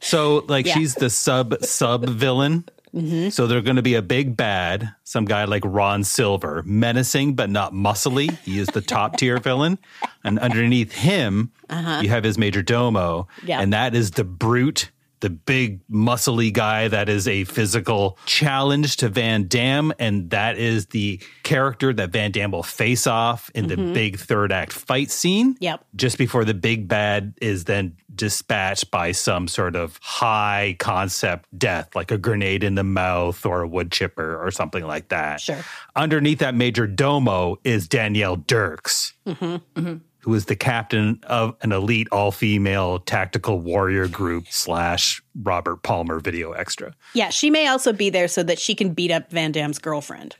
so, 0.00 0.44
like, 0.48 0.66
Yeah. 0.66 0.74
she's 0.74 0.96
the 0.96 1.08
sub 1.08 1.64
sub 1.64 2.08
villain. 2.08 2.64
Mm-hmm. 2.94 3.30
So 3.30 3.46
they're 3.48 3.60
going 3.60 3.76
to 3.76 3.82
be 3.82 3.94
a 3.94 4.02
big 4.02 4.36
bad, 4.36 4.94
some 5.02 5.24
guy 5.24 5.44
like 5.46 5.62
Ron 5.66 6.04
Silver, 6.04 6.62
menacing 6.64 7.34
but 7.34 7.50
not 7.50 7.72
muscly. 7.72 8.30
He 8.44 8.58
is 8.60 8.68
the 8.68 8.80
top 8.80 9.16
tier 9.18 9.38
villain, 9.38 9.78
and 10.22 10.38
underneath 10.38 10.92
him, 10.92 11.50
uh-huh. 11.68 12.00
you 12.02 12.08
have 12.10 12.22
his 12.22 12.38
major 12.38 12.62
domo, 12.62 13.26
Yeah. 13.44 13.60
and 13.60 13.72
that 13.72 13.94
is 13.96 14.12
the 14.12 14.22
brute, 14.24 14.90
the 15.24 15.30
big 15.30 15.80
muscly 15.88 16.52
guy 16.52 16.86
that 16.86 17.08
is 17.08 17.26
a 17.26 17.44
physical 17.44 18.18
challenge 18.26 18.98
to 18.98 19.08
Van 19.08 19.48
Damme, 19.48 19.90
and 19.98 20.28
that 20.28 20.58
is 20.58 20.88
the 20.88 21.18
character 21.42 21.94
that 21.94 22.10
Van 22.10 22.30
Damme 22.30 22.50
will 22.50 22.62
face 22.62 23.06
off 23.06 23.50
in 23.54 23.68
the 23.68 23.76
mm-hmm. 23.76 23.94
big 23.94 24.18
third 24.18 24.52
act 24.52 24.74
fight 24.74 25.10
scene 25.10 25.56
Yep. 25.60 25.82
just 25.96 26.18
before 26.18 26.44
the 26.44 26.52
big 26.52 26.88
bad 26.88 27.32
is 27.40 27.64
then 27.64 27.96
dispatched 28.14 28.90
by 28.90 29.12
some 29.12 29.48
sort 29.48 29.76
of 29.76 29.98
high 30.02 30.76
concept 30.78 31.48
death, 31.58 31.96
like 31.96 32.10
a 32.10 32.18
grenade 32.18 32.62
in 32.62 32.74
the 32.74 32.84
mouth 32.84 33.46
or 33.46 33.62
a 33.62 33.66
wood 33.66 33.90
chipper 33.90 34.36
or 34.44 34.50
something 34.50 34.84
like 34.86 35.08
that. 35.08 35.40
Sure. 35.40 35.64
Underneath 35.96 36.40
that 36.40 36.54
major 36.54 36.86
domo 36.86 37.58
is 37.64 37.88
Danielle 37.88 38.36
Dirks, 38.36 39.14
mm-hmm. 39.26 39.44
mm-hmm. 39.80 39.96
Who 40.24 40.32
is 40.34 40.46
the 40.46 40.56
captain 40.56 41.20
of 41.24 41.54
an 41.60 41.70
elite 41.70 42.08
all 42.10 42.32
female 42.32 42.98
tactical 42.98 43.60
warrior 43.60 44.08
group 44.08 44.46
slash 44.48 45.22
Robert 45.42 45.82
Palmer 45.82 46.18
video 46.18 46.52
extra. 46.52 46.94
Yeah, 47.12 47.28
she 47.28 47.50
may 47.50 47.66
also 47.66 47.92
be 47.92 48.08
there 48.08 48.26
so 48.26 48.42
that 48.42 48.58
she 48.58 48.74
can 48.74 48.94
beat 48.94 49.10
up 49.10 49.30
Van 49.30 49.52
Damme's 49.52 49.78
girlfriend. 49.78 50.36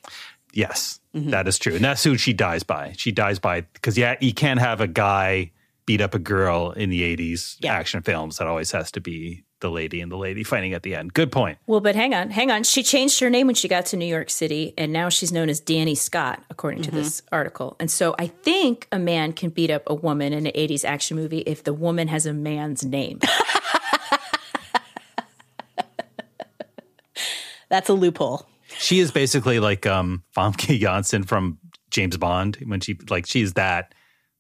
Yes, 0.55 1.01
mm-hmm. 1.15 1.31
that 1.31 1.47
is 1.47 1.59
true. 1.59 1.75
And 1.75 1.85
that's 1.85 2.03
who 2.03 2.17
she 2.17 2.33
dies 2.33 2.63
by. 2.63 2.95
She 2.97 3.13
dies 3.13 3.39
by 3.39 3.61
because 3.61 3.99
yeah, 3.99 4.17
you 4.21 4.33
can't 4.33 4.61
have 4.61 4.81
a 4.81 4.89
guy 4.89 5.51
beat 5.85 6.01
up 6.01 6.15
a 6.15 6.19
girl 6.19 6.71
in 6.71 6.89
the 6.89 7.03
80s 7.17 7.57
Yeah. 7.61 7.75
action 7.75 8.01
films. 8.01 8.39
That 8.39 8.47
always 8.47 8.71
has 8.71 8.91
to 8.93 9.03
be 9.03 9.45
the 9.65 9.71
lady 9.71 10.03
and 10.03 10.13
the 10.13 10.17
lady 10.17 10.45
fighting 10.45 10.75
at 10.75 10.83
the 10.83 10.95
end. 10.95 11.15
Good 11.15 11.33
point. 11.33 11.57
Well, 11.67 11.81
but 11.81 11.97
hang 11.97 12.13
on, 12.15 12.29
hang 12.31 12.51
on. 12.51 12.65
She 12.65 12.83
changed 12.83 13.19
her 13.21 13.31
name 13.31 13.47
when 13.47 13.55
she 13.57 13.67
got 13.67 13.87
to 13.87 13.97
New 13.97 14.05
York 14.05 14.29
City, 14.29 14.75
and 14.77 14.93
now 14.93 15.09
she's 15.09 15.33
known 15.33 15.49
as 15.49 15.59
Danny 15.59 15.95
Scott, 15.95 16.45
according 16.51 16.83
to 16.83 16.91
this 16.91 17.23
article. 17.33 17.75
And 17.81 17.91
so 17.91 18.15
I 18.19 18.27
think 18.27 18.87
a 18.93 18.99
man 18.99 19.33
can 19.33 19.49
beat 19.49 19.71
up 19.71 19.83
a 19.87 19.95
woman 19.95 20.35
in 20.35 20.47
an 20.47 20.53
80s 20.55 20.85
action 20.85 21.17
movie 21.17 21.39
if 21.41 21.65
the 21.65 21.73
woman 21.73 22.09
has 22.09 22.27
a 22.27 22.35
man's 22.35 22.85
name. 22.85 23.21
That's 27.69 27.89
a 27.89 27.95
loophole. 27.95 28.47
She 28.79 29.01
is 29.01 29.11
basically 29.11 29.59
like 29.61 29.87
um 29.87 30.23
Famke 30.37 30.79
Janssen 30.79 31.25
from 31.25 31.59
James 31.91 32.17
Bond 32.17 32.59
when 32.67 32.81
she 32.81 32.97
like 33.09 33.27
she's 33.27 33.55
that 33.55 33.95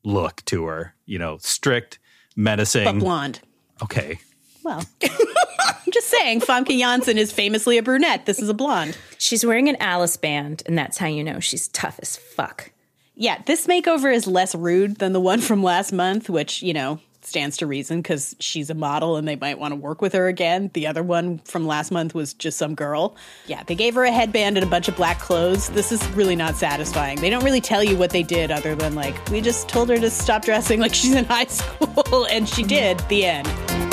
look 0.04 0.44
to 0.46 0.66
her, 0.66 0.94
you 1.06 1.18
know, 1.18 1.38
strict, 1.40 1.98
menacing, 2.36 2.84
But 2.84 2.92
menacing. 2.92 3.06
blonde. 3.06 3.40
Okay. 3.82 4.18
Well, 4.64 4.82
I'm 5.02 5.92
just 5.92 6.08
saying, 6.08 6.40
Famke 6.40 6.78
Janssen 6.78 7.18
is 7.18 7.30
famously 7.30 7.76
a 7.78 7.82
brunette. 7.82 8.24
This 8.24 8.40
is 8.40 8.48
a 8.48 8.54
blonde. 8.54 8.96
she's 9.18 9.44
wearing 9.44 9.68
an 9.68 9.76
Alice 9.76 10.16
band, 10.16 10.62
and 10.64 10.76
that's 10.76 10.98
how 10.98 11.06
you 11.06 11.22
know 11.22 11.38
she's 11.38 11.68
tough 11.68 11.98
as 12.00 12.16
fuck. 12.16 12.72
Yeah, 13.14 13.42
this 13.46 13.66
makeover 13.66 14.12
is 14.12 14.26
less 14.26 14.54
rude 14.54 14.96
than 14.96 15.12
the 15.12 15.20
one 15.20 15.40
from 15.40 15.62
last 15.62 15.92
month, 15.92 16.28
which, 16.28 16.62
you 16.62 16.72
know, 16.72 16.98
stands 17.20 17.58
to 17.58 17.66
reason 17.66 17.98
because 18.00 18.34
she's 18.40 18.70
a 18.70 18.74
model 18.74 19.16
and 19.16 19.26
they 19.26 19.36
might 19.36 19.58
want 19.58 19.72
to 19.72 19.76
work 19.76 20.02
with 20.02 20.12
her 20.14 20.28
again. 20.28 20.70
The 20.74 20.86
other 20.86 21.02
one 21.02 21.38
from 21.38 21.66
last 21.66 21.90
month 21.92 22.14
was 22.14 22.34
just 22.34 22.58
some 22.58 22.74
girl. 22.74 23.16
Yeah, 23.46 23.62
they 23.64 23.74
gave 23.74 23.94
her 23.94 24.04
a 24.04 24.10
headband 24.10 24.56
and 24.56 24.66
a 24.66 24.68
bunch 24.68 24.88
of 24.88 24.96
black 24.96 25.20
clothes. 25.20 25.68
This 25.70 25.92
is 25.92 26.04
really 26.08 26.36
not 26.36 26.56
satisfying. 26.56 27.20
They 27.20 27.30
don't 27.30 27.44
really 27.44 27.60
tell 27.60 27.84
you 27.84 27.96
what 27.96 28.10
they 28.10 28.22
did 28.22 28.50
other 28.50 28.74
than 28.74 28.94
like, 28.94 29.14
we 29.30 29.40
just 29.40 29.68
told 29.68 29.88
her 29.90 29.98
to 29.98 30.10
stop 30.10 30.44
dressing 30.44 30.80
like 30.80 30.94
she's 30.94 31.14
in 31.14 31.24
high 31.24 31.44
school 31.48 32.26
and 32.26 32.48
she 32.48 32.62
did. 32.62 32.98
The 33.08 33.26
end. 33.26 33.83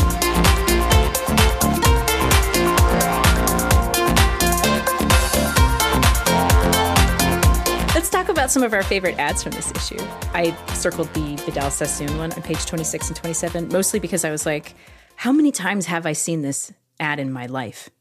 About 8.41 8.49
some 8.49 8.63
of 8.63 8.73
our 8.73 8.81
favorite 8.81 9.15
ads 9.19 9.43
from 9.43 9.51
this 9.51 9.69
issue. 9.75 10.03
I 10.33 10.57
circled 10.73 11.13
the 11.13 11.35
Vidal 11.45 11.69
Sassoon 11.69 12.17
one 12.17 12.31
on 12.33 12.41
page 12.41 12.65
26 12.65 13.09
and 13.09 13.15
27, 13.15 13.67
mostly 13.67 13.99
because 13.99 14.25
I 14.25 14.31
was 14.31 14.47
like, 14.47 14.73
how 15.15 15.31
many 15.31 15.51
times 15.51 15.85
have 15.85 16.07
I 16.07 16.13
seen 16.13 16.41
this 16.41 16.73
ad 16.99 17.19
in 17.19 17.31
my 17.31 17.45
life? 17.45 17.91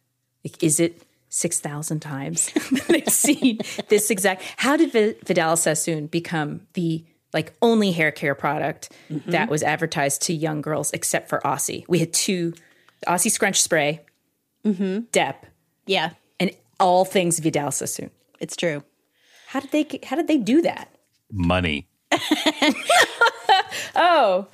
Like, 0.42 0.62
is 0.62 0.80
it 0.80 1.02
6,000 1.28 2.00
times 2.00 2.46
that 2.54 3.02
I've 3.06 3.12
seen 3.12 3.58
this 3.90 4.10
exact? 4.10 4.42
How 4.56 4.78
did 4.78 4.92
Vi- 4.92 5.16
Vidal 5.26 5.56
Sassoon 5.58 6.06
become 6.06 6.62
the 6.72 7.04
like 7.34 7.52
only 7.60 7.92
hair 7.92 8.10
care 8.10 8.34
product 8.34 8.90
that 9.26 9.50
was 9.50 9.62
advertised 9.62 10.22
to 10.22 10.32
young 10.32 10.62
girls 10.62 10.90
except 10.92 11.28
for 11.28 11.40
Aussie? 11.40 11.84
We 11.86 11.98
had 11.98 12.14
two 12.14 12.54
Aussie 13.06 13.30
Scrunch 13.30 13.60
Spray, 13.60 14.00
mhm 14.64 15.04
Dep, 15.12 15.44
Yeah, 15.84 16.12
and 16.40 16.50
all 16.80 17.04
things 17.04 17.40
Vidal 17.40 17.72
Sassoon. 17.72 18.10
it's 18.40 18.56
true. 18.56 18.82
How 19.50 19.58
did 19.60 19.72
they 19.72 19.86
how 20.04 20.14
did 20.16 20.28
they 20.28 20.38
do 20.38 20.62
that? 20.62 20.88
Money. 21.32 21.88
Oh. 23.96 24.46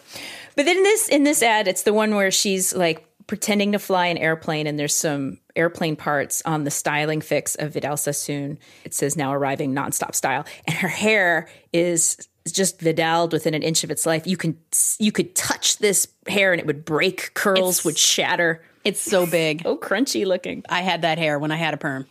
But 0.56 0.64
then 0.64 0.82
this 0.82 1.08
in 1.08 1.24
this 1.24 1.42
ad, 1.42 1.68
it's 1.68 1.82
the 1.82 1.92
one 1.92 2.14
where 2.14 2.30
she's 2.30 2.74
like 2.74 3.06
pretending 3.26 3.72
to 3.72 3.78
fly 3.78 4.06
an 4.06 4.16
airplane 4.18 4.66
and 4.66 4.78
there's 4.78 4.94
some 4.94 5.38
airplane 5.54 5.96
parts 5.96 6.42
on 6.46 6.64
the 6.64 6.70
styling 6.70 7.20
fix 7.20 7.54
of 7.56 7.72
Vidal 7.74 7.96
Sassoon. 7.96 8.58
It 8.84 8.94
says 8.94 9.16
now 9.16 9.34
arriving 9.34 9.74
nonstop 9.74 10.14
style. 10.14 10.44
And 10.66 10.76
her 10.76 10.88
hair 10.88 11.48
is 11.72 12.16
just 12.50 12.78
vidaled 12.80 13.32
within 13.32 13.52
an 13.54 13.62
inch 13.62 13.84
of 13.84 13.90
its 13.90 14.06
life. 14.06 14.26
You 14.26 14.36
can 14.36 14.56
you 14.98 15.12
could 15.12 15.34
touch 15.34 15.78
this 15.78 16.08
hair 16.26 16.52
and 16.52 16.60
it 16.60 16.66
would 16.66 16.84
break, 16.84 17.34
curls 17.34 17.58
It's- 17.80 17.84
would 17.84 17.98
shatter. 17.98 18.62
It's 18.84 19.00
so 19.00 19.26
big. 19.26 19.62
Oh, 19.66 19.76
crunchy 19.76 20.24
looking. 20.24 20.62
I 20.68 20.80
had 20.80 21.02
that 21.02 21.18
hair 21.18 21.38
when 21.38 21.50
I 21.50 21.56
had 21.56 21.74
a 21.74 21.76
perm. 21.76 22.06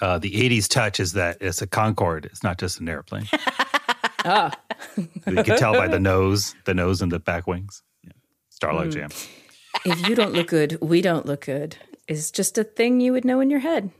Uh, 0.00 0.18
the 0.18 0.30
80s 0.30 0.68
touch 0.68 0.98
is 0.98 1.12
that 1.12 1.38
it's 1.40 1.60
a 1.60 1.66
Concorde. 1.66 2.26
It's 2.26 2.42
not 2.42 2.58
just 2.58 2.80
an 2.80 2.88
airplane. 2.88 3.28
Ah. 4.24 4.52
You 5.26 5.42
can 5.44 5.56
tell 5.58 5.72
by 5.72 5.88
the 5.88 6.00
nose, 6.00 6.54
the 6.64 6.74
nose 6.74 7.00
and 7.00 7.12
the 7.12 7.18
back 7.20 7.46
wings. 7.46 7.82
Yeah. 8.02 8.12
Starlight 8.48 8.90
Jam. 8.90 9.10
If 9.84 10.08
you 10.08 10.14
don't 10.14 10.32
look 10.32 10.48
good, 10.48 10.78
we 10.80 11.00
don't 11.00 11.26
look 11.26 11.44
good. 11.44 11.76
Is 12.08 12.30
just 12.30 12.58
a 12.58 12.64
thing 12.64 13.00
you 13.00 13.12
would 13.12 13.24
know 13.24 13.40
in 13.40 13.50
your 13.50 13.60
head. 13.60 13.90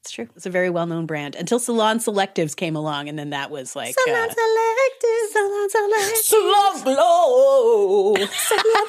It's 0.00 0.10
true. 0.12 0.28
It's 0.34 0.46
a 0.46 0.50
very 0.50 0.70
well 0.70 0.86
known 0.86 1.06
brand 1.06 1.36
until 1.36 1.58
Salon 1.58 1.98
Selectives 1.98 2.56
came 2.56 2.74
along, 2.74 3.08
and 3.08 3.18
then 3.18 3.30
that 3.30 3.50
was 3.50 3.76
like 3.76 3.94
uh, 4.08 4.10
Selectives. 4.10 5.32
Salon 5.32 5.68
Selectives. 5.68 6.22
Salon 6.22 6.82
glow. 6.84 8.16
Salon 8.32 8.86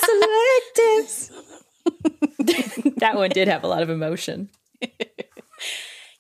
selectives. 0.80 1.32
that 2.98 3.16
one 3.16 3.30
did 3.30 3.48
have 3.48 3.64
a 3.64 3.68
lot 3.68 3.84
of 3.84 3.90
emotion. 3.90 4.50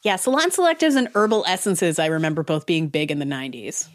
Yeah, 0.04 0.16
Salon 0.16 0.49
Selectives 0.49 0.95
and 0.95 1.10
Herbal 1.14 1.45
Essences. 1.47 1.99
I 1.99 2.08
remember 2.08 2.43
both 2.43 2.66
being 2.66 2.88
big 2.88 3.12
in 3.12 3.20
the 3.20 3.26
'90s. 3.26 3.88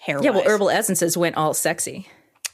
Hair. 0.00 0.20
Yeah, 0.22 0.30
well, 0.30 0.44
herbal 0.44 0.70
essences 0.70 1.16
went 1.16 1.36
all 1.36 1.54
sexy. 1.54 2.06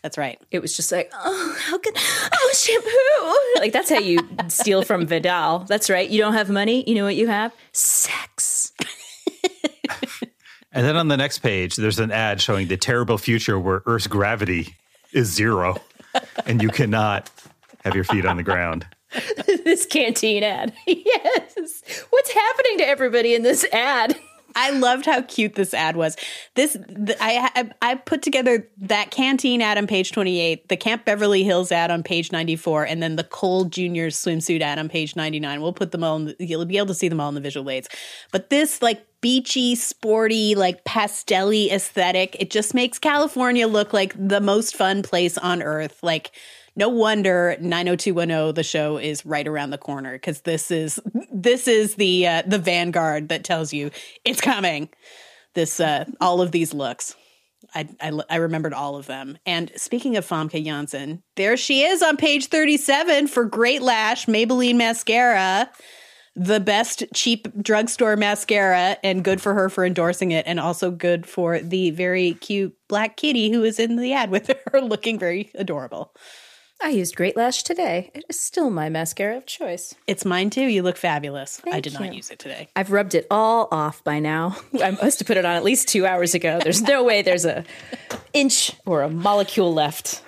That's 0.03 0.17
right. 0.19 0.41
It 0.51 0.61
was 0.61 0.77
just 0.77 0.91
like, 0.93 1.11
oh, 1.15 1.57
how 1.61 1.79
can, 1.79 1.93
oh, 1.97 2.53
shampoo. 2.55 3.61
Like, 3.61 3.73
that's 3.73 3.91
how 3.91 3.99
you 3.99 4.19
steal 4.49 4.83
from 4.83 5.07
Vidal. 5.07 5.61
That's 5.61 5.89
right. 5.89 6.09
You 6.09 6.21
don't 6.21 6.35
have 6.35 6.51
money. 6.51 6.85
You 6.89 6.95
know 6.95 7.05
what 7.05 7.17
you 7.17 7.27
have? 7.27 7.55
Sex. 7.73 8.73
And 10.73 10.85
then 10.85 10.97
on 10.97 11.07
the 11.07 11.17
next 11.17 11.39
page, 11.39 11.77
there's 11.77 12.01
an 12.01 12.11
ad 12.11 12.41
showing 12.41 12.67
the 12.67 12.77
terrible 12.77 13.17
future 13.17 13.59
where 13.59 13.83
Earth's 13.87 14.09
gravity 14.09 14.75
is 15.13 15.33
zero 15.33 15.77
and 16.47 16.61
you 16.61 16.69
cannot 16.69 17.31
have 17.85 17.95
your 17.95 18.03
feet 18.03 18.27
on 18.27 18.37
the 18.37 18.43
ground. 18.43 18.85
this 19.75 19.87
canteen 19.87 20.43
ad. 20.43 20.73
yes. 20.87 21.83
What's 22.11 22.31
happening 22.31 22.79
to 22.79 22.87
everybody 22.87 23.35
in 23.35 23.43
this 23.43 23.65
ad? 23.73 24.17
I 24.57 24.71
loved 24.71 25.07
how 25.07 25.21
cute 25.23 25.57
this 25.57 25.75
ad 25.75 25.97
was. 25.97 26.17
This 26.55 26.75
th- 26.75 27.19
I, 27.21 27.51
I 27.57 27.91
I 27.91 27.95
put 27.97 28.23
together 28.23 28.69
that 28.83 29.11
canteen 29.11 29.61
ad 29.61 29.79
on 29.79 29.89
page 29.89 30.13
28, 30.13 30.69
the 30.69 30.77
Camp 30.77 31.05
Beverly 31.05 31.43
Hills 31.43 31.73
ad 31.73 31.91
on 31.91 32.05
page 32.05 32.31
94, 32.31 32.85
and 32.85 33.03
then 33.03 33.17
the 33.17 33.25
Cole 33.25 33.65
Junior 33.65 34.11
swimsuit 34.11 34.61
ad 34.61 34.79
on 34.79 34.89
page 34.89 35.17
99. 35.17 35.61
We'll 35.61 35.73
put 35.73 35.91
them 35.91 36.05
all 36.05 36.21
the, 36.21 36.37
you'll 36.39 36.65
be 36.67 36.77
able 36.77 36.87
to 36.89 36.95
see 36.95 37.09
them 37.09 37.21
all 37.21 37.31
in 37.31 37.35
the 37.35 37.41
visual 37.41 37.69
aids. 37.69 37.89
But 38.31 38.51
this 38.51 38.81
like 38.81 39.05
beachy, 39.21 39.75
sporty, 39.75 40.55
like 40.55 40.85
pastelly 40.85 41.73
aesthetic, 41.73 42.37
it 42.39 42.51
just 42.51 42.75
makes 42.75 43.01
California 43.01 43.67
look 43.67 43.93
like 43.93 44.15
the 44.17 44.41
most 44.41 44.77
fun 44.77 45.03
place 45.03 45.37
on 45.37 45.65
earth. 45.65 45.99
Like 46.01 46.31
no 46.77 46.89
wonder 46.89 47.57
90210 47.61 48.55
the 48.55 48.63
show 48.63 48.97
is 48.97 49.25
right 49.25 49.47
around 49.47 49.71
the 49.71 49.79
corner 49.79 50.19
cuz 50.19 50.41
this 50.43 50.71
is 50.71 50.99
this 51.33 51.69
is 51.69 51.97
the 51.97 52.27
uh, 52.27 52.43
the 52.47 52.59
vanguard 52.59 53.29
that 53.29 53.45
tells 53.45 53.73
you 53.73 53.91
it's 54.25 54.41
coming. 54.41 54.89
This 55.55 55.81
uh 55.81 56.05
all 56.21 56.41
of 56.41 56.53
these 56.53 56.75
looks. 56.75 57.17
I, 57.75 57.89
I, 58.01 58.13
I 58.31 58.37
remembered 58.37 58.75
all 58.75 58.97
of 58.97 59.07
them. 59.07 59.39
And 59.47 59.73
speaking 59.77 60.17
of 60.17 60.27
Famke 60.27 60.65
Janssen, 60.65 61.23
there 61.37 61.57
she 61.57 61.83
is 61.83 62.03
on 62.03 62.17
page 62.17 62.47
37 62.47 63.27
for 63.29 63.45
Great 63.45 63.83
Lash 63.83 64.27
Maybelline 64.27 64.77
Mascara, 64.77 65.71
the 66.37 66.61
best 66.61 67.05
cheap 67.15 67.49
drugstore 67.63 68.17
mascara, 68.17 68.97
and 69.03 69.25
good 69.25 69.41
for 69.41 69.55
her 69.55 69.69
for 69.69 69.85
endorsing 69.85 70.33
it, 70.33 70.47
and 70.47 70.59
also 70.59 70.91
good 70.91 71.27
for 71.27 71.61
the 71.61 71.91
very 71.91 72.35
cute 72.35 72.77
black 72.89 73.17
kitty 73.17 73.51
who 73.51 73.63
is 73.63 73.79
in 73.79 73.97
the 73.97 74.13
ad 74.13 74.31
with 74.31 74.51
her 74.73 74.81
looking 74.81 75.19
very 75.19 75.51
adorable. 75.55 76.13
I 76.85 76.91
used 76.91 77.17
Great 77.17 77.35
Lash 77.35 77.63
today. 77.63 78.11
It 78.13 78.27
is 78.29 78.39
still 78.39 78.69
my 78.69 78.91
mascara 78.91 79.39
of 79.39 79.47
choice. 79.47 79.95
It's 80.07 80.27
mine 80.27 80.51
too. 80.51 80.67
You 80.67 80.83
look 80.83 80.99
fabulous. 80.99 81.63
I 81.73 81.81
did 81.81 81.95
you. 81.95 81.99
not 81.99 82.15
use 82.15 82.31
it 82.31 82.39
today. 82.39 82.69
I've 82.77 82.93
rubbed 82.93 83.15
it 83.15 83.27
all 83.31 83.69
off 83.73 84.05
by 84.05 84.19
now. 84.19 84.59
I 84.83 84.91
must 84.91 85.19
have 85.21 85.27
put 85.27 85.39
it 85.39 85.47
on 85.47 85.57
at 85.57 85.65
least 85.65 85.89
two 85.89 86.05
hours 86.05 86.35
ago. 86.35 86.61
There's 86.63 86.83
no 86.83 87.03
way 87.03 87.23
there's 87.23 87.47
a 87.47 87.65
inch 88.35 88.71
or 88.85 89.01
a 89.01 89.09
molecule 89.09 89.73
left. 89.73 90.23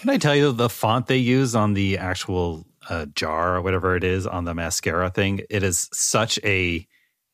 Can 0.00 0.10
I 0.10 0.18
tell 0.18 0.34
you 0.34 0.50
the 0.50 0.68
font 0.68 1.06
they 1.06 1.18
use 1.18 1.54
on 1.54 1.74
the 1.74 1.98
actual 1.98 2.66
uh, 2.88 3.06
jar 3.14 3.54
or 3.54 3.62
whatever 3.62 3.94
it 3.94 4.02
is 4.02 4.26
on 4.26 4.44
the 4.44 4.54
mascara 4.54 5.08
thing? 5.08 5.42
It 5.48 5.62
is 5.62 5.88
such 5.92 6.40
a 6.42 6.84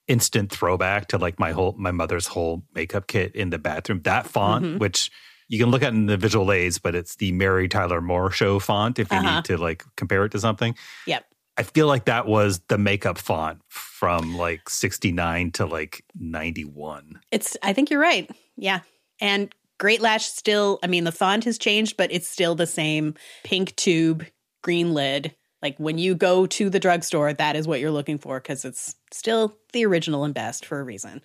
instant 0.09 0.51
throwback 0.51 1.09
to 1.09 1.17
like 1.17 1.39
my 1.39 1.53
whole 1.53 1.75
my 1.79 1.91
mother's 1.91 2.27
whole 2.27 2.65
makeup 2.75 3.07
kit 3.07 3.35
in 3.35 3.49
the 3.49 3.59
bathroom. 3.59 4.03
That 4.03 4.27
font, 4.27 4.79
which 4.79 5.11
you 5.53 5.59
can 5.59 5.71
look 5.71 5.83
at 5.83 5.93
in 5.93 6.07
the 6.07 6.17
visual 6.17 6.51
aids, 6.51 6.79
but 6.79 6.95
it's 6.95 7.17
the 7.17 7.31
Mary 7.33 7.69
Tyler 7.69 8.01
Moore 8.01 8.31
show 8.31 8.59
font 8.59 8.99
if 8.99 9.13
you 9.13 9.21
need 9.21 9.29
uh-huh. 9.29 9.43
to 9.43 9.59
like 9.59 9.85
compare 9.97 10.25
it 10.25 10.31
to 10.31 10.41
something. 10.41 10.75
Yep. 11.07 11.27
I 11.59 11.63
feel 11.63 11.87
like 11.87 12.07
that 12.07 12.27
was 12.27 12.61
the 12.69 12.79
makeup 12.79 13.19
font 13.19 13.61
from 13.69 14.35
like 14.35 14.71
69 14.71 15.51
to 15.53 15.67
like 15.67 16.07
91. 16.19 17.21
It's 17.31 17.55
I 17.63 17.75
think 17.75 17.91
you're 17.91 18.01
right. 18.01 18.31
Yeah. 18.57 18.81
And 19.21 19.55
Great 19.79 20.01
Lash 20.01 20.25
still, 20.25 20.79
I 20.83 20.87
mean, 20.87 21.05
the 21.05 21.13
font 21.13 21.45
has 21.45 21.59
changed, 21.59 21.99
but 21.99 22.11
it's 22.11 22.29
still 22.29 22.55
the 22.55 22.67
same 22.67 23.15
pink 23.45 23.77
tube, 23.77 24.25
green 24.63 24.95
lid. 24.95 25.35
Like 25.61 25.77
when 25.77 25.99
you 25.99 26.15
go 26.15 26.47
to 26.47 26.71
the 26.71 26.81
drugstore, 26.81 27.31
that 27.35 27.57
is 27.57 27.69
what 27.69 27.79
you're 27.79 27.91
looking 27.91 28.17
for 28.17 28.41
because 28.41 28.65
it's 28.65 28.95
still 29.13 29.55
the 29.75 29.85
original 29.85 30.25
and 30.25 30.33
best 30.33 30.65
for 30.65 30.81
a 30.81 30.83
reason. 30.83 31.21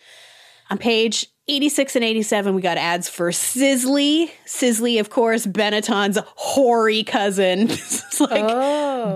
On 0.69 0.77
page 0.77 1.27
86 1.49 1.95
and 1.95 2.03
87, 2.03 2.55
we 2.55 2.61
got 2.61 2.77
ads 2.77 3.07
for 3.07 3.31
Sisley. 3.31 4.31
Sisley, 4.45 4.97
of 4.97 5.09
course, 5.09 5.45
Benetton's 5.45 6.19
hoary 6.35 7.03
cousin. 7.03 7.61
it's 7.69 8.19
like 8.19 8.43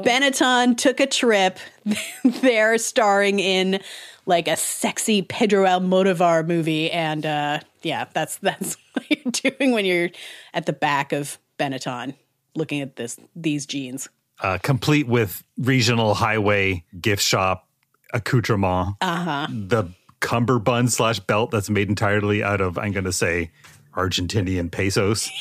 Benetton 0.05 0.77
took 0.77 1.01
a 1.01 1.07
trip. 1.07 1.59
They're 2.23 2.77
starring 2.77 3.39
in 3.39 3.81
like 4.25 4.47
a 4.47 4.55
sexy 4.55 5.21
Pedro 5.23 5.65
Almodovar 5.65 6.47
movie. 6.47 6.89
And 6.89 7.25
uh, 7.25 7.59
yeah, 7.81 8.05
that's 8.13 8.37
that's 8.37 8.77
what 8.93 9.05
you're 9.09 9.51
doing 9.57 9.73
when 9.73 9.85
you're 9.85 10.09
at 10.53 10.65
the 10.65 10.73
back 10.73 11.11
of 11.11 11.37
Benetton 11.59 12.15
looking 12.55 12.81
at 12.81 12.95
this 12.95 13.17
these 13.35 13.65
jeans. 13.65 14.07
Uh, 14.39 14.57
complete 14.57 15.07
with 15.07 15.43
regional 15.57 16.13
highway 16.13 16.83
gift 16.99 17.21
shop 17.21 17.67
accoutrement. 18.13 18.95
Uh-huh. 19.01 19.47
The 19.49 19.85
cummerbund 20.21 20.93
slash 20.93 21.19
belt 21.19 21.51
that's 21.51 21.69
made 21.69 21.89
entirely 21.89 22.41
out 22.41 22.61
of, 22.61 22.77
I'm 22.77 22.93
going 22.93 23.03
to 23.03 23.11
say, 23.13 23.51
Argentinian 23.95 24.71
pesos. 24.71 25.29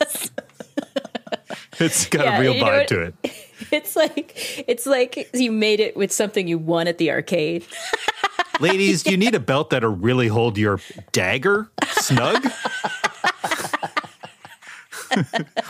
Yes. 0.00 0.30
it's 1.80 2.06
got 2.06 2.24
Yeah, 2.24 2.38
a 2.38 2.40
real 2.40 2.54
you 2.54 2.62
vibe 2.62 2.86
to 2.88 3.00
it. 3.02 3.14
It's 3.70 3.96
like 3.96 4.64
it's 4.68 4.86
like 4.86 5.28
you 5.34 5.50
made 5.52 5.80
it 5.80 5.94
with 5.96 6.10
something 6.12 6.46
you 6.48 6.56
won 6.56 6.86
at 6.88 6.96
the 6.96 7.10
arcade. 7.10 7.66
Ladies, 8.60 9.02
do 9.02 9.10
you 9.10 9.16
need 9.18 9.34
a 9.34 9.40
belt 9.40 9.70
that'll 9.70 9.90
really 9.94 10.28
hold 10.28 10.56
your 10.56 10.80
dagger 11.12 11.68
snug? 11.90 12.46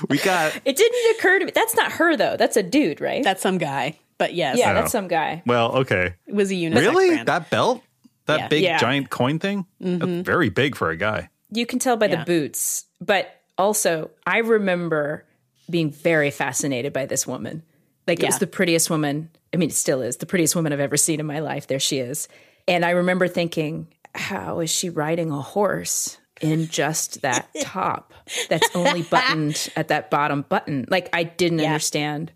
we 0.09 0.19
got 0.19 0.55
It 0.65 0.77
didn't 0.77 1.17
occur 1.19 1.39
to 1.39 1.45
me. 1.47 1.53
That's 1.55 1.75
not 1.75 1.93
her 1.93 2.17
though. 2.17 2.37
That's 2.37 2.57
a 2.57 2.63
dude, 2.63 3.01
right? 3.01 3.25
That's 3.25 3.43
some 3.43 3.59
guy. 3.59 3.99
But 4.19 4.35
yes, 4.35 4.59
yeah, 4.59 4.71
Oh. 4.73 4.75
that's 4.75 4.93
some 4.93 5.09
guy. 5.09 5.43
well, 5.47 5.73
okay. 5.79 6.15
it 6.27 6.35
was 6.35 6.51
a 6.51 6.55
unisex 6.55 6.81
Really? 6.81 7.09
brand. 7.11 7.29
That 7.29 7.51
belt? 7.51 7.83
That 8.29 8.39
Yeah. 8.39 8.49
big 8.49 8.63
Yeah. 8.63 8.79
giant 8.79 9.11
coin 9.11 9.39
thing? 9.39 9.67
That's 9.81 10.05
mm-hmm. 10.05 10.23
very 10.23 10.51
big 10.51 10.77
for 10.77 10.91
a 10.91 10.97
guy. 10.97 11.31
You 11.51 11.67
can 11.67 11.79
tell 11.79 11.97
by 11.97 12.07
Yeah. 12.07 12.17
the 12.17 12.25
boots, 12.25 12.85
but 13.01 13.35
also 13.57 14.11
I 14.27 14.39
remember 14.39 15.25
being 15.69 15.91
very 15.91 16.31
fascinated 16.31 16.93
by 16.93 17.07
this 17.07 17.27
woman. 17.27 17.63
Like 18.07 18.23
it 18.23 18.27
was 18.27 18.39
the 18.39 18.47
prettiest 18.47 18.89
woman. 18.89 19.31
I 19.53 19.57
mean, 19.57 19.71
it 19.71 19.75
still 19.75 20.01
is 20.03 20.19
the 20.19 20.27
prettiest 20.27 20.55
woman 20.55 20.73
I've 20.73 20.81
ever 20.81 20.97
seen 20.97 21.21
in 21.21 21.27
my 21.27 21.41
life. 21.41 21.67
There 21.67 21.79
she 21.81 21.99
is. 21.99 22.29
And 22.67 22.85
I 22.85 22.91
remember 22.91 23.29
thinking, 23.29 23.89
how 24.15 24.61
is 24.61 24.71
she 24.71 24.89
riding 24.91 25.31
a 25.31 25.41
horse 25.41 26.19
in 26.41 26.69
just 26.69 27.23
that 27.23 27.49
top 27.63 28.13
that's 28.49 28.69
only 28.75 29.03
buttoned 29.03 29.71
at 29.77 29.89
that 29.89 30.11
bottom 30.11 30.43
button? 30.49 30.87
Like 30.89 31.09
I 31.15 31.25
didn't 31.25 31.61
understand 31.61 32.33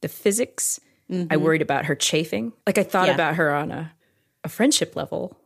the 0.00 0.08
physics. 0.08 0.80
I 1.08 1.12
mm-hmm. 1.14 1.40
worried 1.42 1.62
about 1.62 1.84
her 1.86 1.94
chafing. 1.94 2.52
Like 2.66 2.78
I 2.78 2.82
thought 2.82 3.06
Yeah. 3.08 3.14
about 3.14 3.36
her 3.36 3.54
on 3.54 3.70
a, 3.70 3.92
a 4.46 4.48
friendship 4.48 4.96
level 4.96 5.36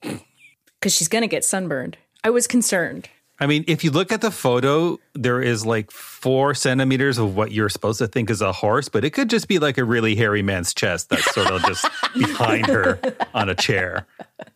because 0.00 0.94
she's 0.94 1.08
going 1.08 1.22
to 1.22 1.28
get 1.28 1.44
sunburned. 1.44 1.98
I 2.24 2.30
was 2.30 2.46
concerned. 2.46 3.08
I 3.38 3.46
mean, 3.46 3.64
if 3.66 3.84
you 3.84 3.90
look 3.90 4.12
at 4.12 4.22
the 4.22 4.30
photo, 4.30 4.98
there 5.14 5.42
is 5.42 5.66
like 5.66 5.90
four 5.90 6.54
centimeters 6.54 7.18
of 7.18 7.36
what 7.36 7.52
you're 7.52 7.68
supposed 7.68 7.98
to 7.98 8.06
think 8.06 8.30
is 8.30 8.40
a 8.40 8.50
horse, 8.52 8.88
but 8.88 9.04
it 9.04 9.10
could 9.10 9.28
just 9.28 9.46
be 9.46 9.58
like 9.58 9.76
a 9.76 9.84
really 9.84 10.16
hairy 10.16 10.40
man's 10.40 10.72
chest 10.72 11.10
that's 11.10 11.34
sort 11.34 11.50
of 11.50 11.62
just 11.64 11.84
behind 12.14 12.66
her 12.66 12.98
on 13.34 13.50
a 13.50 13.54
chair. 13.54 14.06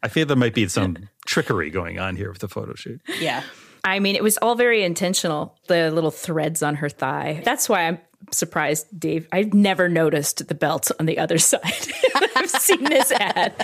I 0.02 0.08
feel 0.08 0.24
there 0.24 0.36
might 0.36 0.54
be 0.54 0.66
some 0.68 0.96
trickery 1.26 1.68
going 1.68 1.98
on 1.98 2.16
here 2.16 2.30
with 2.30 2.40
the 2.40 2.48
photo 2.48 2.74
shoot. 2.74 3.02
yeah. 3.20 3.42
I 3.84 3.98
mean, 3.98 4.14
it 4.14 4.22
was 4.22 4.38
all 4.38 4.54
very 4.56 4.82
intentional. 4.82 5.56
The 5.66 5.90
little 5.90 6.10
threads 6.10 6.62
on 6.62 6.76
her 6.76 6.88
thigh. 6.88 7.42
That's 7.44 7.68
why 7.68 7.88
I'm 7.88 7.98
surprised, 8.30 8.86
Dave. 8.98 9.28
I've 9.32 9.54
never 9.54 9.88
noticed 9.88 10.46
the 10.46 10.54
belt 10.54 10.90
on 10.98 11.06
the 11.06 11.18
other 11.18 11.38
side. 11.38 11.62
I've 12.36 12.50
seen 12.50 12.84
this 12.84 13.12
ad 13.12 13.54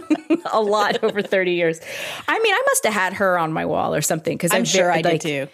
a 0.52 0.60
lot 0.60 1.02
over 1.02 1.22
30 1.22 1.52
years. 1.52 1.80
I 2.28 2.38
mean, 2.38 2.54
I 2.54 2.62
must 2.66 2.84
have 2.84 2.94
had 2.94 3.12
her 3.14 3.38
on 3.38 3.52
my 3.52 3.66
wall 3.66 3.94
or 3.94 4.02
something 4.02 4.36
because 4.36 4.52
I'm 4.52 4.64
sure 4.64 4.90
I 4.90 5.02
did 5.02 5.20
too. 5.20 5.48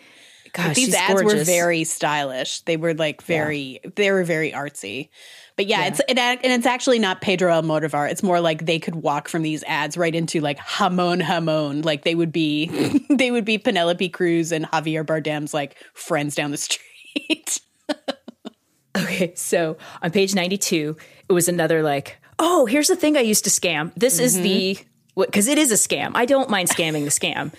Gosh, 0.53 0.75
These 0.75 0.95
ads 0.95 1.23
were 1.23 1.45
very 1.45 1.85
stylish. 1.85 2.63
They 2.63 2.77
were 2.77 2.93
like 2.95 3.23
very, 3.23 3.81
they 3.95 4.11
were 4.11 4.25
very 4.25 4.51
artsy. 4.51 5.09
But 5.55 5.67
yeah, 5.67 5.87
it's 5.87 6.01
it, 6.09 6.19
and 6.19 6.41
it's 6.43 6.67
actually 6.67 6.99
not 6.99 7.21
Pedro 7.21 7.53
Almodovar. 7.53 8.11
It's 8.11 8.23
more 8.23 8.41
like 8.41 8.65
they 8.65 8.79
could 8.79 8.97
walk 8.97 9.29
from 9.29 9.43
these 9.43 9.63
ads 9.65 9.97
right 9.97 10.15
into 10.15 10.41
like 10.41 10.59
Jamón 10.59 11.23
Jamón. 11.23 11.85
Like 11.85 12.03
they 12.03 12.15
would 12.15 12.33
be, 12.33 12.67
they 13.11 13.31
would 13.31 13.45
be 13.45 13.59
Penelope 13.59 14.09
Cruz 14.09 14.53
and 14.53 14.65
Javier 14.65 15.05
Bardem's 15.05 15.53
like 15.53 15.77
friends 15.93 16.35
down 16.35 16.51
the 16.51 16.57
street. 16.57 17.61
Okay, 18.97 19.33
so 19.37 19.77
on 20.03 20.11
page 20.11 20.35
92, 20.35 20.97
it 21.29 21.33
was 21.33 21.49
another 21.49 21.83
like, 21.83 22.19
oh, 22.39 22.67
here's 22.67 22.89
the 22.89 22.97
thing 22.97 23.17
I 23.17 23.21
used 23.21 23.45
to 23.45 23.51
scam. 23.51 23.93
This 23.95 24.19
is 24.19 24.41
the 24.41 24.79
because 25.17 25.49
it 25.49 25.59
is 25.59 25.71
a 25.71 25.75
scam. 25.75 26.13
I 26.15 26.25
don't 26.25 26.49
mind 26.49 26.69
scamming 26.69 27.05
the 27.05 27.11
scam. 27.11 27.53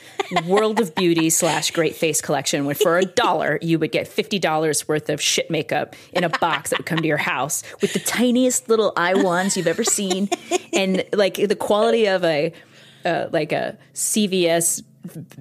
World 0.47 0.79
of 0.79 0.95
Beauty 0.95 1.29
slash 1.29 1.71
Great 1.71 1.95
Face 1.95 2.21
Collection, 2.21 2.65
when 2.65 2.75
for 2.75 2.97
a 2.97 3.05
dollar 3.05 3.59
you 3.61 3.77
would 3.79 3.91
get 3.91 4.07
fifty 4.07 4.39
dollars 4.39 4.87
worth 4.87 5.09
of 5.09 5.21
shit 5.21 5.49
makeup 5.49 5.95
in 6.13 6.23
a 6.23 6.29
box 6.29 6.71
that 6.71 6.79
would 6.79 6.85
come 6.85 6.99
to 6.99 7.07
your 7.07 7.17
house 7.17 7.63
with 7.81 7.93
the 7.93 7.99
tiniest 7.99 8.69
little 8.69 8.93
eye 8.97 9.13
wands 9.13 9.55
you've 9.55 9.67
ever 9.67 9.83
seen, 9.83 10.29
and 10.73 11.05
like 11.13 11.35
the 11.35 11.55
quality 11.55 12.07
of 12.07 12.23
a 12.23 12.53
uh, 13.05 13.27
like 13.31 13.51
a 13.51 13.77
CVS 13.93 14.83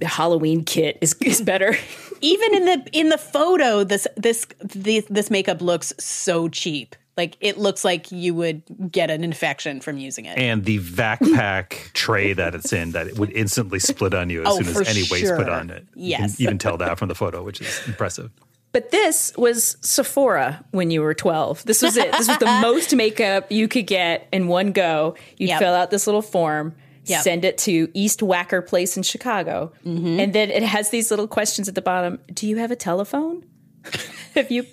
Halloween 0.03 0.65
kit 0.65 0.99
is 1.01 1.15
is 1.21 1.41
better. 1.41 1.75
Even 2.21 2.55
in 2.55 2.65
the 2.67 2.87
in 2.93 3.09
the 3.09 3.19
photo, 3.19 3.85
this 3.85 4.07
this 4.17 4.47
this, 4.61 5.05
this 5.11 5.31
makeup 5.31 5.61
looks 5.61 5.93
so 5.99 6.49
cheap. 6.49 6.97
Like 7.17 7.37
it 7.41 7.59
looks 7.59 7.85
like 7.85 8.11
you 8.13 8.35
would 8.35 8.63
get 8.91 9.11
an 9.11 9.25
infection 9.25 9.81
from 9.81 9.99
using 9.99 10.25
it. 10.25 10.39
And 10.39 10.65
the 10.65 10.79
vac 10.79 11.21
pack 11.35 11.91
tray 11.93 12.33
that 12.33 12.55
it's 12.55 12.73
in, 12.73 12.93
that 12.93 13.09
it 13.09 13.19
would 13.19 13.31
instantly 13.33 13.79
split 13.79 14.15
on 14.15 14.31
you 14.31 14.43
as 14.43 14.49
Oh, 14.49 14.57
soon 14.59 14.69
as 14.69 14.73
for 14.75 14.85
any 14.89 15.03
weight's 15.11 15.31
put 15.31 15.49
on 15.49 15.69
it. 15.71 15.87
You 15.95 16.11
Yes. 16.11 16.37
can 16.37 16.43
even 16.45 16.59
tell 16.59 16.79
that 16.79 16.99
from 16.99 17.09
the 17.09 17.15
photo, 17.15 17.43
which 17.43 17.61
is 17.61 17.81
impressive. 17.87 18.31
But 18.73 18.91
this 18.93 19.33
was 19.37 19.77
Sephora 19.81 20.65
when 20.71 20.91
you 20.93 21.03
were 21.03 21.13
12. 21.13 21.65
This 21.65 21.83
was 21.83 21.97
it. 21.97 22.11
This 22.13 22.29
was 22.29 22.39
the 22.39 22.47
most 22.63 22.95
makeup 23.05 23.51
you 23.51 23.67
could 23.69 23.87
get 23.89 24.29
in 24.33 24.47
one 24.47 24.71
go. 24.73 25.17
You'd 25.37 25.49
Yep. 25.49 25.59
fill 25.59 25.75
out 25.75 25.91
this 25.91 26.07
little 26.07 26.23
form, 26.23 26.75
Yep. 27.07 27.23
send 27.23 27.45
it 27.45 27.59
to 27.59 27.89
East 27.95 28.21
Wacker 28.21 28.65
Place 28.67 28.97
in 28.97 29.03
Chicago. 29.03 29.73
And 29.85 30.33
then 30.33 30.51
it 30.51 30.63
has 30.63 30.91
these 30.91 31.11
little 31.11 31.27
questions 31.27 31.69
at 31.69 31.75
the 31.75 31.83
bottom. 31.83 32.19
Do 32.33 32.47
you 32.47 32.59
have 32.59 32.71
a 32.71 32.77
telephone? 32.77 33.45
have 34.35 34.51
you 34.51 34.65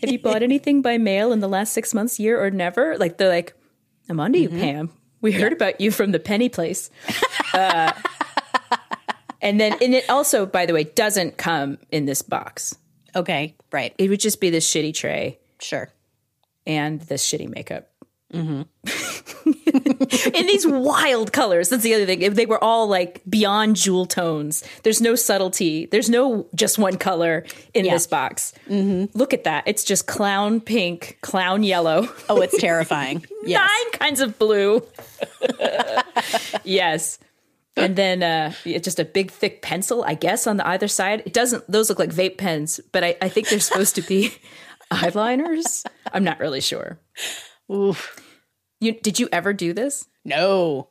have 0.00 0.10
you 0.10 0.18
bought 0.18 0.42
anything 0.50 0.82
by 0.82 0.98
mail 0.98 1.30
in 1.32 1.40
the 1.40 1.48
last 1.48 1.72
6 1.74 1.92
months, 1.94 2.18
year 2.18 2.42
or 2.42 2.50
never? 2.50 2.96
Like 2.98 3.18
they're 3.18 3.28
like, 3.28 3.54
"I'm 4.08 4.18
onto 4.18 4.38
you, 4.38 4.48
Pam. 4.48 4.90
We 5.20 5.32
heard 5.32 5.52
about 5.52 5.80
you 5.80 5.90
from 5.90 6.12
the 6.12 6.18
penny 6.20 6.48
place." 6.48 6.90
Uh, 7.54 7.92
and 9.40 9.60
then 9.60 9.74
and 9.80 9.94
it 9.94 10.10
also 10.10 10.44
by 10.44 10.66
the 10.66 10.72
way 10.74 10.82
doesn't 10.82 11.36
come 11.36 11.78
in 11.92 12.04
this 12.04 12.20
box. 12.20 12.76
Okay, 13.14 13.54
right, 13.70 13.94
It 13.96 14.10
would 14.10 14.18
just 14.18 14.40
be 14.40 14.50
this 14.50 14.68
shitty 14.68 14.92
tray 14.92 15.38
sure. 15.60 15.88
and 16.66 17.00
this 17.02 17.24
shitty 17.24 17.48
makeup. 17.48 17.90
Mm-hmm. 18.32 18.62
in 20.34 20.46
these 20.46 20.66
wild 20.66 21.32
colors. 21.32 21.68
That's 21.68 21.82
the 21.82 21.94
other 21.94 22.06
thing. 22.06 22.22
If 22.22 22.34
They 22.34 22.46
were 22.46 22.62
all 22.62 22.86
like 22.88 23.22
beyond 23.28 23.76
jewel 23.76 24.06
tones. 24.06 24.64
There's 24.82 25.00
no 25.00 25.14
subtlety. 25.14 25.86
There's 25.86 26.08
no 26.08 26.46
just 26.54 26.78
one 26.78 26.96
color 26.96 27.44
in 27.74 27.84
this 27.84 28.06
box. 28.06 28.52
Mm-hmm. 28.68 29.16
Look 29.18 29.34
at 29.34 29.44
that. 29.44 29.64
It's 29.66 29.84
just 29.84 30.06
clown 30.06 30.60
pink, 30.60 31.18
clown 31.20 31.62
yellow, 31.62 32.08
Oh, 32.28 32.40
it's 32.40 32.58
terrifying. 32.58 33.24
Yes. 33.46 33.60
nine 33.60 34.00
kinds 34.00 34.20
of 34.20 34.38
blue. 34.38 34.82
yes. 36.64 37.18
And 37.76 37.94
then 37.96 38.22
uh, 38.22 38.52
just 38.64 38.98
a 38.98 39.04
big 39.04 39.30
thick 39.30 39.60
pencil, 39.60 40.02
I 40.04 40.14
guess, 40.14 40.46
on 40.46 40.56
the 40.56 40.66
either 40.66 40.88
side. 40.88 41.22
It 41.26 41.32
doesn't; 41.34 41.64
those 41.70 41.88
look 41.90 41.98
like 41.98 42.10
vape 42.10 42.38
pens, 42.38 42.80
but 42.92 43.02
I, 43.04 43.16
I 43.20 43.28
think 43.28 43.48
they're 43.48 43.60
supposed 43.60 43.96
to 43.96 44.02
be 44.02 44.32
eyeliners. 44.90 45.84
I'm 46.12 46.24
not 46.24 46.38
really 46.40 46.60
sure. 46.60 46.98
Oof. 47.70 48.16
You 48.80 48.92
did 48.92 49.18
you 49.18 49.28
ever 49.32 49.52
do 49.52 49.72
this? 49.72 50.06
No. 50.24 50.88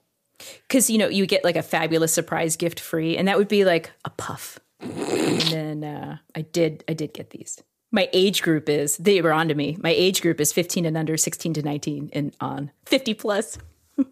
Because 0.68 0.90
you 0.90 0.98
know 0.98 1.08
you 1.08 1.26
get 1.26 1.44
like 1.44 1.56
a 1.56 1.64
fabulous 1.64 2.14
surprise 2.14 2.56
gift 2.58 2.80
free, 2.80 3.18
and 3.18 3.28
that 3.28 3.38
would 3.38 3.48
be 3.48 3.66
like 3.66 3.92
a 4.04 4.10
puff. 4.10 4.60
And 4.80 5.42
then 5.42 5.84
uh, 5.84 6.18
I 6.36 6.42
did 6.42 6.84
I 6.88 6.94
did 6.94 7.14
get 7.14 7.30
these. 7.30 7.62
My 7.92 8.10
age 8.12 8.42
group 8.42 8.70
is 8.70 8.98
they 8.98 9.22
were 9.22 9.32
onto 9.32 9.54
me. 9.54 9.78
My 9.80 9.92
age 9.92 10.24
group 10.24 10.42
is 10.42 10.52
15 10.52 10.88
and 10.88 10.98
under, 10.98 11.16
16 11.16 11.54
to 11.54 11.62
19 11.62 12.10
and 12.12 12.36
on, 12.42 12.72
50 12.88 13.14
plus. 13.14 13.60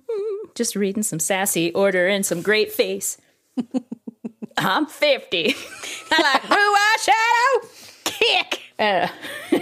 Just 0.56 0.76
reading 0.76 1.02
some 1.02 1.18
sassy, 1.20 1.74
ordering 1.74 2.22
some 2.22 2.44
great 2.44 2.72
face. 2.72 3.18
I'm 4.58 4.86
50. 4.86 5.56
I 6.12 6.22
like 6.22 6.48
blue 6.48 7.14
eyeshadow, 7.16 8.04
kick, 8.04 8.62
uh, 8.78 9.08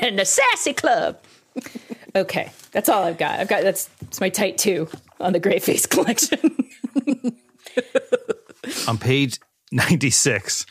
and 0.02 0.20
the 0.20 0.26
sassy 0.26 0.74
club. 0.74 1.20
Okay, 2.14 2.52
that's 2.72 2.90
all 2.90 3.04
I've 3.04 3.18
got. 3.18 3.40
I've 3.40 3.48
got 3.48 3.64
that's, 3.64 3.90
that's 4.10 4.22
my 4.22 4.30
tight 4.30 4.58
two 4.58 4.90
on 5.20 5.34
the 5.34 5.40
Great 5.40 5.62
Face 5.62 5.86
collection. 5.86 6.40
On 8.88 8.98
page 8.98 9.40
96, 9.72 10.66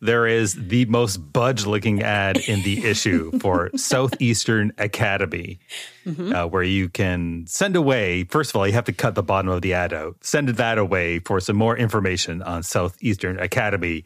there 0.00 0.24
is 0.28 0.54
the 0.54 0.84
most 0.84 1.16
budge 1.16 1.66
looking 1.66 2.02
ad 2.02 2.36
in 2.36 2.62
the 2.62 2.84
issue 2.84 3.36
for 3.40 3.70
Southeastern 3.74 4.72
Academy, 4.78 5.58
uh, 6.06 6.46
where 6.46 6.62
you 6.62 6.88
can 6.88 7.44
send 7.48 7.74
away. 7.74 8.22
First 8.22 8.50
of 8.50 8.56
all, 8.56 8.66
you 8.68 8.74
have 8.74 8.84
to 8.84 8.92
cut 8.92 9.16
the 9.16 9.22
bottom 9.22 9.50
of 9.50 9.62
the 9.62 9.74
ad 9.74 9.92
out, 9.92 10.18
send 10.20 10.48
that 10.48 10.78
away 10.78 11.18
for 11.18 11.40
some 11.40 11.56
more 11.56 11.76
information 11.76 12.40
on 12.40 12.62
Southeastern 12.62 13.40
Academy, 13.40 14.04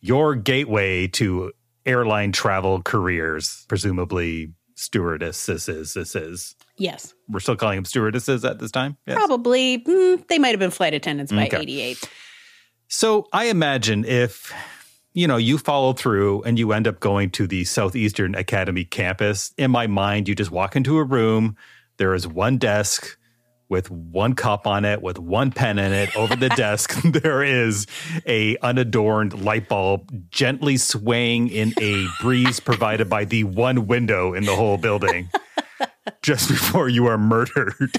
your 0.00 0.34
gateway 0.34 1.06
to 1.08 1.52
airline 1.84 2.32
travel 2.32 2.80
careers, 2.80 3.66
presumably 3.68 4.54
stewardesses. 4.74 5.92
This 5.92 6.16
is. 6.16 6.54
Yes. 6.78 7.14
We're 7.28 7.40
still 7.40 7.56
calling 7.56 7.76
them 7.76 7.84
stewardesses 7.84 8.44
at 8.44 8.58
this 8.58 8.70
time? 8.70 8.96
Yes. 9.06 9.16
Probably. 9.16 9.78
mm, 9.78 10.26
they 10.28 10.38
might 10.38 10.50
have 10.50 10.58
been 10.60 10.70
flight 10.70 10.94
attendants 10.94 11.30
by 11.32 11.46
Okay. 11.46 11.58
88. 11.60 12.10
So 12.88 13.26
I 13.32 13.46
imagine 13.46 14.04
if 14.04 14.52
you 15.14 15.26
know 15.26 15.36
you 15.36 15.58
follow 15.58 15.92
through 15.92 16.42
and 16.42 16.58
you 16.58 16.72
end 16.72 16.86
up 16.88 17.00
going 17.00 17.30
to 17.30 17.46
the 17.46 17.64
Southeastern 17.64 18.34
Academy 18.34 18.84
campus, 18.84 19.52
in 19.58 19.70
my 19.70 19.86
mind, 19.86 20.28
you 20.28 20.34
just 20.34 20.50
walk 20.50 20.76
into 20.76 20.96
a 20.98 21.04
room. 21.04 21.56
There 21.98 22.14
is 22.14 22.26
one 22.26 22.58
desk 22.58 23.16
with 23.68 23.90
one 23.90 24.34
cup 24.34 24.66
on 24.66 24.84
it, 24.84 25.00
with 25.00 25.18
one 25.18 25.50
pen 25.50 25.78
in 25.78 25.92
it. 25.92 26.14
Over 26.16 26.36
the 26.36 26.48
desk, 26.56 26.92
there 27.04 27.42
is 27.42 27.86
a 28.26 28.56
unadorned 28.58 29.42
light 29.44 29.68
bulb 29.68 30.10
gently 30.30 30.76
swaying 30.76 31.48
in 31.48 31.72
a 31.80 32.06
breeze 32.20 32.60
provided 32.60 33.08
by 33.08 33.24
the 33.24 33.44
one 33.44 33.86
window 33.86 34.34
in 34.34 34.44
the 34.44 34.54
whole 34.56 34.76
building. 34.76 35.30
just 36.22 36.48
before 36.48 36.88
you 36.88 37.06
are 37.06 37.18
murdered. 37.18 37.74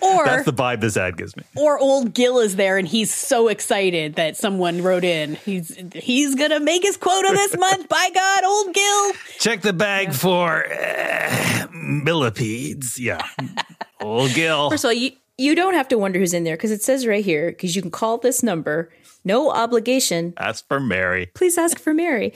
Or 0.00 0.24
That's 0.24 0.44
the 0.44 0.52
vibe 0.52 0.80
this 0.80 0.96
ad 0.96 1.16
gives 1.16 1.36
me. 1.36 1.42
or 1.56 1.78
old 1.78 2.14
Gil 2.14 2.38
is 2.38 2.56
there 2.56 2.76
and 2.78 2.86
he's 2.86 3.12
so 3.12 3.48
excited 3.48 4.14
that 4.14 4.36
someone 4.36 4.82
wrote 4.82 5.02
in. 5.02 5.34
He's 5.36 5.76
he's 5.94 6.34
gonna 6.34 6.60
make 6.60 6.82
his 6.82 6.96
quota 6.96 7.28
this 7.32 7.56
month. 7.58 7.88
By 7.88 8.10
God, 8.14 8.44
old 8.44 8.74
Gil. 8.74 9.12
Check 9.38 9.62
the 9.62 9.72
bag 9.72 10.12
for 10.12 10.66
uh, 10.70 11.66
millipedes. 11.72 12.98
Yeah. 13.00 13.26
Old 14.00 14.34
Gil. 14.34 14.70
First 14.70 14.84
of 14.84 14.88
all, 14.88 14.92
you 14.92 15.12
you 15.38 15.54
don't 15.54 15.74
have 15.74 15.88
to 15.88 15.98
wonder 15.98 16.18
who's 16.18 16.34
in 16.34 16.44
there 16.44 16.56
because 16.56 16.70
it 16.70 16.82
says 16.82 17.06
right 17.06 17.24
here 17.24 17.50
because 17.50 17.74
you 17.74 17.82
can 17.82 17.90
call 17.90 18.18
this 18.18 18.42
number, 18.42 18.90
no 19.24 19.50
obligation. 19.50 20.34
Ask 20.36 20.66
for 20.68 20.78
Mary. 20.78 21.26
Please 21.34 21.56
ask 21.58 21.78
for 21.78 21.94
Mary. 21.94 22.34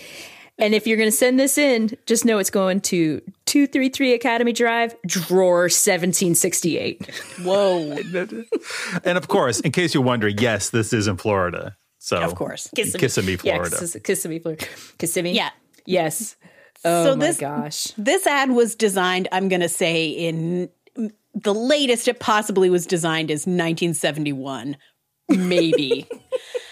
And 0.60 0.74
if 0.74 0.88
you're 0.88 0.96
going 0.96 1.10
to 1.10 1.16
send 1.16 1.38
this 1.38 1.56
in, 1.56 1.96
just 2.06 2.24
know 2.24 2.38
it's 2.38 2.50
going 2.50 2.80
to 2.80 3.22
233 3.48 4.12
Academy 4.14 4.52
Drive, 4.52 4.94
drawer 5.06 5.62
1768. 5.62 7.06
Whoa. 7.42 7.96
And 9.04 9.18
of 9.18 9.28
course, 9.28 9.60
in 9.60 9.72
case 9.72 9.94
you're 9.94 10.02
wondering, 10.02 10.36
yes, 10.38 10.70
this 10.70 10.92
is 10.92 11.08
in 11.08 11.16
Florida. 11.16 11.76
So 11.98 12.18
Of 12.22 12.34
course. 12.34 12.68
Kissimmee, 12.76 13.36
Florida. 13.36 13.70
Yeah, 13.74 13.78
Kiss- 13.80 13.96
Kissimmee, 14.04 14.38
Florida. 14.38 14.66
Kissimmee? 14.98 15.32
Yeah. 15.32 15.50
Yes. 15.86 16.36
Oh 16.84 17.04
So 17.06 17.16
my 17.16 17.26
this- 17.26 17.38
gosh. 17.38 17.84
This 17.98 18.26
ad 18.26 18.50
was 18.52 18.74
designed, 18.76 19.28
I'm 19.32 19.48
going 19.48 19.62
to 19.62 19.68
say, 19.68 20.08
in 20.08 20.68
the 21.34 21.54
latest 21.54 22.06
it 22.08 22.20
possibly 22.20 22.68
was 22.70 22.86
designed 22.86 23.30
is 23.30 23.40
1971, 23.46 24.76
maybe. 25.28 26.06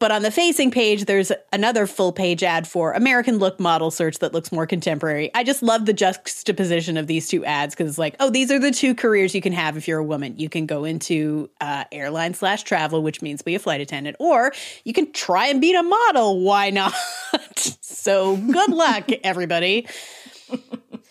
but 0.00 0.10
on 0.10 0.22
the 0.22 0.30
facing 0.30 0.70
page, 0.70 1.04
there's 1.04 1.30
another 1.52 1.86
full 1.86 2.10
page 2.10 2.42
ad 2.42 2.66
for 2.66 2.92
American 2.92 3.38
Look 3.38 3.60
model 3.60 3.90
search 3.90 4.18
that 4.20 4.32
looks 4.32 4.50
more 4.50 4.66
contemporary. 4.66 5.30
I 5.34 5.44
just 5.44 5.62
love 5.62 5.84
the 5.84 5.92
juxtaposition 5.92 6.96
of 6.96 7.06
these 7.06 7.28
two 7.28 7.44
ads 7.44 7.74
because 7.74 7.90
it's 7.90 7.98
like, 7.98 8.16
oh, 8.18 8.30
these 8.30 8.50
are 8.50 8.58
the 8.58 8.70
two 8.70 8.94
careers 8.94 9.34
you 9.34 9.42
can 9.42 9.52
have 9.52 9.76
if 9.76 9.86
you're 9.86 9.98
a 9.98 10.04
woman. 10.04 10.38
You 10.38 10.48
can 10.48 10.64
go 10.64 10.84
into 10.84 11.50
uh, 11.60 11.84
airline 11.92 12.32
slash 12.32 12.62
travel, 12.62 13.02
which 13.02 13.20
means 13.20 13.42
be 13.42 13.54
a 13.54 13.58
flight 13.58 13.82
attendant, 13.82 14.16
or 14.18 14.52
you 14.84 14.94
can 14.94 15.12
try 15.12 15.48
and 15.48 15.60
beat 15.60 15.74
a 15.76 15.82
model. 15.82 16.40
Why 16.40 16.70
not? 16.70 16.94
so 17.82 18.38
good 18.38 18.70
luck, 18.70 19.10
everybody. 19.22 19.86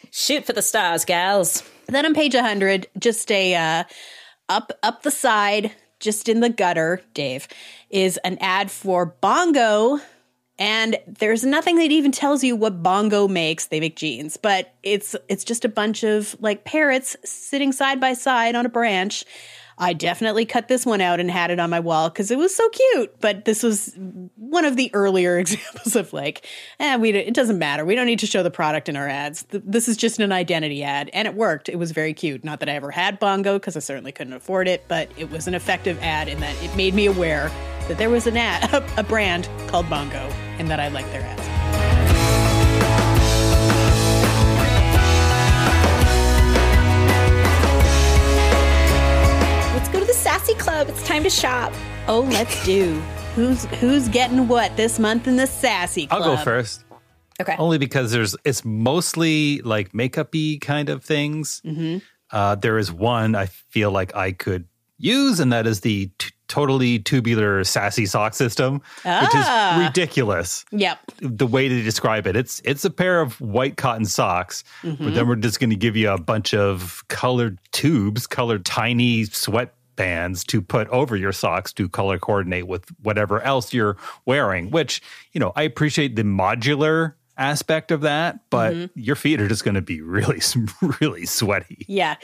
Shoot 0.10 0.46
for 0.46 0.54
the 0.54 0.64
stars, 0.64 1.06
gals. 1.06 1.62
Then 1.86 2.08
on 2.08 2.16
page 2.16 2.34
100, 2.34 2.88
just 2.98 3.32
a 3.32 3.54
uh, 3.54 3.84
up 4.50 4.72
up 4.82 5.04
the 5.04 5.12
side, 5.12 5.72
just 6.00 6.30
in 6.30 6.40
the 6.40 6.50
gutter, 6.50 7.02
Dave, 7.14 7.48
is 7.90 8.18
an 8.18 8.38
ad 8.40 8.72
for 8.72 9.06
Bongo. 9.06 10.00
And 10.58 10.98
there's 11.08 11.46
nothing 11.46 11.78
that 11.78 11.90
even 11.90 12.12
tells 12.12 12.44
you 12.44 12.56
what 12.56 12.84
Bongo 12.84 13.28
makes. 13.30 13.68
They 13.68 13.80
make 13.80 13.96
jeans, 13.96 14.36
but 14.36 14.74
it's 14.84 15.16
it's 15.30 15.46
just 15.46 15.64
a 15.64 15.70
bunch 15.70 16.04
of 16.04 16.36
like 16.42 16.66
parrots 16.66 17.16
sitting 17.24 17.72
side 17.72 18.02
by 18.02 18.14
side 18.14 18.56
on 18.56 18.66
a 18.66 18.70
branch. 18.70 19.24
I 19.80 19.94
definitely 19.94 20.46
cut 20.46 20.68
this 20.68 20.86
one 20.86 21.00
out 21.00 21.20
and 21.22 21.32
had 21.32 21.52
it 21.52 21.60
on 21.60 21.70
my 21.70 21.80
wall 21.80 22.10
because 22.10 22.32
it 22.32 22.38
was 22.38 22.54
so 22.54 22.68
cute. 22.70 23.20
But 23.22 23.46
this 23.46 23.64
was 23.64 23.96
one 24.36 24.66
of 24.66 24.76
the 24.76 24.92
earlier 24.94 25.40
examples 25.40 25.96
of 25.96 26.12
like, 26.12 26.46
eh, 26.80 26.98
we 26.98 27.12
it 27.12 27.34
doesn't 27.34 27.58
matter. 27.58 27.86
We 27.86 27.96
don't 27.96 28.06
need 28.06 28.20
to 28.20 28.28
show 28.28 28.44
the 28.44 28.52
product 28.52 28.90
in 28.90 28.98
our 28.98 29.08
ads. 29.08 29.46
This 29.50 29.88
is 29.88 29.96
just 29.96 30.20
an 30.20 30.32
identity 30.32 30.84
ad, 30.84 31.10
and 31.14 31.28
it 31.28 31.36
worked. 31.36 31.70
It 31.70 31.78
was 31.78 31.92
very 31.92 32.14
cute. 32.14 32.44
Not 32.44 32.60
that 32.60 32.70
I 32.70 32.74
ever 32.74 32.92
had 32.92 33.20
Bongo 33.20 33.58
because 33.58 33.78
I 33.78 33.80
certainly 33.80 34.12
couldn't 34.12 34.34
afford 34.34 34.68
it, 34.68 34.86
but 34.88 35.10
it 35.18 35.32
was 35.32 35.48
an 35.48 35.56
effective 35.56 35.98
ad 36.02 36.28
in 36.28 36.40
that 36.42 36.62
it 36.62 36.76
made 36.76 36.94
me 36.94 37.06
aware 37.06 37.50
that 37.88 37.98
there 37.98 38.10
was 38.10 38.28
an 38.28 38.38
ad, 38.38 38.70
a 38.98 39.04
brand 39.04 39.50
called 39.68 39.90
Bongo, 39.90 40.30
and 40.58 40.70
that 40.70 40.80
I 40.80 40.90
liked 40.90 41.12
their 41.12 41.22
ads. 41.22 41.59
Club. 50.60 50.90
It's 50.90 51.06
time 51.08 51.24
to 51.24 51.30
shop. 51.30 51.74
Oh, 52.08 52.22
let's 52.22 52.64
do. 52.66 52.96
Who's 53.36 53.66
who's 53.80 54.10
getting 54.10 54.48
what 54.50 54.76
this 54.76 55.00
month 55.00 55.28
in 55.28 55.38
the 55.38 55.48
sassy 55.48 56.08
I'll 56.12 56.24
go 56.24 56.36
first. 56.36 56.84
Okay. 57.40 57.56
Only 57.58 57.78
because 57.78 58.12
there's 58.12 58.36
it's 58.44 58.66
mostly 58.66 59.62
like 59.62 59.94
makeup-y 59.94 60.58
kind 60.60 60.90
of 60.90 61.04
things. 61.06 61.62
Mm-hmm. 61.64 62.00
Uh, 62.32 62.56
there 62.56 62.78
is 62.78 62.92
one 62.92 63.36
I 63.36 63.46
feel 63.46 63.92
like 63.92 64.14
I 64.16 64.34
could 64.34 64.66
use, 64.98 65.40
and 65.40 65.54
that 65.54 65.66
is 65.68 65.82
the 65.82 66.10
t- 66.18 66.32
totally 66.50 67.00
tubular 67.00 67.64
sassy 67.64 68.06
sock 68.06 68.34
system, 68.34 68.82
which 68.96 69.04
Ah. 69.06 69.80
is 69.80 69.88
ridiculous. 69.88 70.66
Yep. 70.72 71.00
The 71.22 71.48
way 71.48 71.70
to 71.70 71.82
describe 71.84 72.28
it, 72.28 72.36
it's 72.36 72.62
it's 72.66 72.84
a 72.84 72.90
pair 72.90 73.22
of 73.22 73.40
white 73.40 73.78
cotton 73.78 74.06
socks, 74.06 74.66
Mm-hmm. 74.82 75.04
but 75.06 75.14
then 75.14 75.28
we're 75.30 75.36
just 75.36 75.60
going 75.62 75.70
to 75.70 75.78
give 75.78 75.96
you 75.96 76.10
a 76.10 76.20
bunch 76.20 76.54
of 76.54 77.04
colored 77.08 77.60
tubes, 77.72 78.28
colored 78.28 78.66
tiny 78.66 79.24
sweatbands 80.00 80.46
to 80.48 80.62
put 80.62 80.88
over 80.90 81.16
your 81.16 81.32
socks 81.32 81.74
to 81.74 81.90
color 81.90 82.20
coordinate 82.20 82.68
with 82.68 82.86
whatever 83.02 83.42
else 83.42 83.74
you're 83.74 83.98
wearing. 84.26 84.72
Which 84.72 85.02
you 85.34 85.40
know, 85.40 85.52
I 85.56 85.64
appreciate 85.64 86.16
the 86.16 86.24
modular 86.24 87.14
aspect 87.38 87.92
of 87.92 88.02
that, 88.02 88.40
but 88.50 88.74
Mm-hmm. 88.74 89.00
your 89.00 89.16
feet 89.16 89.40
are 89.42 89.48
just 89.48 89.64
going 89.64 89.76
to 89.76 89.82
be 89.82 90.02
really, 90.02 90.42
really 91.02 91.26
sweaty. 91.26 91.86
Yeah. 91.88 92.16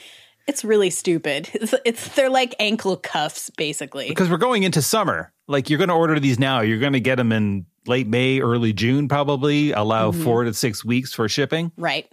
It's 0.47 0.63
really 0.63 0.91
stupid. 0.91 1.49
It's, 1.53 1.73
it's 1.85 2.15
they're 2.15 2.29
like 2.29 2.53
ankle 2.59 2.97
cuffs 2.97 3.49
basically. 3.49 4.09
because 4.09 4.29
we're 4.29 4.37
going 4.37 4.61
into 4.63 4.81
summer. 4.81 5.31
Like 5.47 5.69
you're 5.69 5.77
going 5.79 5.89
to 5.89 5.95
order 5.95 6.19
these 6.19 6.37
now. 6.37 6.61
You're 6.61 6.79
going 6.79 6.93
to 6.93 6.99
get 6.99 7.15
them 7.15 7.31
in 7.31 7.65
late 7.87 8.07
May, 8.07 8.41
early 8.41 8.71
June, 8.73 9.07
probably. 9.07 9.71
Allow 9.71 10.11
Mm-hmm. 10.11 10.23
four 10.23 10.43
to 10.43 10.53
six 10.53 10.83
weeks 10.85 11.13
for 11.13 11.27
shipping. 11.29 11.71
right. 11.77 12.07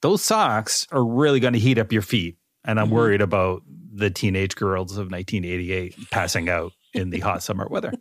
Those 0.00 0.20
socks 0.24 0.88
are 0.90 1.04
really 1.04 1.38
going 1.38 1.52
to 1.52 1.60
heat 1.60 1.78
up 1.78 1.92
your 1.92 2.02
feet, 2.02 2.36
and 2.64 2.76
Mm-hmm. 2.80 2.88
I'm 2.88 2.90
worried 2.96 3.20
about 3.20 3.62
the 3.92 4.10
teenage 4.10 4.56
girls 4.56 4.92
of 4.92 5.10
1988 5.10 6.10
passing 6.10 6.48
out 6.48 6.72
in 6.94 7.10
the 7.10 7.20
hot 7.20 7.42
summer 7.42 7.66
weather. 7.68 7.92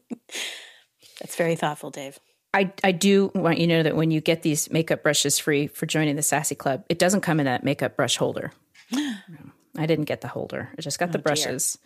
That's 1.20 1.36
very 1.36 1.56
thoughtful, 1.56 1.92
Dave. 1.92 2.20
I, 2.54 2.74
I 2.84 2.92
do 2.92 3.32
want 3.34 3.60
you 3.60 3.68
to 3.68 3.78
know 3.78 3.84
that 3.84 3.96
when 3.96 4.12
you 4.12 4.20
get 4.20 4.42
these 4.42 4.72
makeup 4.72 5.04
brushes 5.04 5.40
free 5.40 5.68
for 5.68 5.86
joining 5.86 6.16
the 6.16 6.22
Sassy 6.22 6.56
Club, 6.56 6.84
it 6.90 7.00
doesn't 7.00 7.22
come 7.22 7.40
in 7.40 7.46
that 7.46 7.64
makeup 7.64 7.96
brush 7.96 8.18
holder. 8.18 8.52
I 8.94 9.86
didn't 9.86 10.06
get 10.06 10.22
the 10.22 10.28
holder. 10.28 10.70
I 10.78 10.82
just 10.82 11.00
got 11.00 11.12
the 11.12 11.20
brushes. 11.20 11.78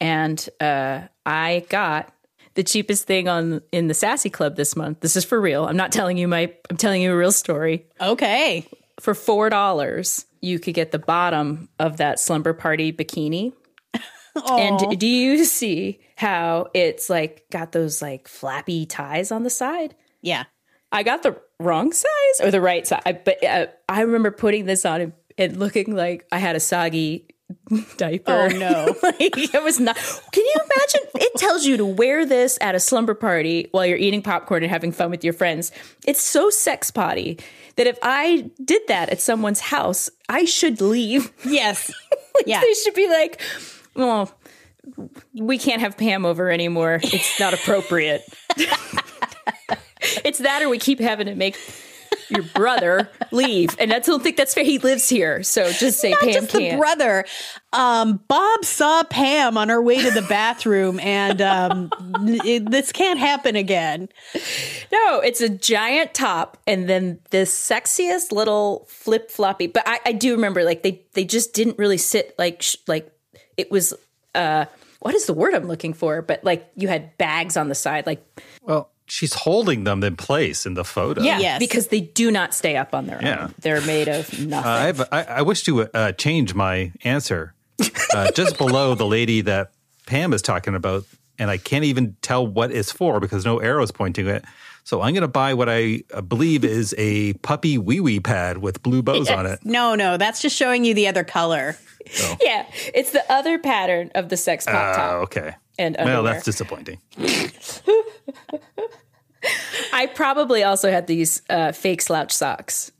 And 0.00 0.48
uh, 0.60 1.02
I 1.26 1.66
got 1.68 2.12
the 2.54 2.62
cheapest 2.62 3.06
thing 3.06 3.28
on 3.28 3.62
in 3.72 3.88
the 3.88 3.94
Sassy 3.94 4.30
Club 4.30 4.56
this 4.56 4.76
month. 4.76 5.00
This 5.00 5.16
is 5.16 5.24
for 5.24 5.40
real. 5.40 5.66
I'm 5.66 5.76
not 5.76 5.90
telling 5.90 6.16
you 6.16 6.28
my 6.28 6.52
I'm 6.70 6.76
telling 6.76 7.02
you 7.02 7.12
a 7.12 7.16
real 7.16 7.32
story. 7.32 7.86
Okay. 8.00 8.68
For 9.04 9.12
four 9.14 9.50
dollars, 9.50 10.24
you 10.40 10.58
could 10.58 10.72
get 10.72 10.90
the 10.90 10.98
bottom 10.98 11.68
of 11.78 11.98
that 11.98 12.18
slumber 12.18 12.54
party 12.54 12.90
bikini. 12.90 13.52
And 14.50 14.98
do 14.98 15.06
you 15.06 15.44
see 15.44 16.00
how 16.16 16.68
it's 16.72 17.10
like 17.10 17.44
got 17.50 17.72
those 17.72 18.00
like 18.00 18.28
flappy 18.28 18.86
ties 18.86 19.30
on 19.30 19.42
the 19.42 19.50
side? 19.50 19.94
Yeah. 20.22 20.44
I 20.90 21.02
got 21.02 21.22
the 21.22 21.38
wrong 21.60 21.92
size 21.92 22.40
or 22.42 22.50
the 22.50 22.62
right 22.62 22.86
size, 22.86 23.02
I- 23.04 23.12
but 23.12 23.44
uh, 23.44 23.66
I 23.90 24.00
remember 24.00 24.30
putting 24.30 24.64
this 24.64 24.86
on 24.86 25.00
and, 25.02 25.12
and 25.36 25.56
looking 25.58 25.94
like 25.94 26.26
I 26.32 26.38
had 26.38 26.56
a 26.56 26.60
soggy 26.60 27.28
diaper. 27.96 28.32
Oh, 28.32 28.48
no. 28.48 28.94
like 29.02 29.18
it 29.36 29.62
was 29.62 29.80
not. 29.80 29.96
Can 29.96 30.44
you 30.44 30.54
imagine? 30.54 31.10
It 31.16 31.38
tells 31.38 31.64
you 31.64 31.76
to 31.76 31.84
wear 31.84 32.24
this 32.26 32.58
at 32.60 32.74
a 32.74 32.80
slumber 32.80 33.14
party 33.14 33.68
while 33.72 33.86
you're 33.86 33.98
eating 33.98 34.22
popcorn 34.22 34.62
and 34.62 34.70
having 34.70 34.92
fun 34.92 35.10
with 35.10 35.24
your 35.24 35.32
friends. 35.32 35.72
It's 36.06 36.22
so 36.22 36.50
sex 36.50 36.90
potty 36.90 37.38
that 37.76 37.86
if 37.86 37.98
I 38.02 38.50
did 38.64 38.82
that 38.88 39.10
at 39.10 39.20
someone's 39.20 39.60
house, 39.60 40.10
I 40.28 40.44
should 40.44 40.80
leave. 40.80 41.32
Yes. 41.44 41.92
Like, 42.36 42.48
Yeah. 42.48 42.60
They 42.62 42.74
should 42.74 42.94
be 42.94 43.08
like, 43.08 43.40
well, 43.94 44.28
we 45.34 45.56
can't 45.56 45.80
have 45.80 45.96
Pam 45.96 46.26
over 46.26 46.50
anymore. 46.50 46.98
It's 47.00 47.38
not 47.38 47.54
appropriate. 47.54 48.22
it's 50.24 50.38
that 50.38 50.60
or 50.62 50.68
we 50.68 50.78
keep 50.78 50.98
having 50.98 51.26
to 51.28 51.36
make 51.36 51.56
your 52.28 52.42
brother 52.42 53.10
leave. 53.30 53.76
And 53.78 53.92
I 53.92 53.98
don't 53.98 54.22
think 54.22 54.36
that's 54.36 54.54
fair. 54.54 54.64
He 54.64 54.78
lives 54.78 55.08
here. 55.08 55.42
So 55.42 55.70
just 55.72 55.98
say 56.00 56.10
Not 56.10 56.20
Pam 56.20 56.32
just 56.32 56.52
the 56.52 56.58
can't. 56.58 56.72
the 56.72 56.78
brother. 56.78 57.24
Um, 57.72 58.20
Bob 58.28 58.64
saw 58.64 59.02
Pam 59.04 59.56
on 59.58 59.68
her 59.68 59.82
way 59.82 60.02
to 60.02 60.10
the 60.10 60.22
bathroom, 60.22 61.00
and 61.00 61.42
um, 61.42 61.90
it, 62.44 62.70
this 62.70 62.92
can't 62.92 63.18
happen 63.18 63.56
again. 63.56 64.08
no, 64.92 65.20
it's 65.20 65.40
a 65.40 65.48
giant 65.48 66.14
top 66.14 66.56
and 66.66 66.88
then 66.88 67.18
this 67.30 67.52
sexiest 67.52 68.32
little 68.32 68.86
flip 68.88 69.30
floppy. 69.30 69.66
But 69.66 69.82
I, 69.86 69.98
I 70.06 70.12
do 70.12 70.32
remember 70.32 70.64
like 70.64 70.82
they 70.82 71.02
they 71.14 71.24
just 71.24 71.52
didn't 71.54 71.78
really 71.78 71.98
sit 71.98 72.34
like 72.38 72.62
sh- 72.62 72.76
like 72.86 73.10
it 73.56 73.70
was 73.70 73.94
uh 74.34 74.66
what 75.00 75.14
is 75.14 75.26
the 75.26 75.34
word 75.34 75.52
I'm 75.54 75.66
looking 75.68 75.92
for? 75.92 76.22
But 76.22 76.44
like 76.44 76.66
you 76.76 76.88
had 76.88 77.16
bags 77.18 77.56
on 77.56 77.68
the 77.68 77.74
side, 77.74 78.06
like 78.06 78.24
Well, 78.62 78.90
she's 79.06 79.34
holding 79.34 79.84
them 79.84 80.02
in 80.02 80.16
place 80.16 80.66
in 80.66 80.74
the 80.74 80.84
photo. 80.84 81.22
Yeah, 81.22 81.38
Yes. 81.38 81.58
because 81.58 81.88
they 81.88 82.00
do 82.00 82.30
not 82.30 82.54
stay 82.54 82.76
up 82.76 82.94
on 82.94 83.06
their 83.06 83.20
Yeah. 83.22 83.44
own. 83.44 83.54
They're 83.60 83.80
made 83.82 84.08
of 84.08 84.28
nothing. 84.46 84.52
Uh, 84.52 84.74
I, 84.74 84.86
have, 84.86 85.08
I, 85.12 85.22
I 85.24 85.42
wish 85.42 85.62
to 85.64 85.82
uh, 85.92 86.12
change 86.12 86.54
my 86.54 86.92
answer. 87.04 87.54
Uh, 88.14 88.30
just 88.32 88.56
below 88.64 88.94
the 88.94 89.06
lady 89.06 89.40
that 89.42 89.72
Pam 90.06 90.32
is 90.32 90.42
talking 90.42 90.74
about, 90.74 91.04
and 91.38 91.50
I 91.50 91.56
can't 91.58 91.84
even 91.84 92.16
tell 92.22 92.46
what 92.46 92.70
it's 92.70 92.92
for 92.92 93.18
because 93.20 93.44
no 93.44 93.58
arrow's 93.58 93.90
pointing 93.90 94.26
it. 94.28 94.44
So 94.84 95.00
I'm 95.00 95.14
going 95.14 95.22
to 95.22 95.28
buy 95.28 95.54
what 95.54 95.68
I 95.70 96.02
uh, 96.12 96.20
believe 96.20 96.62
is 96.64 96.94
a 96.98 97.32
puppy 97.34 97.78
wee 97.78 98.00
wee 98.00 98.20
pad 98.20 98.58
with 98.58 98.82
blue 98.82 99.02
bows 99.02 99.30
on 99.30 99.46
it. 99.46 99.60
No, 99.64 99.94
no, 99.94 100.18
that's 100.18 100.42
just 100.42 100.54
showing 100.56 100.84
you 100.84 100.92
the 100.94 101.08
other 101.08 101.24
color. 101.24 101.76
Yeah, 102.42 102.66
it's 102.94 103.12
the 103.12 103.24
other 103.32 103.58
pattern 103.58 104.10
of 104.14 104.28
the 104.28 104.36
sex 104.36 104.66
pop 104.66 104.74
Oh, 104.74 104.96
top. 105.00 105.12
okay. 105.22 105.54
And 105.78 105.96
well, 105.98 106.22
that's 106.22 106.44
disappointing. 106.44 106.98
I 109.92 110.06
probably 110.06 110.62
also 110.62 110.90
had 110.90 111.06
these 111.06 111.42
uh, 111.50 111.72
fake 111.72 112.00
slouch 112.02 112.32
socks. 112.32 112.92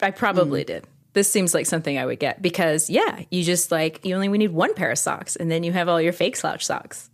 I 0.00 0.10
probably 0.10 0.64
did. 0.64 0.86
This 1.14 1.30
seems 1.30 1.54
like 1.54 1.66
something 1.66 1.98
I 1.98 2.06
would 2.06 2.20
get 2.20 2.40
because, 2.40 2.88
yeah, 2.88 3.22
you 3.30 3.42
just 3.42 3.72
like, 3.72 4.04
you 4.04 4.14
only 4.14 4.28
we 4.28 4.38
need 4.38 4.52
one 4.52 4.74
pair 4.74 4.90
of 4.90 4.98
socks 4.98 5.36
and 5.36 5.50
then 5.50 5.62
you 5.64 5.72
have 5.72 5.88
all 5.88 6.00
your 6.00 6.12
fake 6.12 6.36
slouch 6.36 6.64
socks. 6.64 7.10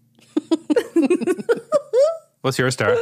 What's 2.43 2.59
your 2.59 2.71
star? 2.71 2.97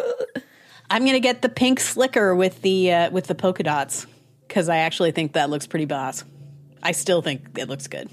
I'm 0.91 1.05
gonna 1.05 1.21
get 1.21 1.43
the 1.43 1.49
pink 1.49 1.81
slicker 1.81 2.35
with 2.35 2.63
the 2.63 2.93
uh, 2.93 3.11
with 3.11 3.27
the 3.27 3.35
polka 3.35 3.63
dots 3.63 4.07
because 4.47 4.69
I 4.69 4.77
actually 4.79 5.11
think 5.11 5.33
that 5.33 5.51
looks 5.51 5.67
pretty 5.67 5.87
boss. 5.87 6.23
I 6.83 6.93
still 6.93 7.23
think 7.23 7.59
it 7.59 7.69
looks 7.69 7.87
good. 7.89 8.09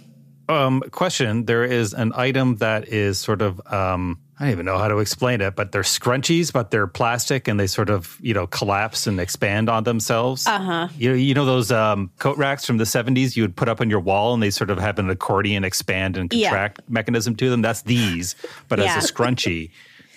Um, 0.50 0.82
question: 0.92 1.46
There 1.46 1.64
is 1.64 1.94
an 1.94 2.12
item 2.16 2.56
that 2.58 2.88
is 2.90 3.20
sort 3.20 3.42
of 3.42 3.62
um, 3.72 4.20
I 4.40 4.46
don't 4.46 4.52
even 4.54 4.66
know 4.66 4.78
how 4.78 4.88
to 4.88 4.98
explain 4.98 5.42
it, 5.42 5.56
but 5.56 5.72
they're 5.72 5.84
scrunchies, 5.84 6.52
but 6.52 6.72
they're 6.72 6.88
plastic 6.88 7.48
and 7.48 7.60
they 7.60 7.68
sort 7.68 7.90
of 7.90 8.18
you 8.22 8.34
know 8.34 8.48
collapse 8.48 9.06
and 9.06 9.20
expand 9.20 9.70
on 9.70 9.84
themselves. 9.84 10.48
Uh 10.48 10.60
huh. 10.60 10.88
You 10.98 11.14
you 11.14 11.34
know 11.36 11.46
those 11.46 11.72
um, 11.72 12.10
coat 12.20 12.38
racks 12.38 12.66
from 12.66 12.78
the 12.78 12.86
seventies 12.86 13.38
you 13.38 13.44
would 13.44 13.56
put 13.56 13.70
up 13.70 13.80
on 13.80 13.90
your 13.90 14.00
wall 14.00 14.34
and 14.34 14.42
they 14.42 14.50
sort 14.50 14.70
of 14.72 14.80
have 14.80 14.98
an 14.98 15.10
accordion 15.10 15.64
expand 15.64 16.18
and 16.18 16.34
Yeah. 16.34 16.50
contract 16.50 16.82
mechanism 16.90 17.36
to 17.36 17.50
them. 17.50 17.62
That's 17.62 17.84
these, 17.84 18.36
but 18.70 18.80
Yeah. 18.80 18.96
as 18.98 19.10
a 19.10 19.14
scrunchie. 19.14 19.72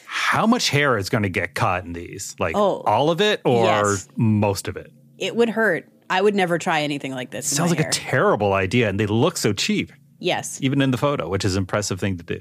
How 0.06 0.46
much 0.46 0.68
hair 0.70 0.98
is 0.98 1.08
going 1.08 1.22
to 1.22 1.30
get 1.30 1.54
caught 1.54 1.84
in 1.84 1.92
these? 1.94 2.36
Like 2.38 2.54
Oh. 2.56 2.80
all 2.86 3.10
of 3.10 3.20
it 3.20 3.40
or 3.44 3.64
Yes. 3.64 4.08
most 4.16 4.68
of 4.68 4.76
it? 4.76 4.92
It 5.18 5.34
would 5.36 5.48
hurt. 5.48 5.88
I 6.10 6.20
would 6.20 6.34
never 6.34 6.58
try 6.58 6.82
anything 6.82 7.12
like 7.12 7.30
this. 7.30 7.46
Sounds 7.46 7.70
like 7.70 7.80
a 7.80 7.88
terrible 7.90 8.52
idea, 8.52 8.90
and 8.90 9.00
they 9.00 9.06
look 9.06 9.38
so 9.38 9.54
cheap, 9.54 9.90
yes. 10.22 10.58
even 10.62 10.80
in 10.80 10.90
the 10.90 10.98
photo, 10.98 11.28
which 11.28 11.44
is 11.44 11.56
an 11.56 11.62
impressive 11.62 12.00
thing 12.00 12.16
to 12.18 12.24
do. 12.24 12.40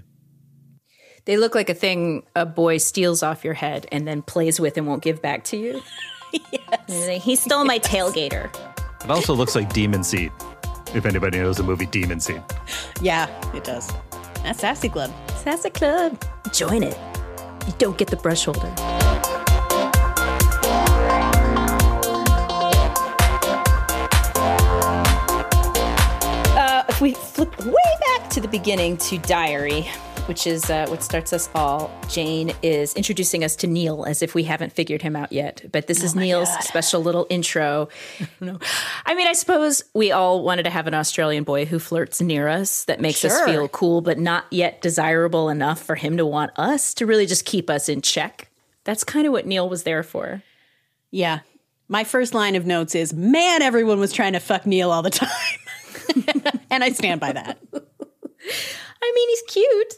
They 1.25 1.37
look 1.37 1.53
like 1.53 1.69
a 1.69 1.73
thing 1.73 2.25
a 2.35 2.45
boy 2.45 2.77
steals 2.77 3.21
off 3.21 3.43
your 3.43 3.53
head 3.53 3.85
and 3.91 4.07
then 4.07 4.21
plays 4.21 4.59
with 4.59 4.77
and 4.77 4.87
won't 4.87 5.03
give 5.03 5.21
back 5.21 5.43
to 5.45 5.57
you. 5.57 5.81
yes. 6.51 7.23
He 7.23 7.35
stole 7.35 7.65
my 7.65 7.79
tailgater. 7.79 8.53
It 9.03 9.09
also 9.09 9.33
looks 9.33 9.55
like 9.55 9.71
Demon 9.73 10.03
Seed. 10.03 10.31
If 10.93 11.05
anybody 11.05 11.37
knows 11.37 11.57
the 11.57 11.63
movie 11.63 11.85
Demon 11.85 12.19
Seed, 12.19 12.41
Yeah, 13.01 13.27
it 13.55 13.63
does. 13.63 13.91
That's 14.43 14.59
Sassy 14.59 14.89
Club. 14.89 15.11
Sassy 15.37 15.69
club. 15.69 16.21
Join 16.51 16.83
it. 16.83 16.97
You 17.67 17.73
don't 17.77 17.97
get 17.97 18.09
the 18.09 18.17
brush 18.17 18.45
holder. 18.45 19.00
We 27.01 27.13
flip 27.13 27.59
way 27.65 27.73
back 28.05 28.29
to 28.29 28.39
the 28.39 28.47
beginning 28.47 28.95
to 28.95 29.17
Diary, 29.17 29.81
which 30.27 30.45
is 30.45 30.69
uh, 30.69 30.85
what 30.87 31.01
starts 31.01 31.33
us 31.33 31.49
all, 31.55 31.89
Jane 32.07 32.53
is 32.61 32.93
introducing 32.93 33.43
us 33.43 33.55
to 33.55 33.67
Neil 33.67 34.05
as 34.05 34.21
if 34.21 34.35
we 34.35 34.43
haven't 34.43 34.71
figured 34.71 35.01
him 35.01 35.15
out 35.15 35.31
yet. 35.31 35.65
But 35.71 35.87
this 35.87 36.03
is 36.03 36.13
Neil's 36.13 36.49
special 36.63 37.01
little 37.01 37.25
intro. 37.31 37.89
no. 38.39 38.59
I 39.03 39.15
mean, 39.15 39.25
I 39.25 39.33
suppose 39.33 39.83
we 39.95 40.11
all 40.11 40.43
wanted 40.43 40.63
to 40.63 40.69
have 40.69 40.85
an 40.85 40.93
Australian 40.93 41.43
boy 41.43 41.65
who 41.65 41.79
flirts 41.79 42.21
near 42.21 42.47
us 42.47 42.85
that 42.85 43.01
makes 43.01 43.25
us 43.25 43.41
feel 43.41 43.67
cool, 43.67 44.01
but 44.01 44.19
not 44.19 44.45
yet 44.51 44.79
desirable 44.81 45.49
enough 45.49 45.81
for 45.81 45.95
him 45.95 46.17
to 46.17 46.25
want 46.25 46.51
us 46.55 46.93
to 46.95 47.07
really 47.07 47.25
just 47.25 47.45
keep 47.45 47.67
us 47.67 47.89
in 47.89 48.03
check. 48.03 48.47
That's 48.83 49.03
kind 49.03 49.25
of 49.25 49.33
what 49.33 49.47
Neil 49.47 49.67
was 49.67 49.83
there 49.83 50.03
for. 50.03 50.43
Yeah. 51.09 51.39
My 51.87 52.03
first 52.03 52.35
line 52.35 52.55
of 52.55 52.67
notes 52.67 52.93
is, 52.93 53.11
man, 53.11 53.63
everyone 53.63 53.99
was 53.99 54.13
trying 54.13 54.33
to 54.33 54.39
fuck 54.39 54.67
Neil 54.67 54.91
all 54.91 55.01
the 55.01 55.09
time. 55.09 55.29
and 56.71 56.83
I 56.83 56.91
stand 56.91 57.21
by 57.21 57.33
that. 57.33 57.59
I 57.73 59.11
mean, 59.15 59.29
he's 59.29 59.41
cute. 59.47 59.93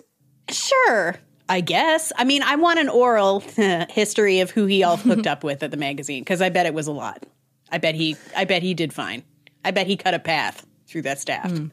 Sure. 0.49 1.15
I 1.49 1.61
guess. 1.61 2.11
I 2.17 2.23
mean, 2.23 2.41
I 2.43 2.55
want 2.55 2.79
an 2.79 2.89
oral 2.89 3.39
history 3.89 4.39
of 4.39 4.51
who 4.51 4.65
he 4.65 4.83
all 4.83 4.97
hooked 4.97 5.27
up 5.27 5.43
with 5.43 5.61
at 5.63 5.71
the 5.71 5.77
magazine 5.77 6.21
because 6.21 6.41
I 6.41 6.49
bet 6.49 6.65
it 6.65 6.73
was 6.73 6.87
a 6.87 6.91
lot. 6.91 7.23
I 7.71 7.77
bet 7.77 7.95
he 7.95 8.15
I 8.35 8.45
bet 8.45 8.63
he 8.63 8.73
did 8.73 8.93
fine. 8.93 9.23
I 9.65 9.71
bet 9.71 9.87
he 9.87 9.95
cut 9.97 10.13
a 10.13 10.19
path 10.19 10.65
through 10.87 11.03
that 11.03 11.19
staff. 11.19 11.49
Hmm. 11.49 11.67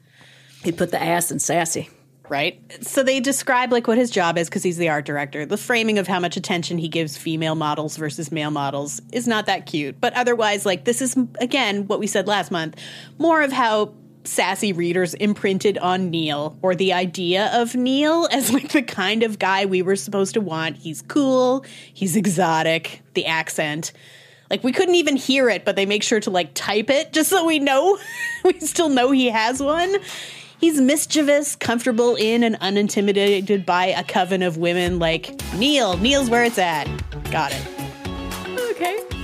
He 0.62 0.72
put 0.72 0.90
the 0.90 1.03
ass 1.03 1.30
in 1.30 1.38
sassy. 1.38 1.88
right? 2.28 2.61
So 2.84 3.03
they 3.03 3.20
describe 3.20 3.72
like 3.72 3.86
what 3.88 3.98
his 3.98 4.11
job 4.11 4.38
is 4.38 4.48
because 4.48 4.62
he's 4.62 4.76
the 4.76 4.88
art 4.88 5.05
director. 5.05 5.44
The 5.44 5.57
framing 5.57 5.98
of 5.98 6.07
how 6.07 6.20
much 6.20 6.36
attention 6.36 6.78
he 6.78 6.88
gives 6.88 7.16
female 7.16 7.55
models 7.57 7.96
versus 7.96 8.30
male 8.30 8.51
models 8.51 9.01
is 9.12 9.26
not 9.26 9.46
that 9.46 9.66
cute, 9.66 10.01
but 10.01 10.14
otherwise, 10.14 10.64
like 10.64 10.84
this 10.84 11.03
is 11.03 11.16
again 11.40 11.86
what 11.86 11.98
we 12.01 12.07
said 12.07 12.26
last 12.28 12.51
month, 12.51 12.76
more 13.18 13.42
of 13.42 13.53
how 13.53 13.94
sassy 14.24 14.72
readers 14.72 15.14
imprinted 15.14 15.78
on 15.78 16.10
Neil 16.10 16.58
or 16.62 16.74
the 16.74 16.92
idea 16.92 17.50
of 17.54 17.74
Neil 17.74 18.28
as 18.32 18.52
like 18.52 18.72
the 18.72 18.82
kind 18.82 19.22
of 19.22 19.38
guy 19.38 19.66
we 19.66 19.82
were 19.82 19.96
supposed 19.96 20.34
to 20.34 20.40
want. 20.40 20.76
He's 20.76 21.02
cool, 21.02 21.64
he's 21.92 22.16
exotic, 22.16 23.02
the 23.14 23.26
accent. 23.26 23.92
Like 24.50 24.64
we 24.64 24.72
couldn't 24.72 24.96
even 24.96 25.16
hear 25.16 25.48
it, 25.48 25.64
but 25.64 25.76
they 25.76 25.86
make 25.86 26.02
sure 26.02 26.20
to 26.20 26.30
like 26.30 26.50
type 26.54 26.90
it 26.90 27.12
just 27.12 27.30
so 27.30 27.44
we 27.44 27.58
know 27.58 27.98
we 28.44 28.58
still 28.60 28.88
know 28.88 29.10
he 29.10 29.28
has 29.28 29.62
one. 29.62 29.96
He's 30.60 30.78
mischievous, 30.78 31.56
comfortable 31.56 32.16
in 32.16 32.42
and 32.44 32.56
unintimidated 32.56 33.64
by 33.64 33.86
a 33.86 34.04
coven 34.04 34.42
of 34.42 34.58
women 34.58 34.98
like 34.98 35.40
Neil. 35.56 35.96
Neil's 35.96 36.28
where 36.28 36.44
it's 36.44 36.58
at. 36.58 36.84
Got 37.30 37.52
it. 37.52 37.66
Okay. 38.72 39.19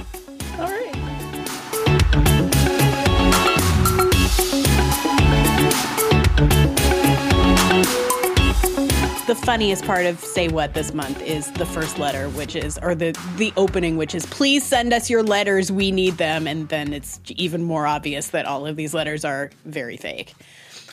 The 9.27 9.35
funniest 9.35 9.85
part 9.85 10.07
of 10.07 10.21
Say 10.21 10.47
What 10.47 10.73
this 10.75 10.95
month 10.95 11.21
is 11.21 11.51
the 11.51 11.67
first 11.67 11.99
letter, 11.99 12.29
which 12.29 12.55
is, 12.55 12.79
or 12.81 12.95
the 12.95 13.11
the 13.37 13.53
opening, 13.57 13.97
which 13.97 14.15
is, 14.15 14.25
please 14.25 14.63
send 14.63 14.93
us 14.93 15.11
your 15.11 15.25
letters. 15.25 15.73
We 15.73 15.91
need 15.91 16.17
them. 16.17 16.47
And 16.47 16.69
then 16.69 16.93
it's 16.93 17.21
even 17.31 17.65
more 17.65 17.89
obvious 17.89 18.29
that 18.29 18.47
all 18.47 18.67
of 18.67 18.77
these 18.77 18.95
letters 18.95 19.25
are 19.25 19.51
very 19.65 19.97
fake. 19.97 20.33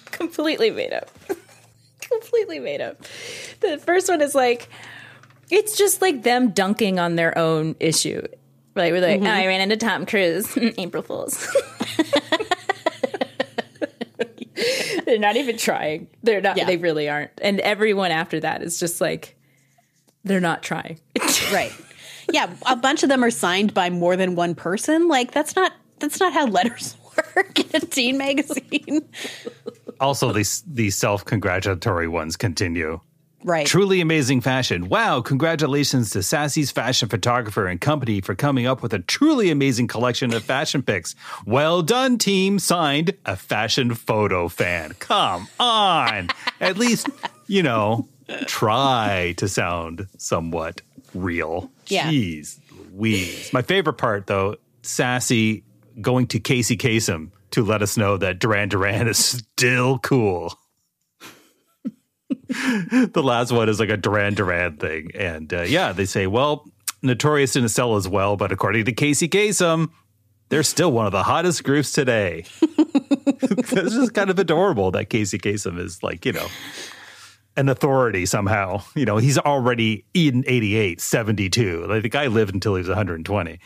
Completely 0.05 0.71
made 0.71 0.93
up. 0.93 1.11
Completely 2.01 2.57
made 2.57 2.81
up. 2.81 3.03
The 3.59 3.77
first 3.77 4.09
one 4.09 4.19
is 4.19 4.33
like, 4.33 4.67
it's 5.51 5.77
just 5.77 6.01
like 6.01 6.23
them 6.23 6.49
dunking 6.49 6.97
on 6.97 7.15
their 7.15 7.37
own 7.37 7.75
issue. 7.79 8.23
Right? 8.75 8.91
We're 8.91 9.01
like, 9.01 9.19
mm-hmm. 9.19 9.27
I 9.27 9.45
ran 9.45 9.61
into 9.61 9.77
Tom 9.77 10.07
Cruise. 10.07 10.57
April 10.79 11.03
Fools. 11.03 11.55
They're 15.13 15.19
not 15.19 15.35
even 15.35 15.57
trying. 15.57 16.07
They're 16.23 16.41
not. 16.41 16.57
Yeah. 16.57 16.65
They 16.65 16.77
really 16.77 17.07
aren't. 17.07 17.29
And 17.39 17.59
everyone 17.59 18.09
after 18.09 18.39
that 18.39 18.63
is 18.63 18.79
just 18.79 18.99
like, 18.99 19.37
they're 20.23 20.39
not 20.39 20.63
trying. 20.63 20.99
Right. 21.51 21.71
Yeah, 22.31 22.51
a 22.65 22.75
bunch 22.75 23.03
of 23.03 23.09
them 23.09 23.23
are 23.23 23.29
signed 23.29 23.75
by 23.75 23.91
more 23.91 24.15
than 24.15 24.33
one 24.33 24.55
person. 24.55 25.07
Like 25.07 25.31
that's 25.33 25.55
not 25.55 25.71
that's 25.99 26.19
not 26.19 26.33
how 26.33 26.47
letters 26.47 26.95
work 27.35 27.59
in 27.59 27.69
a 27.75 27.79
teen 27.85 28.17
magazine. 28.17 29.07
also 29.99 30.33
these 30.33 30.63
these 30.65 30.97
self 30.97 31.23
congratulatory 31.25 32.07
ones 32.07 32.35
continue. 32.35 32.99
Right. 33.43 33.67
Truly 33.67 33.99
amazing 34.01 34.41
fashion. 34.41 34.87
Wow, 34.89 35.21
congratulations 35.21 36.09
to 36.11 36.23
Sassy's 36.23 36.71
fashion 36.71 37.09
photographer 37.09 37.67
and 37.67 37.79
company 37.79 38.21
for 38.21 38.35
coming 38.35 38.65
up 38.65 38.81
with 38.81 38.93
a 38.93 38.99
truly 38.99 39.51
amazing 39.51 39.87
collection 39.87 40.33
of 40.33 40.43
fashion 40.43 40.81
pics. 40.81 41.15
Well 41.45 41.81
done, 41.81 42.17
team. 42.17 42.59
Signed, 42.59 43.13
a 43.25 43.35
fashion 43.35 43.93
photo 43.95 44.47
fan. 44.47 44.93
Come 44.99 45.47
on. 45.59 46.29
At 46.61 46.77
least, 46.77 47.09
you 47.47 47.63
know, 47.63 48.07
try 48.45 49.33
to 49.37 49.47
sound 49.47 50.07
somewhat 50.17 50.81
real. 51.13 51.71
Yeah. 51.87 52.09
Jeez 52.09 52.59
Louise. 52.93 53.51
My 53.51 53.61
favorite 53.61 53.97
part, 53.97 54.27
though, 54.27 54.55
Sassy 54.83 55.63
going 56.01 56.27
to 56.27 56.39
Casey 56.39 56.77
Kasem 56.77 57.31
to 57.51 57.63
let 57.63 57.81
us 57.81 57.97
know 57.97 58.17
that 58.17 58.39
Duran 58.39 58.69
Duran 58.69 59.07
is 59.07 59.17
still 59.17 59.99
cool 59.99 60.57
the 63.13 63.21
last 63.23 63.51
one 63.51 63.69
is 63.69 63.79
like 63.79 63.89
a 63.89 63.97
Duran 63.97 64.33
Duran 64.35 64.77
thing. 64.77 65.11
And 65.15 65.53
uh, 65.53 65.61
yeah, 65.63 65.91
they 65.91 66.05
say, 66.05 66.27
well, 66.27 66.65
Notorious 67.01 67.53
didn't 67.53 67.69
sell 67.69 67.95
as 67.95 68.07
well, 68.07 68.37
but 68.37 68.51
according 68.51 68.85
to 68.85 68.91
Casey 68.91 69.27
Kasem, 69.27 69.89
they're 70.49 70.63
still 70.63 70.91
one 70.91 71.05
of 71.05 71.11
the 71.11 71.23
hottest 71.23 71.63
groups 71.63 71.91
today. 71.91 72.45
it's 72.61 73.95
just 73.95 74.13
kind 74.13 74.29
of 74.29 74.37
adorable 74.37 74.91
that 74.91 75.09
Casey 75.09 75.39
Kasem 75.39 75.79
is 75.79 76.03
like, 76.03 76.25
you 76.25 76.33
know, 76.33 76.47
an 77.55 77.69
authority 77.69 78.25
somehow. 78.25 78.83
You 78.95 79.05
know, 79.05 79.17
he's 79.17 79.37
already 79.37 80.05
in 80.13 80.43
88, 80.47 81.01
72. 81.01 81.87
Like 81.87 82.03
the 82.03 82.09
guy 82.09 82.27
lived 82.27 82.53
until 82.53 82.75
he 82.75 82.79
was 82.79 82.87
120. 82.87 83.59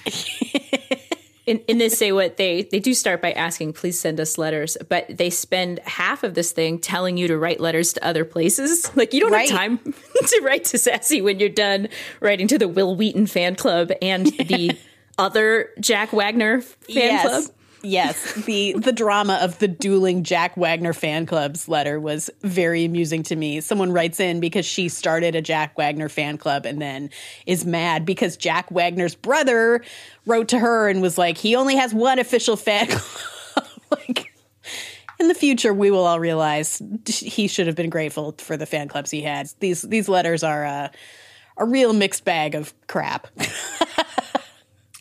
In, 1.47 1.59
in 1.59 1.77
this 1.77 1.97
say 1.97 2.11
what 2.11 2.35
they 2.35 2.63
they 2.63 2.79
do 2.81 2.93
start 2.93 3.21
by 3.21 3.31
asking 3.31 3.71
please 3.71 3.97
send 3.97 4.19
us 4.19 4.37
letters 4.37 4.75
but 4.89 5.05
they 5.09 5.29
spend 5.29 5.79
half 5.85 6.23
of 6.23 6.33
this 6.33 6.51
thing 6.51 6.77
telling 6.77 7.15
you 7.17 7.27
to 7.29 7.37
write 7.37 7.61
letters 7.61 7.93
to 7.93 8.05
other 8.05 8.25
places 8.25 8.91
like 8.97 9.13
you 9.13 9.21
don't 9.21 9.31
Right. 9.31 9.49
have 9.49 9.57
time 9.57 9.77
to 10.27 10.41
write 10.43 10.65
to 10.65 10.77
sassy 10.77 11.21
when 11.21 11.39
you're 11.39 11.47
done 11.47 11.87
writing 12.19 12.49
to 12.49 12.57
the 12.57 12.67
Wil 12.67 12.97
Wheaton 12.97 13.27
fan 13.27 13.55
club 13.55 13.91
and 14.01 14.25
the 14.25 14.77
other 15.17 15.69
Jack 15.79 16.11
Wagner 16.11 16.59
fan 16.61 16.75
yes. 16.95 17.25
club. 17.25 17.55
Yes, 17.87 18.33
the 18.45 18.73
the 18.73 18.91
drama 18.91 19.39
of 19.41 19.59
the 19.59 19.67
dueling 19.67 20.23
Jack 20.23 20.57
Wagner 20.57 20.91
fan 20.91 21.25
clubs 21.25 21.69
letter 21.69 21.99
was 21.99 22.29
very 22.41 22.83
amusing 22.83 23.23
to 23.23 23.35
me. 23.35 23.61
Someone 23.61 23.93
writes 23.93 24.19
in 24.19 24.41
because 24.41 24.65
she 24.65 24.89
started 24.89 25.35
a 25.35 25.41
Jack 25.41 25.77
Wagner 25.77 26.09
fan 26.09 26.37
club 26.37 26.65
and 26.65 26.81
then 26.81 27.09
is 27.45 27.65
mad 27.65 28.05
because 28.05 28.35
Jack 28.35 28.69
Wagner's 28.71 29.15
brother 29.15 29.83
wrote 30.25 30.49
to 30.49 30.59
her 30.59 30.89
and 30.89 31.01
was 31.01 31.17
like, 31.17 31.37
he 31.37 31.55
only 31.55 31.77
has 31.77 31.93
one 31.93 32.19
official 32.19 32.57
fan 32.57 32.87
club. 32.89 33.67
like 33.91 34.33
in 35.17 35.29
the 35.29 35.33
future, 35.33 35.73
we 35.73 35.89
will 35.89 36.05
all 36.05 36.19
realize 36.19 36.81
he 37.07 37.47
should 37.47 37.67
have 37.67 37.75
been 37.77 37.89
grateful 37.89 38.35
for 38.37 38.57
the 38.57 38.65
fan 38.65 38.89
clubs 38.89 39.11
he 39.11 39.21
had. 39.21 39.49
These 39.61 39.83
these 39.83 40.09
letters 40.09 40.43
are 40.43 40.65
a 40.65 40.91
real 41.57 41.93
mixed 41.93 42.25
bag 42.25 42.53
of 42.53 42.73
crap. 42.87 43.27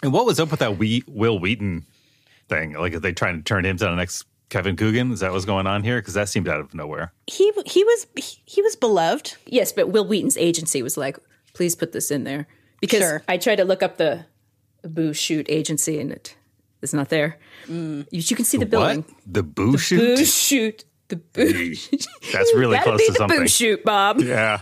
And 0.02 0.12
what 0.12 0.26
was 0.26 0.38
up 0.38 0.50
with 0.50 0.60
that 0.60 0.78
we, 0.78 1.02
Wil 1.08 1.40
Wheaton 1.40 1.84
thing? 2.48 2.72
Like, 2.74 2.94
are 2.94 3.00
they 3.00 3.12
trying 3.12 3.36
to 3.36 3.42
turn 3.42 3.64
him 3.64 3.76
to 3.78 3.84
the 3.84 3.94
next 3.94 4.24
Kevin 4.48 4.76
Coogan? 4.76 5.12
Is 5.12 5.20
that 5.20 5.32
what's 5.32 5.44
going 5.44 5.66
on 5.66 5.82
here? 5.82 6.00
Because 6.00 6.14
that 6.14 6.28
seemed 6.28 6.48
out 6.48 6.60
of 6.60 6.74
nowhere. 6.74 7.12
he 7.26 7.52
he 7.66 7.84
was 7.84 8.06
he, 8.16 8.40
he 8.44 8.62
was 8.62 8.76
beloved. 8.76 9.36
Yes, 9.46 9.72
but 9.72 9.88
Wil 9.90 10.06
Wheaton's 10.06 10.36
agency 10.36 10.82
was 10.82 10.96
like, 10.96 11.18
please 11.54 11.74
put 11.74 11.92
this 11.92 12.10
in 12.10 12.24
there. 12.24 12.46
Because 12.80 13.00
Sure. 13.00 13.22
I 13.28 13.38
tried 13.38 13.56
to 13.56 13.64
look 13.64 13.82
up 13.82 13.96
the 13.96 14.26
Boo 14.82 15.12
Shoot 15.14 15.46
agency 15.48 15.98
and 15.98 16.12
it 16.12 16.36
is 16.82 16.92
not 16.94 17.08
there. 17.08 17.38
You, 17.68 18.04
you 18.10 18.36
can 18.36 18.44
see 18.44 18.58
the 18.58 18.66
billing. 18.66 19.02
What? 19.02 19.10
The 19.26 19.42
boo 19.42 19.72
Boo 19.72 19.78
shoot? 19.78 20.24
Shoot. 20.26 20.84
The 21.08 21.16
Boo 21.16 21.74
That's 22.32 22.52
really 22.54 22.76
That'd 22.76 22.84
close 22.84 22.98
be 22.98 23.06
to 23.06 23.12
the 23.12 23.18
something. 23.18 23.38
Boo 23.40 23.48
Shoot, 23.48 23.84
Bob. 23.84 24.20
Yeah. 24.20 24.58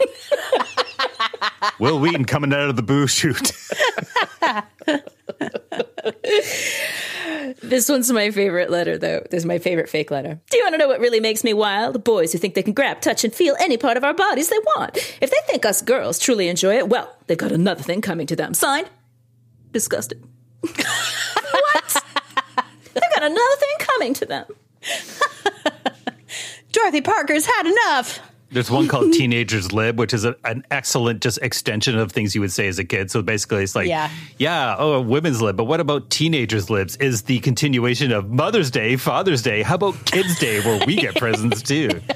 Wil 1.80 1.98
Wheaton 1.98 2.24
coming 2.26 2.52
out 2.52 2.68
of 2.70 2.76
the 2.76 2.82
boo 2.82 3.06
shoot. 3.06 3.52
This 7.62 7.88
one's 7.88 8.10
my 8.12 8.30
favorite 8.30 8.70
letter, 8.70 8.98
though. 8.98 9.20
This 9.30 9.38
is 9.38 9.46
my 9.46 9.58
favorite 9.58 9.88
fake 9.88 10.10
letter. 10.10 10.40
Do 10.50 10.56
you 10.56 10.64
want 10.64 10.74
to 10.74 10.78
know 10.78 10.88
what 10.88 11.00
really 11.00 11.20
makes 11.20 11.44
me 11.44 11.54
wild? 11.54 12.04
Boys 12.04 12.32
who 12.32 12.38
think 12.38 12.54
they 12.54 12.62
can 12.62 12.72
grab, 12.72 13.00
touch, 13.00 13.24
and 13.24 13.34
feel 13.34 13.56
any 13.60 13.76
part 13.76 13.96
of 13.96 14.04
our 14.04 14.14
bodies 14.14 14.48
they 14.48 14.58
want. 14.58 14.96
If 15.20 15.30
they 15.30 15.38
think 15.46 15.64
us 15.64 15.82
girls 15.82 16.18
truly 16.18 16.48
enjoy 16.48 16.76
it, 16.76 16.88
well, 16.88 17.16
they've 17.26 17.38
got 17.38 17.52
another 17.52 17.82
thing 17.82 18.00
coming 18.00 18.26
to 18.28 18.36
them. 18.36 18.54
Signed, 18.54 18.88
disgusted. 19.72 20.22
what? 20.60 22.04
they've 22.94 23.02
got 23.14 23.22
another 23.22 23.56
thing 23.58 23.76
coming 23.78 24.14
to 24.14 24.26
them. 24.26 24.46
Dorothy 26.72 27.00
Parker's 27.00 27.46
had 27.46 27.66
enough. 27.66 28.20
There's 28.54 28.70
one 28.70 28.88
called 28.88 29.12
Teenager's 29.12 29.72
Lib, 29.72 29.98
which 29.98 30.14
is 30.14 30.24
a, 30.24 30.36
an 30.44 30.64
excellent 30.70 31.20
just 31.20 31.38
extension 31.42 31.98
of 31.98 32.10
things 32.12 32.34
you 32.34 32.40
would 32.40 32.52
say 32.52 32.68
as 32.68 32.78
a 32.78 32.84
kid. 32.84 33.10
So 33.10 33.20
basically, 33.20 33.62
it's 33.64 33.74
like, 33.74 33.88
Yeah. 33.88 34.08
yeah, 34.38 34.76
oh, 34.78 35.00
women's 35.00 35.42
lib, 35.42 35.56
but 35.56 35.64
what 35.64 35.80
about 35.80 36.08
teenagers' 36.08 36.70
libs? 36.70 36.96
Is 36.96 37.22
the 37.22 37.40
continuation 37.40 38.12
of 38.12 38.30
Mother's 38.30 38.70
Day, 38.70 38.96
Father's 38.96 39.42
Day? 39.42 39.62
How 39.62 39.74
about 39.74 40.04
Kids' 40.06 40.38
Day, 40.38 40.60
where 40.60 40.86
we 40.86 40.96
get 40.96 41.16
presents 41.16 41.60
too? 41.62 42.00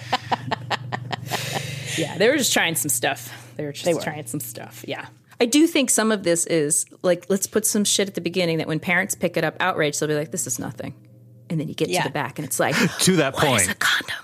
Yeah, 1.97 2.17
they 2.17 2.29
were 2.29 2.37
just 2.37 2.53
trying 2.53 2.77
some 2.77 2.91
stuff. 2.91 3.53
They 3.57 3.65
were 3.65 3.73
just 3.73 3.85
They 3.85 3.93
were. 3.93 4.01
trying 4.01 4.25
some 4.27 4.39
stuff. 4.39 4.85
Yeah. 4.87 5.07
I 5.41 5.47
do 5.47 5.67
think 5.67 5.91
some 5.91 6.13
of 6.13 6.23
this 6.23 6.47
is 6.47 6.87
like, 7.03 7.27
let's 7.29 7.49
put 7.49 7.67
some 7.67 7.85
shit 7.85 8.09
at 8.09 8.15
the 8.15 8.21
beginning 8.21 8.59
that 8.59 8.69
when 8.69 8.79
parents 8.79 9.17
pick 9.17 9.37
it 9.37 9.43
up 9.43 9.57
outrage, 9.59 9.99
they'll 9.99 10.09
be 10.09 10.15
like, 10.15 10.31
this 10.31 10.47
is 10.47 10.61
nothing. 10.61 10.95
And 11.51 11.59
then 11.59 11.67
you 11.69 11.75
get 11.75 11.89
Yeah. 11.89 12.03
to 12.03 12.09
the 12.09 12.13
back 12.13 12.39
and 12.39 12.47
it's 12.47 12.61
like, 12.61 12.77
to 13.01 13.17
that 13.17 13.35
what 13.35 13.45
is 13.45 13.67
point, 13.67 13.71
a 13.71 13.75
condom? 13.75 14.17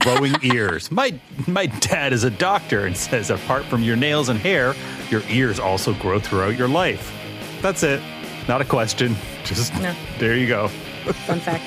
Growing 0.00 0.34
ears. 0.42 0.90
My 0.90 1.18
my 1.46 1.66
dad 1.66 2.12
is 2.12 2.24
a 2.24 2.30
doctor 2.30 2.86
and 2.86 2.96
says 2.96 3.30
apart 3.30 3.64
from 3.66 3.82
your 3.82 3.96
nails 3.96 4.28
and 4.28 4.38
hair, 4.38 4.74
your 5.10 5.22
ears 5.28 5.58
also 5.58 5.94
grow 5.94 6.18
throughout 6.20 6.56
your 6.56 6.68
life. 6.68 7.12
That's 7.62 7.82
it. 7.82 8.00
Not 8.48 8.60
a 8.60 8.64
question. 8.64 9.16
Just 9.44 9.72
No. 9.80 9.94
there 10.18 10.36
you 10.36 10.46
go. 10.46 10.68
Fun 11.26 11.40
fact. 11.40 11.64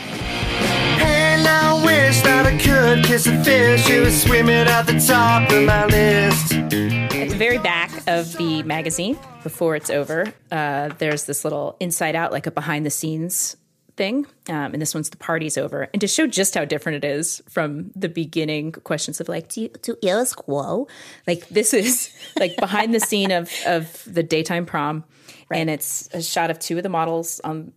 And 1.00 1.48
I 1.48 1.74
wish 1.86 2.22
that 2.22 2.46
I 2.46 2.58
could 2.58 3.04
kiss 3.06 3.28
a 3.28 3.44
fish 3.44 3.88
who 3.88 4.02
was 4.02 4.22
swimming 4.22 4.68
at 4.68 4.84
the 4.84 5.00
top 5.00 5.50
of 5.52 5.64
my 5.64 5.86
list. 5.86 6.54
At 6.54 7.30
the 7.30 7.36
very 7.38 7.58
back 7.60 7.92
of 8.08 8.36
the 8.38 8.64
magazine, 8.64 9.18
before 9.44 9.76
it's 9.76 9.90
over, 9.90 10.32
uh, 10.52 10.90
there's 10.98 11.26
this 11.26 11.44
little 11.44 11.78
inside 11.80 12.16
out, 12.16 12.32
like 12.32 12.48
a 12.48 12.52
behind 12.52 12.86
the 12.86 12.90
scenes 12.90 13.56
thing. 13.98 14.26
Um, 14.48 14.74
and 14.74 14.82
this 14.82 14.94
one's 14.94 15.10
the 15.10 15.18
party's 15.18 15.58
over. 15.58 15.90
And 15.92 16.00
to 16.00 16.08
show 16.08 16.28
just 16.28 16.56
how 16.56 16.64
different 16.64 17.04
it 17.04 17.08
is 17.08 17.42
from 17.50 17.92
the 17.96 18.08
beginning 18.08 18.72
questions 18.72 19.20
of 19.20 19.28
like, 19.28 19.50
do 19.50 19.62
you 19.62 19.70
do 19.82 19.98
eres 20.02 20.34
quo? 20.34 20.88
Like 21.26 21.48
this 21.50 21.74
is 21.74 22.14
like 22.40 22.56
behind 22.58 22.94
the 22.94 23.00
scene 23.00 23.32
of 23.32 23.52
of 23.66 24.04
the 24.06 24.24
daytime 24.24 24.66
prom. 24.66 25.04
And 25.52 25.70
it's 25.70 26.10
a 26.14 26.22
shot 26.22 26.52
of 26.52 26.60
two 26.60 26.78
of 26.78 26.84
the 26.84 26.90
models 26.90 27.42
on 27.44 27.74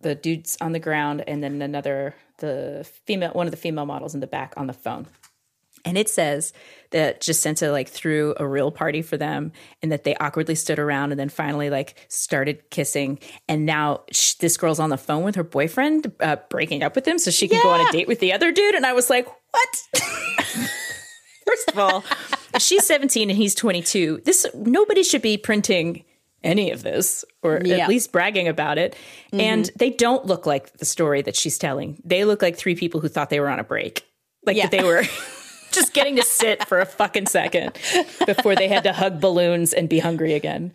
the 0.00 0.14
dudes 0.14 0.56
on 0.60 0.72
the 0.72 0.78
ground 0.78 1.24
and 1.26 1.42
then 1.42 1.62
another 1.62 2.14
the 2.38 2.88
female 3.04 3.32
one 3.32 3.46
of 3.46 3.50
the 3.50 3.56
female 3.56 3.86
models 3.86 4.14
in 4.14 4.20
the 4.20 4.26
back 4.26 4.54
on 4.56 4.66
the 4.66 4.72
phone 4.72 5.06
and 5.84 5.96
it 5.98 6.08
says 6.08 6.52
that 6.90 7.20
Jacinta 7.20 7.70
like 7.70 7.88
threw 7.88 8.34
a 8.38 8.46
real 8.46 8.70
party 8.70 9.00
for 9.02 9.16
them 9.16 9.52
and 9.82 9.92
that 9.92 10.04
they 10.04 10.14
awkwardly 10.16 10.54
stood 10.54 10.78
around 10.78 11.12
and 11.12 11.20
then 11.20 11.28
finally 11.28 11.70
like 11.70 11.94
started 12.08 12.68
kissing. 12.70 13.18
And 13.48 13.64
now 13.64 14.02
sh- 14.12 14.34
this 14.34 14.56
girl's 14.56 14.80
on 14.80 14.90
the 14.90 14.98
phone 14.98 15.22
with 15.22 15.36
her 15.36 15.44
boyfriend 15.44 16.12
uh, 16.20 16.36
breaking 16.48 16.82
up 16.82 16.94
with 16.96 17.06
him 17.06 17.18
so 17.18 17.30
she 17.30 17.46
can 17.48 17.62
go 17.62 17.70
on 17.70 17.86
a 17.86 17.92
date 17.92 18.08
with 18.08 18.18
the 18.20 18.32
other 18.32 18.50
dude. 18.52 18.74
And 18.74 18.84
i 18.84 18.92
was 18.92 19.08
like 19.08 19.26
what? 19.26 19.82
First 21.46 21.68
of 21.70 21.78
all 21.78 22.04
she's 22.58 22.84
17 22.86 23.30
and 23.30 23.36
he's 23.36 23.54
22 23.54 24.22
this 24.24 24.46
nobody 24.54 25.02
should 25.02 25.22
be 25.22 25.36
printing 25.36 26.04
any 26.42 26.70
of 26.70 26.82
this 26.82 27.24
or 27.42 27.60
Yeah. 27.64 27.78
at 27.78 27.88
least 27.88 28.12
bragging 28.12 28.48
about 28.48 28.78
it. 28.78 28.96
And 29.32 29.70
they 29.76 29.90
don't 29.90 30.24
look 30.26 30.46
like 30.46 30.72
the 30.78 30.84
story 30.86 31.20
that 31.22 31.36
she's 31.36 31.58
telling. 31.58 32.00
They 32.04 32.24
look 32.24 32.40
like 32.42 32.56
three 32.56 32.74
people 32.74 33.00
who 33.00 33.08
thought 33.08 33.28
they 33.30 33.40
were 33.40 33.48
on 33.50 33.58
a 33.58 33.64
break. 33.64 34.04
Like 34.46 34.56
Yeah. 34.56 34.64
that 34.66 34.70
they 34.70 34.82
were 34.82 35.02
just 35.72 35.92
getting 35.92 36.16
to 36.16 36.22
sit 36.22 36.66
for 36.66 36.80
a 36.80 36.86
fucking 36.86 37.26
second 37.26 37.72
before 38.26 38.54
they 38.54 38.68
had 38.68 38.84
to 38.84 38.92
hug 38.92 39.20
balloons 39.20 39.72
and 39.72 39.88
be 39.88 39.98
hungry 39.98 40.34
again. 40.34 40.72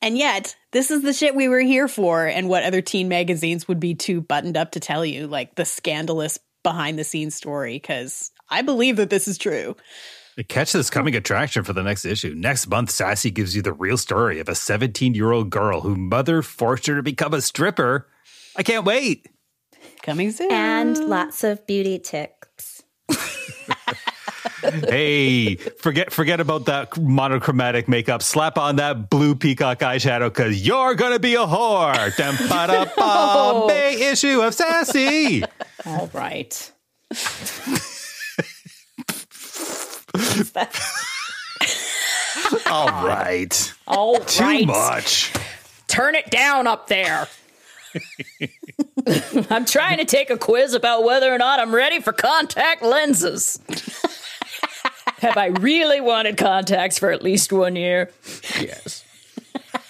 And 0.00 0.16
yet, 0.16 0.54
this 0.70 0.90
is 0.90 1.02
the 1.02 1.12
shit 1.12 1.34
we 1.34 1.48
were 1.48 1.60
here 1.60 1.88
for, 1.88 2.24
and 2.24 2.48
what 2.48 2.62
other 2.62 2.80
teen 2.80 3.08
magazines 3.08 3.66
would 3.66 3.80
be 3.80 3.94
too 3.94 4.20
buttoned 4.20 4.56
up 4.56 4.72
to 4.72 4.80
tell 4.80 5.04
you, 5.04 5.26
like 5.26 5.56
the 5.56 5.64
scandalous 5.64 6.38
behind 6.62 6.98
the 6.98 7.04
scenes 7.04 7.34
story, 7.34 7.74
because 7.74 8.30
I 8.48 8.62
believe 8.62 8.96
that 8.96 9.10
this 9.10 9.26
is 9.26 9.38
true. 9.38 9.74
Catch 10.46 10.70
this 10.72 10.88
coming 10.88 11.16
attraction 11.16 11.64
for 11.64 11.72
the 11.72 11.82
next 11.82 12.04
issue. 12.04 12.32
Next 12.36 12.68
month, 12.68 12.90
Sassy 12.90 13.32
gives 13.32 13.56
you 13.56 13.62
the 13.62 13.72
real 13.72 13.96
story 13.96 14.38
of 14.38 14.48
a 14.48 14.54
17 14.54 15.14
year 15.14 15.32
old 15.32 15.50
girl 15.50 15.80
whose 15.80 15.98
mother 15.98 16.42
forced 16.42 16.86
her 16.86 16.94
to 16.94 17.02
become 17.02 17.34
a 17.34 17.40
stripper. 17.40 18.06
I 18.54 18.62
can't 18.62 18.84
wait. 18.84 19.26
Coming 20.02 20.30
soon. 20.30 20.52
And 20.52 20.96
lots 20.96 21.42
of 21.42 21.66
beauty 21.66 21.98
tips. 21.98 22.77
Hey, 24.62 25.56
forget 25.56 26.12
forget 26.12 26.40
about 26.40 26.66
that 26.66 26.96
monochromatic 26.98 27.88
makeup. 27.88 28.22
Slap 28.22 28.58
on 28.58 28.76
that 28.76 29.10
blue 29.10 29.34
peacock 29.34 29.80
eyeshadow 29.80 30.28
because 30.28 30.66
you're 30.66 30.94
gonna 30.94 31.18
be 31.18 31.34
a 31.34 31.46
whore. 31.46 32.16
Dum, 32.16 32.36
ba, 32.48 32.66
da, 32.96 33.66
May 33.66 34.10
issue 34.10 34.40
of 34.40 34.54
Sassy. 34.54 35.44
All 35.86 36.10
right. 36.12 36.72
All 42.70 42.88
right. 43.06 43.74
All 43.86 44.18
Too 44.20 44.42
right. 44.42 44.66
much. 44.66 45.32
Turn 45.86 46.14
it 46.14 46.30
down 46.30 46.66
up 46.66 46.88
there. 46.88 47.28
I'm 49.50 49.64
trying 49.64 49.98
to 49.98 50.04
take 50.04 50.30
a 50.30 50.36
quiz 50.36 50.74
about 50.74 51.04
whether 51.04 51.32
or 51.32 51.38
not 51.38 51.60
I'm 51.60 51.74
ready 51.74 52.00
for 52.00 52.12
contact 52.12 52.82
lenses. 52.82 53.58
Have 55.18 55.36
I 55.36 55.46
really 55.46 56.00
wanted 56.00 56.36
contacts 56.36 56.98
for 56.98 57.10
at 57.10 57.22
least 57.22 57.52
one 57.52 57.76
year? 57.76 58.10
Yes. 58.60 59.04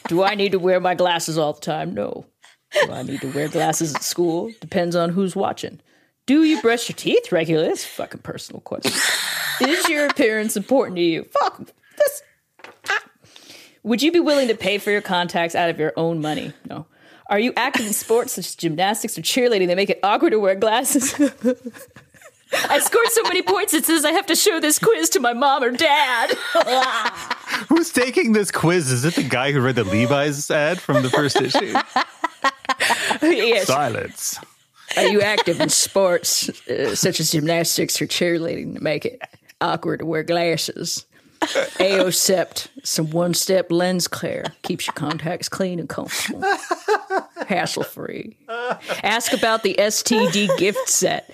Do 0.09 0.22
I 0.22 0.35
need 0.35 0.53
to 0.53 0.59
wear 0.59 0.81
my 0.81 0.95
glasses 0.95 1.37
all 1.37 1.53
the 1.53 1.61
time? 1.61 1.93
No. 1.93 2.24
Do 2.72 2.93
I 2.93 3.03
need 3.03 3.20
to 3.20 3.33
wear 3.33 3.49
glasses 3.49 3.95
at 3.95 4.03
school? 4.03 4.51
Depends 4.61 4.97
on 4.97 5.11
who's 5.11 5.37
watching. 5.37 5.81
Do 6.26 6.45
you 6.45 6.61
brush 6.61 6.89
your 6.89 6.97
teeth 6.97 7.33
regularly? 7.33 7.68
That's 7.68 7.85
a 7.85 7.89
fucking 7.89 8.20
personal 8.20 8.61
question. 8.61 8.93
Is 9.61 9.89
your 9.89 10.07
appearance 10.07 10.57
important 10.57 10.97
to 10.97 11.03
you? 11.03 11.24
Fuck 11.24 11.59
this. 11.97 12.22
Ah. 12.89 13.03
Would 13.83 14.03
you 14.03 14.12
be 14.12 14.20
willing 14.20 14.49
to 14.49 14.55
pay 14.55 14.79
for 14.79 14.91
your 14.91 15.01
contacts 15.01 15.55
out 15.55 15.70
of 15.70 15.79
your 15.79 15.93
own 15.97 16.20
money? 16.20 16.53
No. 16.68 16.87
Are 17.31 17.39
you 17.39 17.53
active 17.57 17.87
in 17.87 17.93
sports 17.93 18.33
such 18.33 18.47
as 18.47 18.55
gymnastics 18.55 19.18
or 19.18 19.22
cheerleading 19.22 19.66
that 19.66 19.76
make 19.76 19.91
it 19.91 20.01
awkward 20.03 20.31
to 20.31 20.39
wear 20.39 20.55
glasses? 20.55 21.14
I 22.53 22.79
scored 22.79 23.09
so 23.09 23.23
many 23.25 23.43
points 23.43 23.75
it 23.75 23.85
says 23.85 24.05
I 24.05 24.13
have 24.13 24.27
to 24.27 24.37
show 24.37 24.61
this 24.61 24.79
quiz 24.79 25.11
to 25.11 25.21
my 25.21 25.33
mom 25.33 25.63
or 25.63 25.71
dad. 25.71 26.33
Who's 27.69 27.93
taking 27.93 28.33
this 28.33 28.51
quiz? 28.51 28.91
Is 28.91 29.05
it 29.05 29.15
the 29.15 29.23
guy 29.23 29.53
who 29.53 29.61
read 29.61 29.77
the 29.77 29.85
Levi's 29.85 30.51
ad 30.51 30.81
from 30.81 31.03
the 31.03 31.11
first 31.11 31.41
issue? 31.41 31.75
yes. 33.23 33.67
Silence. 33.67 34.39
Are 34.97 35.07
you 35.07 35.21
active 35.21 35.61
in 35.61 35.69
sports 35.69 36.49
uh, 36.69 36.95
such 36.95 37.21
as 37.21 37.33
gymnastics 37.33 38.01
or 38.01 38.07
cheerleading 38.07 38.75
to 38.75 38.83
make 38.83 39.05
it 39.05 39.21
awkward 39.61 39.99
to 39.99 40.07
wear 40.07 40.23
glasses? 40.23 41.05
Aosept, 41.41 42.69
some 42.83 43.11
one 43.11 43.33
step 43.33 43.71
lens 43.71 44.09
care, 44.09 44.45
keeps 44.63 44.87
your 44.87 44.95
contacts 44.95 45.49
clean 45.49 45.79
and 45.79 45.89
comfortable, 45.89 46.43
hassle 47.47 47.85
free. 47.85 48.37
Ask 49.05 49.33
about 49.33 49.63
the 49.63 49.75
STD 49.79 50.57
gift 50.59 50.89
set. 50.89 51.31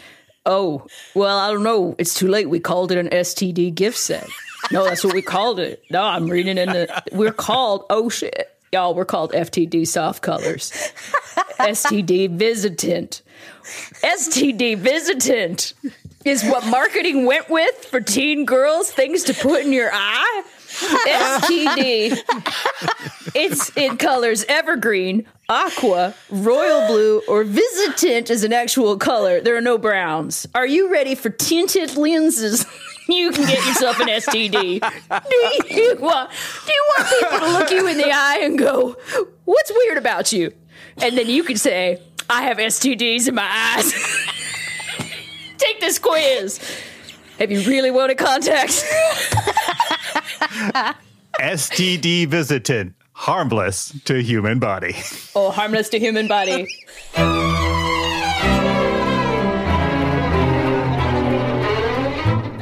Oh, 0.46 0.86
well, 1.14 1.38
I 1.38 1.50
don't 1.50 1.62
know. 1.62 1.94
It's 1.98 2.14
too 2.14 2.28
late. 2.28 2.48
We 2.50 2.60
called 2.60 2.92
it 2.92 2.98
an 2.98 3.08
STD 3.08 3.74
gift 3.74 3.96
set. 3.96 4.28
No, 4.70 4.84
that's 4.84 5.04
what 5.04 5.14
we 5.14 5.22
called 5.22 5.58
it. 5.58 5.82
No, 5.90 6.02
I'm 6.02 6.28
reading 6.28 6.58
in 6.58 6.68
the. 6.68 7.02
We're 7.12 7.32
called. 7.32 7.84
Oh 7.90 8.08
shit, 8.08 8.54
y'all. 8.72 8.94
We're 8.94 9.04
called 9.04 9.32
FTD 9.32 9.86
soft 9.86 10.22
colors. 10.22 10.70
STD 11.58 12.30
visitant. 12.30 13.22
STD 14.02 14.76
visitant 14.78 15.74
is 16.24 16.42
what 16.44 16.66
marketing 16.66 17.26
went 17.26 17.48
with 17.50 17.74
for 17.86 18.00
teen 18.00 18.44
girls. 18.44 18.90
Things 18.90 19.24
to 19.24 19.34
put 19.34 19.62
in 19.64 19.72
your 19.72 19.90
eye. 19.92 20.42
STD. 20.74 22.18
It's 23.34 23.70
in 23.76 23.96
colors 23.96 24.44
evergreen, 24.48 25.26
aqua, 25.48 26.14
royal 26.30 26.86
blue, 26.86 27.22
or 27.28 27.44
visitant 27.44 28.30
is 28.30 28.44
an 28.44 28.52
actual 28.52 28.96
color. 28.96 29.40
There 29.40 29.56
are 29.56 29.60
no 29.60 29.78
browns. 29.78 30.46
Are 30.54 30.66
you 30.66 30.90
ready 30.92 31.14
for 31.14 31.30
tinted 31.30 31.96
lenses? 31.96 32.66
You 33.06 33.32
can 33.32 33.44
get 33.46 33.58
yourself 33.66 34.00
an 34.00 34.08
STD. 34.08 34.52
Do 34.52 35.74
you 35.74 35.96
want? 36.00 36.30
Do 36.30 36.72
you 36.72 36.84
want 36.96 37.08
people 37.10 37.38
to 37.38 37.52
look 37.52 37.70
you 37.70 37.86
in 37.86 37.98
the 37.98 38.10
eye 38.10 38.38
and 38.40 38.58
go, 38.58 38.96
"What's 39.44 39.70
weird 39.74 39.98
about 39.98 40.32
you?" 40.32 40.54
And 41.02 41.14
then 41.18 41.28
you 41.28 41.42
can 41.42 41.58
say, 41.58 42.00
"I 42.30 42.44
have 42.44 42.56
STDs 42.56 43.28
in 43.28 43.34
my 43.34 43.46
eyes." 43.46 43.92
Take 45.58 45.80
this 45.80 45.98
quiz. 45.98 46.58
Have 47.38 47.50
you 47.52 47.60
really 47.68 47.90
wanted 47.90 48.16
contacts? 48.16 48.82
STD 51.40 52.26
visitant, 52.26 52.94
harmless 53.12 53.98
to 54.04 54.22
human 54.22 54.58
body. 54.58 54.94
Oh, 55.34 55.50
harmless 55.50 55.88
to 55.90 55.98
human 55.98 56.28
body. 56.28 56.68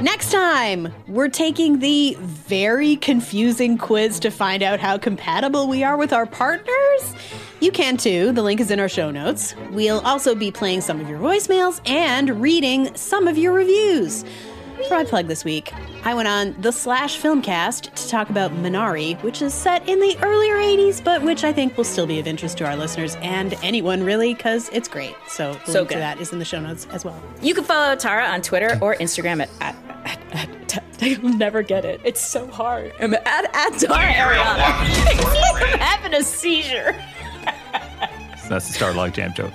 Next 0.03 0.33
time, 0.33 0.93
we're 1.07 1.29
taking 1.29 1.79
the 1.79 2.17
very 2.21 2.97
confusing 2.97 3.79
quiz 3.79 4.19
to 4.21 4.31
find 4.31 4.63
out 4.63 4.81
how 4.81 4.99
compatible 4.99 5.69
we 5.69 5.85
are 5.85 5.97
with 5.97 6.13
our 6.13 6.27
partners. 6.27 7.15
You 7.61 7.71
can 7.71 7.97
too. 7.97 8.33
The 8.33 8.43
link 8.43 8.61
is 8.61 8.73
in 8.73 8.81
our 8.81 8.89
show 8.89 9.13
notes. 9.13 9.55
We'll 9.71 10.01
also 10.01 10.35
be 10.35 10.51
playing 10.51 10.81
some 10.81 11.01
of 11.01 11.09
your 11.09 11.21
voicemails 11.21 11.81
and 11.89 12.41
reading 12.41 12.93
some 12.97 13.29
of 13.29 13.39
your 13.39 13.53
reviews. 13.53 14.25
For 14.89 14.95
my 14.97 15.05
plug 15.05 15.29
this 15.29 15.45
week, 15.45 15.73
I 16.05 16.15
went 16.15 16.27
on 16.27 16.61
the 16.61 16.71
Slashfilmcast 16.71 17.95
to 17.95 18.09
talk 18.09 18.29
about 18.29 18.51
Minari, 18.51 19.23
which 19.23 19.41
is 19.41 19.55
set 19.55 19.89
in 19.89 20.01
the 20.01 20.19
earlier 20.21 20.57
80s, 20.57 21.03
but 21.03 21.23
which 21.23 21.45
I 21.45 21.53
think 21.53 21.77
will 21.77 21.85
still 21.85 22.09
be 22.09 22.19
of 22.19 22.27
interest 22.27 22.59
to 22.59 22.67
our 22.67 22.75
listeners 22.75 23.17
and 23.23 23.55
anyone 23.63 24.03
really, 24.03 24.35
because 24.35 24.69
it's 24.71 24.89
great. 24.89 25.15
So 25.29 25.55
the 25.65 25.71
So 25.71 25.79
link 25.81 25.91
to 25.91 25.99
that 25.99 26.21
is 26.21 26.33
in 26.33 26.41
the 26.41 26.45
show 26.45 26.59
notes 26.61 26.89
as 26.91 27.05
well. 27.05 27.23
You 27.41 27.55
can 27.55 27.63
follow 27.63 27.95
Tara 27.95 28.25
on 28.25 28.43
Twitter 28.43 28.79
or 28.83 28.97
Instagram 28.97 29.43
at, 29.43 29.51
at, 29.61 29.77
at, 30.33 30.77
at, 30.77 30.83
I'll 31.23 31.37
never 31.37 31.63
get 31.63 31.85
it. 31.85 32.01
It's 32.03 32.21
so 32.21 32.49
hard. 32.49 32.93
I'm 32.99 33.15
at, 33.15 33.27
at 33.27 33.79
Tara 33.79 34.13
Ariana. 34.13 35.63
I'm 35.73 35.79
having 35.79 36.15
a 36.15 36.25
seizure. 36.25 36.97
That's 38.49 38.77
the 38.77 38.85
Starlog 38.85 39.13
Jam 39.13 39.33
joke. 39.35 39.53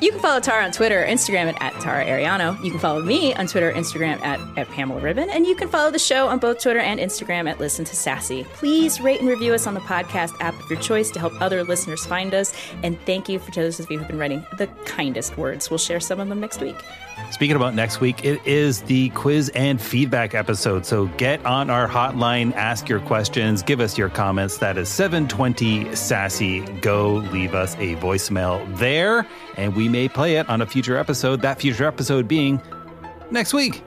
You 0.00 0.12
can 0.12 0.20
follow 0.20 0.38
Tara 0.38 0.64
on 0.64 0.70
Twitter 0.70 1.02
or 1.02 1.06
Instagram 1.06 1.48
at, 1.48 1.60
at 1.60 1.80
Tara 1.80 2.04
Ariano. 2.04 2.62
You 2.62 2.70
can 2.70 2.78
follow 2.78 3.02
me 3.02 3.34
on 3.34 3.48
Twitter 3.48 3.70
or 3.70 3.72
Instagram 3.72 4.20
at, 4.22 4.38
at 4.56 4.68
Pamela 4.68 5.00
Ribon. 5.00 5.28
And 5.28 5.44
you 5.44 5.56
can 5.56 5.66
follow 5.66 5.90
the 5.90 5.98
show 5.98 6.28
on 6.28 6.38
both 6.38 6.62
Twitter 6.62 6.78
and 6.78 7.00
Instagram 7.00 7.50
at 7.50 7.58
Listen 7.58 7.84
to 7.84 7.96
Sassy. 7.96 8.44
Please 8.52 9.00
rate 9.00 9.18
and 9.18 9.28
review 9.28 9.54
us 9.54 9.66
on 9.66 9.74
the 9.74 9.80
podcast 9.80 10.40
app 10.40 10.54
of 10.60 10.70
your 10.70 10.78
choice 10.80 11.10
to 11.10 11.18
help 11.18 11.32
other 11.40 11.64
listeners 11.64 12.06
find 12.06 12.32
us. 12.32 12.52
And 12.84 12.96
thank 13.06 13.28
you 13.28 13.40
for 13.40 13.50
those 13.50 13.80
of 13.80 13.90
you 13.90 13.98
who've 13.98 14.06
been 14.06 14.18
writing 14.18 14.46
the 14.56 14.68
kindest 14.84 15.36
words. 15.36 15.68
We'll 15.68 15.78
share 15.78 15.98
some 15.98 16.20
of 16.20 16.28
them 16.28 16.38
next 16.38 16.60
week. 16.60 16.76
Speaking 17.30 17.56
about 17.56 17.74
next 17.74 18.00
week, 18.00 18.24
it 18.24 18.40
is 18.46 18.82
the 18.82 19.10
quiz 19.10 19.50
and 19.50 19.80
feedback 19.80 20.34
episode. 20.34 20.86
So 20.86 21.06
get 21.18 21.44
on 21.44 21.68
our 21.68 21.86
hotline, 21.86 22.54
ask 22.54 22.88
your 22.88 23.00
questions, 23.00 23.62
give 23.62 23.80
us 23.80 23.98
your 23.98 24.08
comments. 24.08 24.58
That 24.58 24.78
is 24.78 24.88
720 24.88 25.94
Sassy. 25.94 26.60
Go 26.80 27.14
leave 27.14 27.54
us 27.54 27.74
a 27.74 27.96
voicemail 27.96 28.64
there, 28.78 29.26
and 29.56 29.76
we 29.76 29.87
may 29.88 30.08
play 30.08 30.36
it 30.36 30.48
on 30.48 30.62
a 30.62 30.66
future 30.66 30.96
episode. 30.96 31.42
That 31.42 31.60
future 31.60 31.84
episode 31.84 32.28
being 32.28 32.62
next 33.30 33.52
week. 33.52 33.82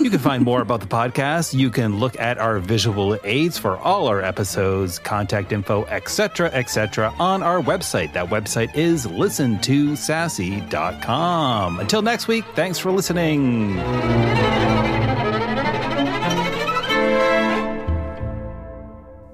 You 0.00 0.10
can 0.10 0.18
find 0.18 0.44
more 0.44 0.60
about 0.60 0.80
the 0.80 0.86
podcast. 0.86 1.58
You 1.58 1.70
can 1.70 1.98
look 1.98 2.20
at 2.20 2.36
our 2.36 2.58
visual 2.58 3.16
aids 3.24 3.56
for 3.56 3.78
all 3.78 4.06
our 4.08 4.20
episodes, 4.20 4.98
contact 4.98 5.50
info, 5.52 5.86
etc., 5.86 6.50
etc., 6.52 7.14
on 7.18 7.42
our 7.42 7.62
website. 7.62 8.12
That 8.12 8.28
website 8.28 8.76
is 8.76 9.06
listentosassy.com. 9.06 11.80
Until 11.80 12.02
next 12.02 12.28
week, 12.28 12.44
thanks 12.54 12.78
for 12.78 12.90
listening. 12.90 13.78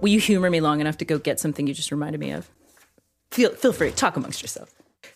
Will 0.01 0.11
you 0.11 0.21
humor 0.21 0.49
me 0.49 0.61
long 0.61 0.81
enough 0.81 0.99
to 0.99 1.05
go 1.05 1.19
get 1.19 1.41
something 1.41 1.67
you 1.67 1.75
just 1.75 1.91
reminded 1.91 2.21
me 2.21 2.31
of? 2.31 2.49
Feel 3.33 3.51
feel 3.51 3.73
free. 3.73 3.91
Talk 3.91 4.17
amongst 4.17 4.43
yourself. 4.43 4.73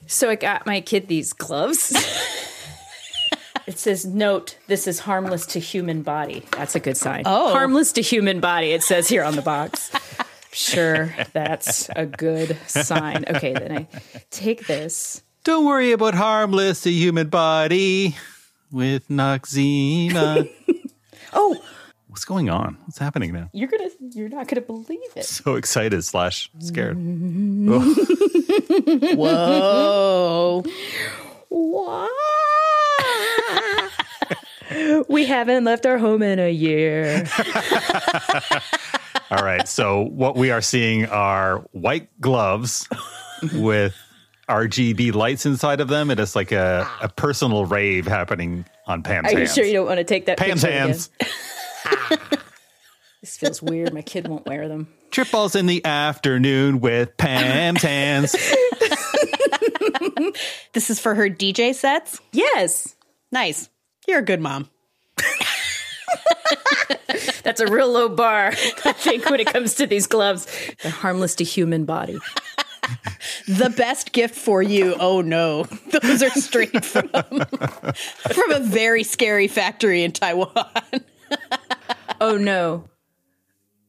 So 0.06 0.30
I 0.30 0.34
got 0.34 0.66
my 0.66 0.80
kid 0.80 1.08
these 1.08 1.32
gloves. 1.32 1.90
it 3.66 3.78
says, 3.78 4.04
"Note: 4.04 4.56
This 4.66 4.86
is 4.86 5.00
harmless 5.00 5.46
to 5.46 5.60
human 5.60 6.02
body." 6.02 6.44
That's 6.52 6.74
a 6.74 6.80
good 6.80 6.96
sign. 6.96 7.22
Oh. 7.26 7.52
harmless 7.52 7.92
to 7.92 8.02
human 8.02 8.40
body. 8.40 8.72
It 8.72 8.82
says 8.82 9.08
here 9.08 9.24
on 9.24 9.36
the 9.36 9.42
box. 9.42 9.90
Sure, 10.52 11.14
that's 11.32 11.88
a 11.96 12.04
good 12.04 12.58
sign. 12.66 13.24
Okay, 13.26 13.54
then 13.54 13.72
I 13.72 13.86
take 14.30 14.66
this. 14.66 15.22
Don't 15.44 15.64
worry 15.64 15.92
about 15.92 16.14
harmless 16.14 16.82
to 16.82 16.90
human 16.90 17.28
body 17.28 18.16
with 18.70 19.08
Noxzema. 19.08 20.48
Oh, 21.34 21.58
What's 22.12 22.26
going 22.26 22.50
on? 22.50 22.76
What's 22.84 22.98
happening 22.98 23.32
now? 23.32 23.48
you're 23.54 23.68
gonna, 23.68 23.88
you're 24.10 24.28
not 24.28 24.46
gonna 24.46 24.60
believe 24.60 25.00
it. 25.16 25.24
So 25.24 25.54
excited 25.54 26.04
slash 26.04 26.50
scared. 26.58 26.98
Whoa. 29.16 30.62
What? 31.48 32.10
we 35.08 35.24
haven't 35.24 35.64
left 35.64 35.86
our 35.86 35.96
home 35.96 36.22
in 36.22 36.38
a 36.38 36.50
year. 36.50 37.24
All 39.30 39.42
right. 39.42 39.66
So 39.66 40.02
what 40.02 40.36
we 40.36 40.50
are 40.50 40.60
seeing 40.60 41.06
are 41.06 41.60
white 41.72 42.10
gloves 42.20 42.86
with 43.54 43.96
RGB 44.50 45.14
lights 45.14 45.46
inside 45.46 45.80
of 45.80 45.88
them. 45.88 46.10
It 46.10 46.20
is 46.20 46.36
like 46.36 46.52
a, 46.52 46.86
a 47.00 47.08
personal 47.08 47.64
rave 47.64 48.06
happening 48.06 48.66
on 48.86 49.02
Pam's 49.02 49.28
Are 49.28 49.32
you 49.32 49.38
hands. 49.38 49.54
sure 49.54 49.64
you 49.64 49.72
don't 49.72 49.86
want 49.86 49.98
to 49.98 50.04
take 50.04 50.26
that 50.26 50.36
Pam's 50.36 50.62
picture 50.62 50.78
hands. 50.78 51.10
again? 51.84 52.18
This 53.20 53.36
feels 53.36 53.62
weird. 53.62 53.94
My 53.94 54.02
kid 54.02 54.26
won't 54.26 54.46
wear 54.46 54.66
them. 54.66 54.88
Trip 55.12 55.30
balls 55.30 55.54
in 55.54 55.66
the 55.66 55.84
afternoon 55.84 56.80
with 56.80 57.16
Pam's 57.16 57.80
hands. 57.80 58.34
This 60.72 60.90
is 60.90 60.98
for 60.98 61.14
her 61.14 61.28
DJ 61.28 61.72
sets? 61.74 62.20
Yes, 62.32 62.96
Nice. 63.32 63.70
You're 64.06 64.18
a 64.18 64.24
good 64.24 64.40
mom. 64.40 64.68
that's 67.42 67.60
a 67.60 67.66
real 67.66 67.90
low 67.90 68.08
bar. 68.10 68.48
I 68.48 68.92
think 68.92 69.28
when 69.30 69.40
it 69.40 69.46
comes 69.46 69.74
to 69.76 69.86
these 69.86 70.06
gloves, 70.06 70.46
they're 70.82 70.92
harmless 70.92 71.34
to 71.36 71.44
human 71.44 71.84
body. 71.86 72.18
The 73.48 73.72
best 73.76 74.12
gift 74.12 74.34
for 74.34 74.62
you. 74.62 74.94
Oh 74.98 75.22
no. 75.22 75.64
Those 76.02 76.22
are 76.22 76.30
straight 76.30 76.84
from 76.84 77.08
from 77.08 78.50
a 78.52 78.60
very 78.60 79.02
scary 79.02 79.48
factory 79.48 80.02
in 80.02 80.12
Taiwan. 80.12 80.52
Oh 82.20 82.36
no. 82.36 82.88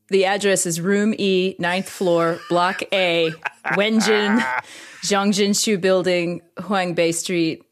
The 0.10 0.26
address 0.26 0.66
is 0.66 0.82
room 0.82 1.14
E, 1.18 1.56
ninth 1.60 1.90
floor, 1.90 2.40
block 2.50 2.82
A, 2.92 3.32
Wenjin, 3.68 4.40
Zhongjin 5.04 5.60
Shu 5.60 5.78
Building, 5.78 6.42
Huangbei 6.58 7.14
Street, 7.14 7.64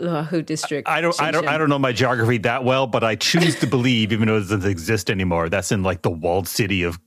Lahu 0.00 0.44
District. 0.44 0.88
I 0.88 1.00
don't, 1.00 1.20
I 1.20 1.30
don't, 1.30 1.46
I 1.46 1.58
don't 1.58 1.68
know 1.68 1.78
my 1.78 1.92
geography 1.92 2.38
that 2.38 2.64
well, 2.64 2.86
but 2.86 3.04
I 3.04 3.14
choose 3.16 3.58
to 3.60 3.66
believe, 3.66 4.12
even 4.12 4.28
though 4.28 4.36
it 4.36 4.48
doesn't 4.48 4.64
exist 4.64 5.10
anymore, 5.10 5.48
that's 5.48 5.72
in 5.72 5.82
like 5.82 6.02
the 6.02 6.10
walled 6.10 6.48
city 6.48 6.82
of 6.82 6.98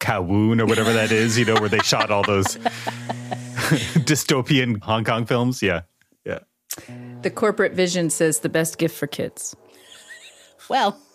Kowloon 0.00 0.60
or 0.60 0.66
whatever 0.66 0.92
that 0.92 1.10
is. 1.10 1.38
You 1.38 1.44
know, 1.44 1.54
where 1.54 1.68
they 1.68 1.78
shot 1.78 2.10
all 2.10 2.22
those 2.22 2.56
dystopian 4.06 4.82
Hong 4.82 5.04
Kong 5.04 5.26
films. 5.26 5.62
Yeah, 5.62 5.82
yeah. 6.24 6.40
The 7.22 7.30
corporate 7.30 7.72
vision 7.72 8.10
says 8.10 8.40
the 8.40 8.48
best 8.48 8.78
gift 8.78 8.96
for 8.96 9.06
kids. 9.06 9.56
Well, 10.68 10.92
There 10.92 11.07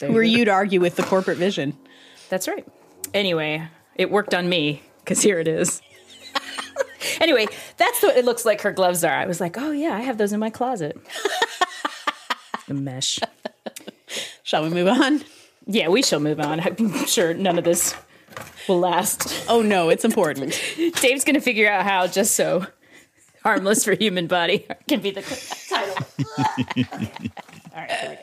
who 0.00 0.16
are 0.16 0.22
you 0.22 0.44
to 0.44 0.50
argue 0.50 0.80
with 0.80 0.96
the 0.96 1.02
corporate 1.02 1.38
vision? 1.38 1.76
That's 2.28 2.46
right. 2.48 2.66
Anyway, 3.14 3.66
it 3.94 4.10
worked 4.10 4.34
on 4.34 4.48
me 4.48 4.82
because 5.00 5.22
here 5.22 5.38
it 5.38 5.48
is. 5.48 5.80
anyway, 7.20 7.46
that's 7.76 8.02
what 8.02 8.16
it 8.16 8.24
looks 8.24 8.44
like 8.44 8.60
her 8.62 8.72
gloves 8.72 9.04
are. 9.04 9.12
I 9.12 9.26
was 9.26 9.40
like, 9.40 9.56
oh 9.58 9.70
yeah, 9.70 9.94
I 9.94 10.00
have 10.00 10.18
those 10.18 10.32
in 10.32 10.40
my 10.40 10.50
closet. 10.50 10.96
the 12.68 12.74
mesh. 12.74 13.18
Shall 14.42 14.62
we 14.62 14.70
move 14.70 14.88
on? 14.88 15.22
Yeah, 15.66 15.88
we 15.88 16.02
shall 16.02 16.20
move 16.20 16.40
on. 16.40 16.60
I'm 16.60 17.06
sure 17.06 17.34
none 17.34 17.58
of 17.58 17.64
this 17.64 17.94
will 18.68 18.80
last. 18.80 19.44
Oh 19.48 19.62
no, 19.62 19.88
it's 19.90 20.04
important. 20.04 20.60
Dave's 20.76 21.24
going 21.24 21.34
to 21.34 21.40
figure 21.40 21.68
out 21.68 21.84
how 21.84 22.06
just 22.06 22.34
so 22.34 22.66
harmless 23.42 23.84
for 23.84 23.94
human 23.94 24.26
body 24.26 24.66
can 24.86 25.00
be 25.00 25.10
the 25.10 25.22
title. 25.68 25.96
All 27.74 27.82
right, 27.82 27.90
here 27.90 28.10
we 28.10 28.16
go. 28.16 28.22